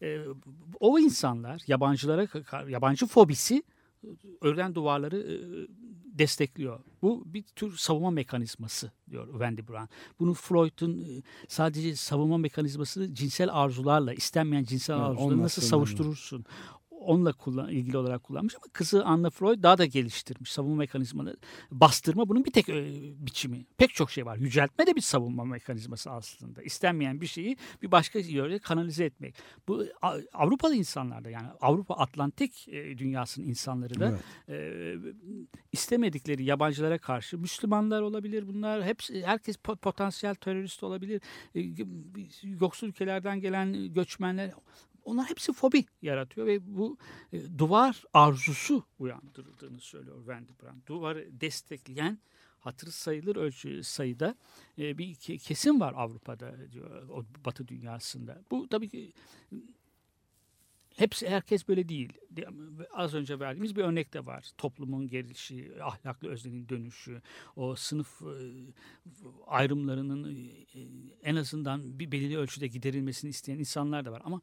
E, 0.02 0.18
o 0.80 0.98
insanlar 0.98 1.62
yabancılara, 1.66 2.26
yabancı 2.68 3.06
fobisi 3.06 3.62
örden 4.40 4.74
duvarları 4.74 5.18
e, 5.18 5.34
destekliyor. 6.18 6.80
Bu 7.02 7.22
bir 7.26 7.42
tür 7.42 7.76
savunma 7.76 8.10
mekanizması 8.10 8.90
diyor 9.10 9.28
Wendy 9.30 9.68
Brown. 9.68 9.88
Bunu 10.20 10.34
Freud'un 10.34 10.98
e, 10.98 11.22
sadece 11.48 11.96
savunma 11.96 12.38
mekanizması 12.38 13.14
cinsel 13.14 13.48
arzularla, 13.52 14.14
istenmeyen 14.14 14.64
cinsel 14.64 14.94
Evet, 14.94 15.04
arzuları 15.04 15.24
nasıl 15.24 15.36
olmasın 15.36 15.62
savuşturursun? 15.62 16.44
Onunla 17.00 17.32
kullan, 17.32 17.70
ilgili 17.70 17.96
olarak 17.96 18.22
kullanmış 18.22 18.54
ama 18.56 18.64
kızı 18.72 19.04
Anna 19.04 19.30
Freud 19.30 19.62
daha 19.62 19.78
da 19.78 19.86
geliştirmiş 19.86 20.52
savunma 20.52 20.76
mekanizmaları. 20.76 21.36
Bastırma 21.70 22.28
bunun 22.28 22.44
bir 22.44 22.52
tek 22.52 22.68
e, 22.68 22.84
biçimi. 23.26 23.66
Pek 23.76 23.94
çok 23.94 24.10
şey 24.10 24.26
var. 24.26 24.36
Yüceltme 24.36 24.86
de 24.86 24.96
bir 24.96 25.00
savunma 25.00 25.44
mekanizması 25.44 26.10
aslında. 26.10 26.62
İstenmeyen 26.62 27.20
bir 27.20 27.26
şeyi 27.26 27.56
bir 27.82 27.90
başka 27.90 28.18
yöre 28.18 28.58
kanalize 28.58 29.04
etmek. 29.04 29.34
Bu 29.68 29.84
Avrupalı 30.32 30.74
insanlarda 30.74 31.30
yani 31.30 31.48
Avrupa 31.60 31.94
Atlantik 31.94 32.68
e, 32.68 32.98
dünyasının 32.98 33.46
insanları 33.46 34.00
da 34.00 34.18
Evet. 34.48 34.60
e, 34.60 34.94
istemedikleri 35.72 36.44
yabancılara 36.44 36.98
karşı 36.98 37.38
Müslümanlar 37.38 38.02
olabilir 38.02 38.48
bunlar 38.48 38.84
hepsi 38.84 39.26
herkes 39.26 39.56
po- 39.56 39.76
potansiyel 39.76 40.34
terörist 40.34 40.82
olabilir 40.82 41.20
E, 41.54 41.60
yoksul 42.42 42.88
ülkelerden 42.88 43.40
gelen 43.40 43.94
göçmenler 43.94 44.50
onlar 45.04 45.30
hepsi 45.30 45.52
fobi 45.52 45.84
yaratıyor 46.02 46.46
ve 46.46 46.76
bu 46.76 46.96
e, 47.32 47.58
duvar 47.58 48.04
arzusu 48.12 48.84
uyandırdığını 48.98 49.80
söylüyor 49.80 50.16
Wendy 50.18 50.52
Brand. 50.62 50.86
Duvarı 50.86 51.28
destekleyen 51.40 52.18
hatırı 52.60 52.90
sayılır 52.92 53.36
ölçü 53.36 53.84
sayıda 53.84 54.34
e, 54.78 54.98
bir 54.98 55.14
ke- 55.14 55.38
kesim 55.38 55.80
var 55.80 55.94
Avrupa'da 55.96 56.72
diyor 56.72 57.08
o 57.08 57.24
Batı 57.44 57.68
dünyasında. 57.68 58.42
Bu 58.50 58.68
tabii 58.68 58.88
ki 58.88 59.12
hepsi 60.96 61.28
herkes 61.28 61.68
böyle 61.68 61.88
değil. 61.88 62.12
De- 62.30 62.48
Az 62.92 63.14
önce 63.14 63.40
verdiğimiz 63.40 63.76
bir 63.76 63.84
örnek 63.84 64.14
de 64.14 64.26
var. 64.26 64.50
Toplumun 64.58 65.08
gelişi, 65.08 65.72
ahlaklı 65.82 66.28
öznenin 66.28 66.68
dönüşü, 66.68 67.22
o 67.56 67.76
sınıf 67.76 68.22
e, 68.22 68.34
ayrımlarının 69.46 70.50
en 71.22 71.36
azından 71.36 71.98
bir 71.98 72.12
belirli 72.12 72.38
ölçüde 72.38 72.66
giderilmesini 72.66 73.30
isteyen 73.30 73.58
insanlar 73.58 74.04
da 74.04 74.12
var. 74.12 74.22
Ama 74.24 74.40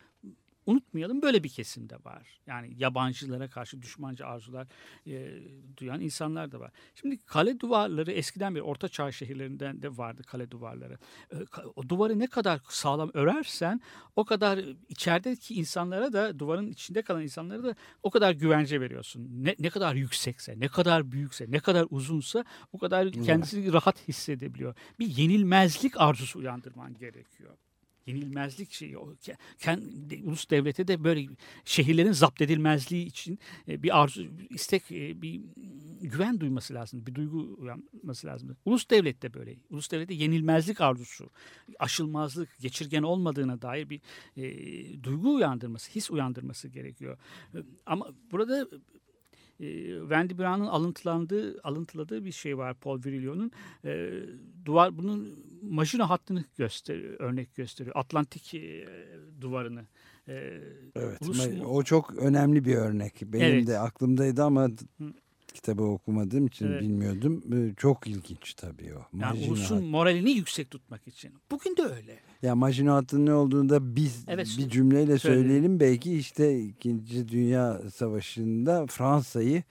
unutmayalım 0.68 1.22
böyle 1.22 1.44
bir 1.44 1.50
kesim 1.50 1.90
de 1.90 1.96
var. 2.04 2.40
Yani 2.48 2.74
yabancılara 2.78 3.50
karşı 3.50 3.82
düşmanca 3.82 4.26
arzular 4.26 4.68
e, 5.08 5.40
duyan 5.78 6.02
insanlar 6.02 6.52
da 6.52 6.60
var. 6.60 6.72
Şimdi 6.96 7.18
kale 7.26 7.60
duvarları 7.60 8.12
eskiden 8.12 8.56
bir 8.56 8.60
orta 8.60 8.90
çağ 8.90 9.12
şehirlerinden 9.12 9.82
de 9.82 9.98
vardı 9.98 10.24
kale 10.24 10.52
duvarları. 10.52 10.98
E, 11.32 11.36
o 11.76 11.90
duvarı 11.90 12.20
ne 12.20 12.28
kadar 12.28 12.62
sağlam 12.70 13.12
örersen 13.14 13.82
o 14.16 14.26
kadar 14.26 14.60
içerideki 14.90 15.54
insanlara 15.56 16.14
da 16.14 16.40
duvarın 16.40 16.68
içinde 16.68 17.02
kalan 17.02 17.24
insanlara 17.24 17.64
da 17.64 17.76
o 18.04 18.10
kadar 18.10 18.32
güvence 18.32 18.82
veriyorsun. 18.82 19.28
Ne, 19.32 19.56
ne 19.60 19.70
kadar 19.70 19.96
yüksekse, 19.96 20.60
ne 20.60 20.68
kadar 20.68 21.12
büyükse, 21.12 21.46
ne 21.50 21.60
kadar 21.60 21.88
uzunsa 21.90 22.46
o 22.74 22.78
kadar 22.78 23.12
kendisini 23.12 23.74
rahat 23.74 24.08
hissedebiliyor. 24.08 24.76
Bir 25.00 25.08
yenilmezlik 25.08 26.02
arzusu 26.02 26.40
uyandırman 26.40 26.94
gerekiyor 26.94 27.58
yenilmezlik 28.08 28.72
şeyi 28.72 28.98
o 28.98 29.14
ke- 29.14 29.38
kend- 29.60 30.10
de- 30.10 30.24
ulus 30.24 30.50
devlete 30.50 30.88
de 30.88 31.04
böyle 31.04 31.28
şehirlerin 31.66 32.12
zapt 32.12 32.42
edilmezliği 32.42 33.06
için 33.06 33.40
e, 33.68 33.84
bir 33.84 34.02
arzu 34.02 34.24
istek 34.50 34.92
e, 34.92 35.22
bir 35.22 35.42
güven 36.02 36.40
duyması 36.40 36.74
lazım 36.74 37.06
bir 37.06 37.16
duygu 37.16 37.56
uyanması 37.58 38.28
lazım. 38.28 38.58
Ulus 38.66 38.90
devlet 38.90 39.22
de 39.22 39.34
böyle. 39.34 39.56
Ulus 39.70 39.92
devlette 39.92 40.14
yenilmezlik 40.14 40.82
arzusu, 40.82 41.30
aşılmazlık, 41.80 42.50
geçirgen 42.60 43.04
olmadığına 43.04 43.62
dair 43.62 43.90
bir 43.90 44.02
e, 44.38 45.04
duygu 45.04 45.36
uyandırması, 45.36 45.92
his 45.92 46.12
uyandırması 46.12 46.68
gerekiyor. 46.68 47.18
Ama 47.86 48.10
burada 48.32 48.68
e, 49.60 49.66
Wendy 50.00 50.38
Brown'un 50.38 50.66
alıntılandığı, 50.68 51.60
alıntıladığı 51.64 52.26
bir 52.26 52.32
şey 52.32 52.58
var 52.58 52.74
Paul 52.74 53.00
Virilio'nun. 53.06 53.52
E, 53.86 54.10
duvar 54.66 54.98
bunun 54.98 55.46
Maginot 55.62 56.10
hattını 56.10 56.44
gösteriyor, 56.58 57.20
örnek 57.20 57.56
gösteriyor. 57.56 57.96
Atlantik 57.96 58.54
e, 58.54 58.88
duvarını. 59.42 59.82
E, 60.28 60.34
Evet. 60.96 61.22
ulus- 61.22 61.62
O 61.66 61.84
çok 61.84 62.18
önemli 62.18 62.66
bir 62.66 62.76
örnek. 62.76 63.22
Benim 63.26 63.46
Evet. 63.46 63.68
de 63.68 63.80
aklımdaydı 63.80 64.44
ama 64.44 64.68
kitabı 65.58 65.84
okumadığım 65.84 66.48
için 66.48 66.66
Evet. 66.68 66.82
bilmiyordum. 66.82 67.44
Ee, 67.54 67.74
Çok 67.78 68.08
ilginç 68.08 68.54
tabii 68.54 68.94
o. 68.96 69.18
yani 69.18 69.30
Maginot 69.34 69.50
ulusun 69.50 69.86
moralini 69.86 70.32
yüksek 70.32 70.72
tutmak 70.72 71.08
için. 71.08 71.32
Bugün 71.52 71.78
de 71.78 71.82
öyle. 71.82 72.20
Ya 72.42 72.56
Maginot 72.56 72.94
Hattı'nın 73.04 73.26
ne 73.26 73.34
olduğunu 73.34 73.70
da 73.70 73.96
biz 73.96 74.24
Evet, 74.28 74.56
bir 74.58 74.70
cümleyle 74.70 75.18
söyleyelim. 75.18 75.46
söyleyelim. 75.48 75.80
Belki 75.80 76.18
işte 76.18 76.60
2. 76.64 77.28
Dünya 77.28 77.82
Savaşı'nda 77.96 78.86
Fransa'yı 78.88 79.64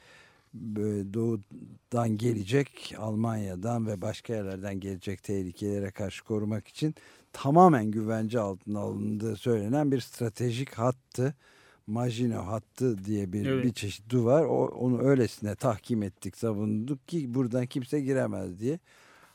doğudan 1.14 2.08
gelecek 2.16 2.94
Almanya'dan 2.98 3.86
ve 3.86 4.00
başka 4.02 4.34
yerlerden 4.34 4.80
gelecek 4.80 5.22
tehlikelere 5.22 5.90
karşı 5.90 6.24
korumak 6.24 6.68
için 6.68 6.94
tamamen 7.32 7.90
güvence 7.90 8.40
altına 8.40 8.78
alındığı 8.80 9.36
söylenen 9.36 9.92
bir 9.92 10.00
stratejik 10.00 10.74
hattı. 10.74 11.34
Maginot 11.86 12.46
hattı 12.46 13.04
diye 13.04 13.32
bir, 13.32 13.46
Evet. 13.46 13.64
bir 13.64 13.72
çeşit 13.72 14.10
duvar. 14.10 14.44
O, 14.44 14.66
onu 14.66 15.02
öylesine 15.02 15.54
tahkim 15.54 16.02
ettik, 16.02 16.36
savunduk 16.36 17.08
ki 17.08 17.34
buradan 17.34 17.66
kimse 17.66 18.00
giremez 18.00 18.60
diye. 18.60 18.78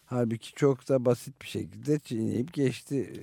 Halbuki 0.06 0.52
çok 0.54 0.90
da 0.90 1.06
basit 1.06 1.42
bir 1.42 1.48
şekilde 1.48 2.00
çiğneyip 2.00 2.54
geçti. 2.54 3.14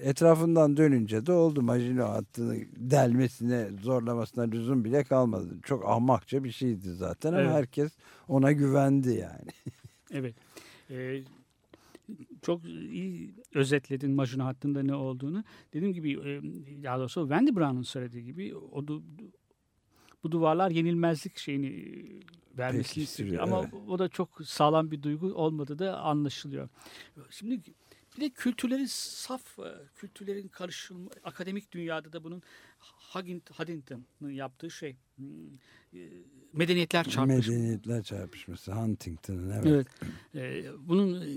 Etrafından 0.00 0.76
dönünce 0.76 1.26
de 1.26 1.32
oldu. 1.32 1.62
Maginot 1.62 2.08
hattını 2.08 2.56
delmesine, 2.76 3.68
zorlamasına 3.82 4.44
lüzum 4.44 4.84
bile 4.84 5.04
kalmadı. 5.04 5.48
Çok 5.64 5.88
ahmakça 5.88 6.44
bir 6.44 6.50
şeydi 6.50 6.94
zaten 6.94 7.32
ama 7.32 7.40
Evet. 7.42 7.52
herkes 7.52 7.92
ona 8.28 8.52
güvendi 8.52 9.10
yani. 9.10 9.50
Evet. 10.12 10.34
Ee, 10.90 11.20
çok 12.42 12.64
iyi 12.64 13.34
özetledin 13.54 14.10
Maginot 14.10 14.46
hattında 14.46 14.82
ne 14.82 14.94
olduğunu. 14.94 15.44
Dediğim 15.72 15.94
gibi 15.94 16.12
e, 16.12 16.42
daha 16.82 16.98
doğrusu 16.98 17.20
Wendy 17.20 17.56
Brown'un 17.56 17.82
söylediği 17.82 18.24
gibi 18.24 18.54
o 18.56 18.80
du- 18.80 19.02
bu 20.22 20.32
duvarlar 20.32 20.70
yenilmezlik 20.70 21.38
şeyini 21.38 21.66
e, 21.66 22.58
vermesini 22.58 23.04
istiyor. 23.04 23.42
Ama 23.42 23.60
evet. 23.60 23.74
o 23.88 23.98
da 23.98 24.08
çok 24.08 24.40
sağlam 24.44 24.90
bir 24.90 25.02
duygu 25.02 25.26
olmadığı 25.34 25.78
da 25.78 26.00
anlaşılıyor. 26.00 26.68
Şimdi 27.30 27.60
bir 28.16 28.20
de 28.20 28.30
kültürlerin 28.30 28.86
saf, 28.88 29.58
e, 29.58 29.72
kültürlerin 29.94 30.48
karışımı, 30.48 31.10
akademik 31.24 31.72
dünyada 31.72 32.12
da 32.12 32.24
bunun 32.24 32.42
Huntington'ın 33.12 34.30
yaptığı 34.30 34.70
şey. 34.70 34.96
hmm, 35.16 35.26
e, 35.94 36.08
Medeniyetler 36.52 37.04
çarpışması. 37.04 37.50
Medeniyetler 37.50 38.02
çarpışması 38.02 38.72
Huntington'ın 38.72 39.50
evet. 39.50 39.66
Evet. 39.66 39.86
Ee, 40.34 40.70
bunun 40.78 41.22
e, 41.22 41.28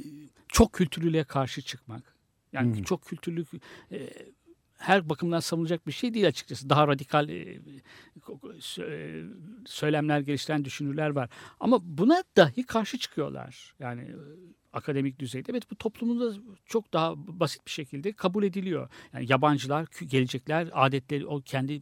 çok 0.47 0.73
kültürlülüğe 0.73 1.23
karşı 1.23 1.61
çıkmak. 1.61 2.15
Yani 2.53 2.79
Hı. 2.79 2.83
çok 2.83 3.05
kültürlük 3.05 3.47
e, 3.91 4.09
her 4.77 5.09
bakımdan 5.09 5.39
savunulacak 5.39 5.87
bir 5.87 5.91
şey 5.91 6.13
değil 6.13 6.27
açıkçası. 6.27 6.69
Daha 6.69 6.87
radikal 6.87 7.29
e, 7.29 7.59
e, 8.79 9.23
söylemler 9.65 10.19
geliştiren 10.19 10.65
düşünürler 10.65 11.09
var. 11.09 11.29
Ama 11.59 11.79
buna 11.83 12.23
dahi 12.37 12.63
karşı 12.63 12.97
çıkıyorlar. 12.97 13.75
Yani 13.79 14.01
e, 14.01 14.15
akademik 14.75 15.19
düzeyde. 15.19 15.51
Evet 15.51 15.71
bu 15.71 15.75
toplumda 15.75 16.39
çok 16.65 16.93
daha 16.93 17.13
basit 17.17 17.65
bir 17.65 17.71
şekilde 17.71 18.13
kabul 18.13 18.43
ediliyor. 18.43 18.89
Yani 19.13 19.25
yabancılar 19.29 19.87
gelecekler 20.07 20.69
adetleri 20.73 21.27
o 21.27 21.41
kendi 21.41 21.81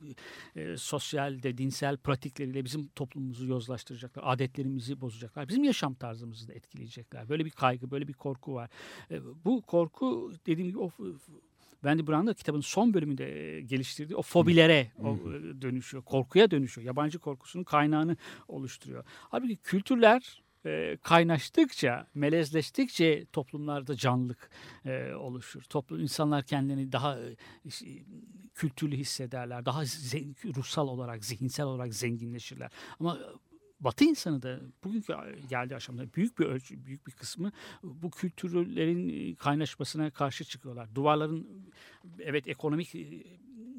e, 0.55 0.77
sosyal 0.77 1.43
de 1.43 1.57
dinsel 1.57 1.97
pratikleriyle 1.97 2.65
bizim 2.65 2.87
toplumumuzu 2.87 3.47
yozlaştıracaklar. 3.47 4.23
Adetlerimizi 4.25 5.01
bozacaklar. 5.01 5.49
Bizim 5.49 5.63
yaşam 5.63 5.93
tarzımızı 5.93 6.47
da 6.47 6.53
etkileyecekler. 6.53 7.29
Böyle 7.29 7.45
bir 7.45 7.51
kaygı, 7.51 7.91
böyle 7.91 8.07
bir 8.07 8.13
korku 8.13 8.53
var. 8.53 8.69
E, 9.11 9.21
bu 9.45 9.61
korku 9.61 10.33
dediğim 10.47 10.69
gibi 10.69 10.79
o 10.79 10.91
Wendy 11.83 12.07
Brown 12.07 12.27
da 12.27 12.33
kitabın 12.33 12.61
son 12.61 12.93
bölümünde 12.93 13.55
e, 13.57 13.61
geliştirdiği 13.61 14.17
o 14.17 14.21
fobilere 14.21 14.91
o, 15.03 15.13
e, 15.15 15.61
dönüşüyor. 15.61 16.03
Korkuya 16.03 16.51
dönüşüyor. 16.51 16.87
Yabancı 16.87 17.19
korkusunun 17.19 17.63
kaynağını 17.63 18.17
oluşturuyor. 18.47 19.03
Halbuki 19.07 19.55
kültürler 19.57 20.43
e, 20.65 20.97
kaynaştıkça, 21.03 22.07
melezleştikçe 22.15 23.25
toplumlarda 23.25 23.95
canlılık 23.95 24.49
e, 24.85 25.13
oluşur. 25.13 25.61
Toplum 25.63 25.99
insanlar 25.99 26.43
kendilerini 26.43 26.91
daha 26.91 27.19
e, 27.19 27.69
ş- 27.69 27.85
kültürlü 28.55 28.95
hissederler. 28.97 29.65
Daha 29.65 29.81
zen- 29.85 30.55
ruhsal 30.55 30.87
olarak, 30.87 31.25
zihinsel 31.25 31.65
olarak 31.65 31.93
zenginleşirler. 31.95 32.71
Ama 32.99 33.19
Batı 33.83 34.05
insanı 34.05 34.41
da 34.41 34.59
bugünkü 34.83 35.13
geldiği 35.49 35.75
aşamada 35.75 36.13
büyük 36.15 36.39
bir 36.39 36.45
ölçü, 36.45 36.85
büyük 36.85 37.07
bir 37.07 37.11
kısmı 37.11 37.51
bu 37.83 38.11
kültürlerin 38.11 39.35
kaynaşmasına 39.35 40.11
karşı 40.11 40.43
çıkıyorlar. 40.43 40.95
Duvarların 40.95 41.47
evet 42.19 42.47
ekonomik 42.47 42.95
e, 42.95 43.23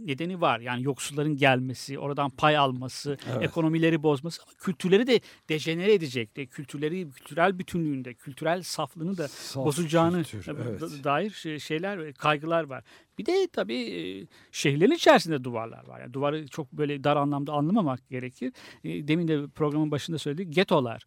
nedeni 0.06 0.40
var. 0.40 0.60
Yani 0.60 0.82
yoksulların 0.82 1.36
gelmesi, 1.36 1.98
oradan 1.98 2.30
pay 2.30 2.56
alması, 2.56 3.16
Evet. 3.32 3.42
ekonomileri 3.42 4.02
bozması 4.02 4.42
ama 4.42 4.52
kültürleri 4.58 5.06
de 5.06 5.20
dejenere 5.48 5.94
edecek. 5.94 6.36
De, 6.36 6.46
kültürleri, 6.46 7.10
kültürel 7.10 7.58
bütünlüğünde, 7.58 8.14
kültürel 8.14 8.62
saflığını 8.62 9.18
da 9.18 9.28
Saf 9.28 9.64
bozacağını 9.66 10.24
kültür, 10.24 10.46
da- 10.56 10.62
evet. 10.68 10.80
da- 10.80 11.04
dair 11.04 11.30
şey- 11.30 11.58
şeyler, 11.58 11.98
ve 12.04 12.12
kaygılar 12.12 12.64
var. 12.64 12.84
Bir 13.18 13.26
de 13.26 13.48
tabii 13.52 13.74
e, 13.80 14.26
şehirlerin 14.52 14.90
içerisinde 14.92 15.44
duvarlar 15.44 15.86
var. 15.88 16.00
Yani 16.00 16.12
duvarı 16.12 16.46
çok 16.48 16.72
böyle 16.72 17.04
dar 17.04 17.16
anlamda 17.16 17.52
anlamamak 17.52 18.08
gerekir. 18.10 18.52
E, 18.84 19.08
Demin 19.08 19.28
de 19.28 19.46
programın 19.54 19.90
başında 19.90 20.18
söyledik. 20.18 20.54
Getolar. 20.54 21.04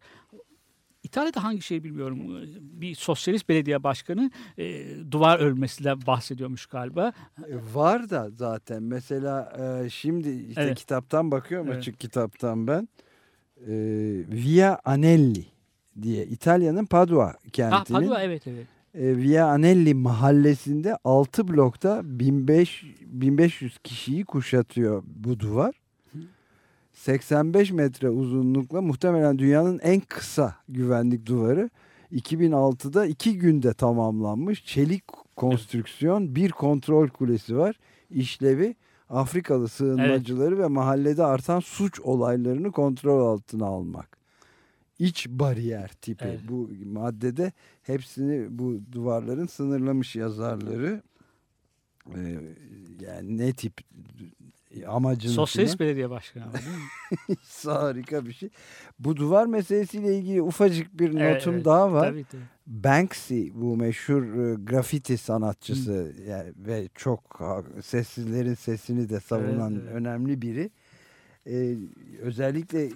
İtalya'da 1.08 1.44
hangi 1.44 1.62
şey 1.62 1.84
bilmiyorum. 1.84 2.18
Bir 2.60 2.94
sosyalist 2.94 3.48
belediye 3.48 3.82
başkanı 3.82 4.30
e, 4.58 4.84
duvar 5.10 5.38
örmesinden 5.38 5.98
bahsediyormuş 6.06 6.66
galiba. 6.66 7.12
E, 7.38 7.54
Var 7.74 8.10
da 8.10 8.30
zaten 8.30 8.82
mesela 8.82 9.52
e, 9.84 9.90
şimdi 9.90 10.28
işte 10.30 10.62
Evet. 10.62 10.78
kitaptan 10.78 11.30
bakıyorum 11.30 11.66
Evet. 11.68 11.78
açık 11.78 12.00
kitaptan 12.00 12.66
ben. 12.66 12.88
E, 13.60 13.72
Via 14.32 14.78
Anelli 14.84 15.44
diye 16.02 16.26
İtalya'nın 16.26 16.86
Padua 16.86 17.26
Ha, 17.26 17.34
kentinin 17.52 18.00
Padua 18.00 18.22
evet 18.22 18.46
evet. 18.46 18.66
e, 18.94 19.16
Via 19.16 19.46
Anelli 19.46 19.94
mahallesinde 19.94 20.96
6 21.04 21.48
blokta 21.48 22.00
1500, 22.04 22.96
1500 23.02 23.78
kişiyi 23.78 24.24
kuşatıyor 24.24 25.02
bu 25.06 25.40
duvar. 25.40 25.74
85 26.98 27.70
metre 27.72 28.10
uzunlukla 28.10 28.80
muhtemelen 28.80 29.38
dünyanın 29.38 29.78
en 29.78 30.00
kısa 30.00 30.56
güvenlik 30.68 31.26
duvarı. 31.26 31.70
2006'da 32.12 33.06
iki 33.06 33.38
günde 33.38 33.74
tamamlanmış 33.74 34.64
çelik 34.64 35.04
konstrüksiyon 35.36 36.34
bir 36.34 36.50
kontrol 36.50 37.08
kulesi 37.08 37.56
var. 37.56 37.76
İşlevi 38.10 38.76
Afrikalı 39.08 39.68
sığınmacıları 39.68 40.58
ve 40.58 40.66
mahallede 40.66 41.24
artan 41.24 41.60
suç 41.60 42.00
olaylarını 42.00 42.72
kontrol 42.72 43.26
altına 43.26 43.66
almak. 43.66 44.18
İç 44.98 45.28
bariyer 45.28 45.88
tipi 45.88 46.24
Evet. 46.24 46.40
bu 46.48 46.70
maddede 46.86 47.52
hepsini 47.82 48.58
bu 48.58 48.80
duvarların 48.92 49.46
sınırlamış 49.46 50.16
yazarları. 50.16 51.02
Ee, 52.16 52.38
yani 53.00 53.38
ne 53.38 53.52
tip 53.52 53.80
amacını 54.86 55.32
Sosyalist 55.32 55.80
belediye 55.80 56.10
başkanı 56.10 56.44
ama 56.44 56.52
değil 56.52 56.66
mi? 57.28 57.36
harika 57.64 58.26
bir 58.26 58.32
şey. 58.32 58.50
Bu 58.98 59.16
duvar 59.16 59.46
meselesiyle 59.46 60.18
ilgili 60.18 60.42
ufacık 60.42 60.98
bir 60.98 61.20
Evet, 61.20 61.36
notum 61.36 61.54
evet. 61.54 61.64
daha 61.64 61.92
var. 61.92 62.10
Tabii 62.10 62.24
tabii. 62.24 62.42
Banksy 62.66 63.48
bu 63.54 63.76
meşhur 63.76 64.22
e, 64.22 64.54
grafiti 64.54 65.18
sanatçısı 65.18 66.12
yani 66.28 66.52
ve 66.56 66.88
çok 66.94 67.40
sessizlerin 67.82 68.54
sesini 68.54 69.08
de 69.08 69.20
savunan 69.20 69.72
Evet, 69.72 69.82
evet. 69.84 69.94
önemli 69.94 70.42
biri. 70.42 70.70
Ee, 71.46 71.74
özellikle 72.20 72.90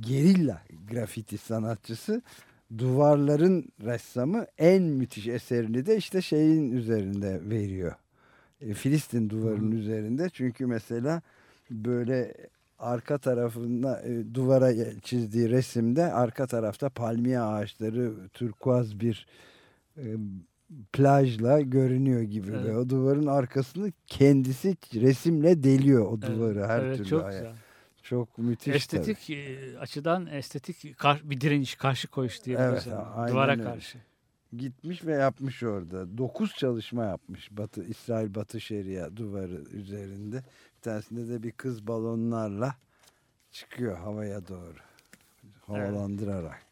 gerilla 0.00 0.62
grafiti 0.90 1.38
sanatçısı 1.38 2.22
duvarların 2.78 3.72
ressamı 3.84 4.46
en 4.58 4.82
müthiş 4.82 5.26
eserini 5.26 5.86
de 5.86 5.96
işte 5.96 6.22
şeyin 6.22 6.72
üzerinde 6.72 7.50
veriyor. 7.50 7.94
E, 8.60 8.74
Filistin 8.74 9.30
duvarının 9.30 9.70
üzerinde 9.70 10.28
çünkü 10.32 10.66
mesela 10.66 11.22
böyle 11.70 12.34
arka 12.78 13.18
tarafında 13.18 14.02
e, 14.02 14.34
duvara 14.34 15.00
çizdiği 15.00 15.50
resimde 15.50 16.12
arka 16.12 16.46
tarafta 16.46 16.88
palmiye 16.88 17.40
ağaçları 17.40 18.28
turkuaz 18.28 19.00
bir 19.00 19.26
e, 19.96 20.04
plajla 20.92 21.60
görünüyor 21.60 22.22
gibi 22.22 22.50
Evet. 22.50 22.64
ve 22.64 22.76
o 22.76 22.88
duvarın 22.88 23.26
arkasını 23.26 23.92
kendisi 24.06 24.76
resimle 24.94 25.62
deliyor 25.62 26.06
o 26.12 26.22
duvarı 26.22 26.66
her 26.66 26.80
evet, 26.80 26.96
türlü 26.96 27.08
çok 27.08 27.26
güzel. 27.26 27.52
Çok 28.02 28.38
müthiş 28.38 28.74
Estetik 28.74 29.30
e, 29.30 29.58
açıdan 29.78 30.26
estetik 30.26 30.84
bir 31.24 31.40
direniş, 31.40 31.74
karşı 31.74 32.08
koyuş 32.08 32.44
diyebiliriz. 32.44 32.86
Evet, 32.86 32.98
yani. 33.16 33.30
Duvara 33.30 33.52
öyle. 33.52 33.62
karşı. 33.62 33.98
Gitmiş 34.56 35.06
ve 35.06 35.12
yapmış 35.12 35.62
orada. 35.62 36.18
Dokuz 36.18 36.54
çalışma 36.54 37.04
yapmış 37.04 37.48
Batı 37.56 37.84
İsrail 37.84 38.34
Batı 38.34 38.60
Şeria 38.60 39.16
duvarı 39.16 39.64
üzerinde. 39.72 40.36
Bir 40.76 40.82
tanesinde 40.82 41.28
de 41.28 41.42
bir 41.42 41.52
kız 41.52 41.86
balonlarla 41.86 42.74
çıkıyor 43.52 43.98
havaya 43.98 44.48
doğru. 44.48 44.78
Havalandırarak. 45.66 46.70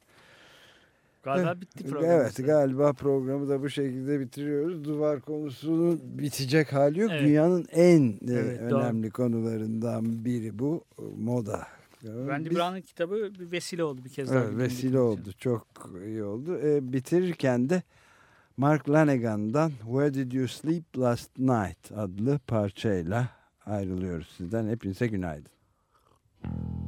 Galiba 1.23 1.61
bitti 1.61 1.85
program. 1.85 2.11
Evet 2.11 2.37
galiba 2.47 2.93
programı 2.93 3.49
da 3.49 3.63
bu 3.63 3.71
şekilde 3.71 4.21
bitiriyoruz. 4.21 4.85
Duvar 4.85 5.21
konusunun 5.21 6.01
bitecek 6.19 6.73
hali 6.73 7.01
yok. 7.01 7.11
Evet. 7.13 7.23
Dünyanın 7.23 7.67
en 7.73 8.09
e, 8.09 8.33
Evet, 8.33 8.71
doğru. 8.71 8.79
önemli 8.81 9.11
konularından 9.11 10.25
biri 10.25 10.59
bu 10.59 10.85
e, 10.99 11.03
moda. 11.19 11.67
Wendy 12.01 12.51
Biz- 12.51 12.57
kitabı 12.81 13.33
bir 13.39 13.53
vesile 13.53 13.85
oldu 13.85 14.05
bir 14.05 14.11
kez 14.11 14.31
daha. 14.31 14.39
Evet, 14.45 14.57
vesile 14.59 14.99
oldu. 15.01 15.21
için. 15.21 15.39
Çok 15.39 15.67
iyi 16.05 16.23
oldu. 16.25 16.59
E, 16.59 16.93
bitirirken 16.93 17.71
de 17.71 17.83
Mark 18.57 18.91
Lanegan'dan 18.91 19.71
Where 19.71 20.15
Did 20.15 20.33
You 20.33 20.49
Sleep 20.49 20.99
Last 20.99 21.39
Night 21.39 21.93
adlı 21.93 22.39
parçayla 22.39 23.29
ayrılıyoruz 23.67 24.29
sizden. 24.37 24.69
Hepinize 24.69 25.07
günaydın. 25.07 25.53
You 26.45 26.88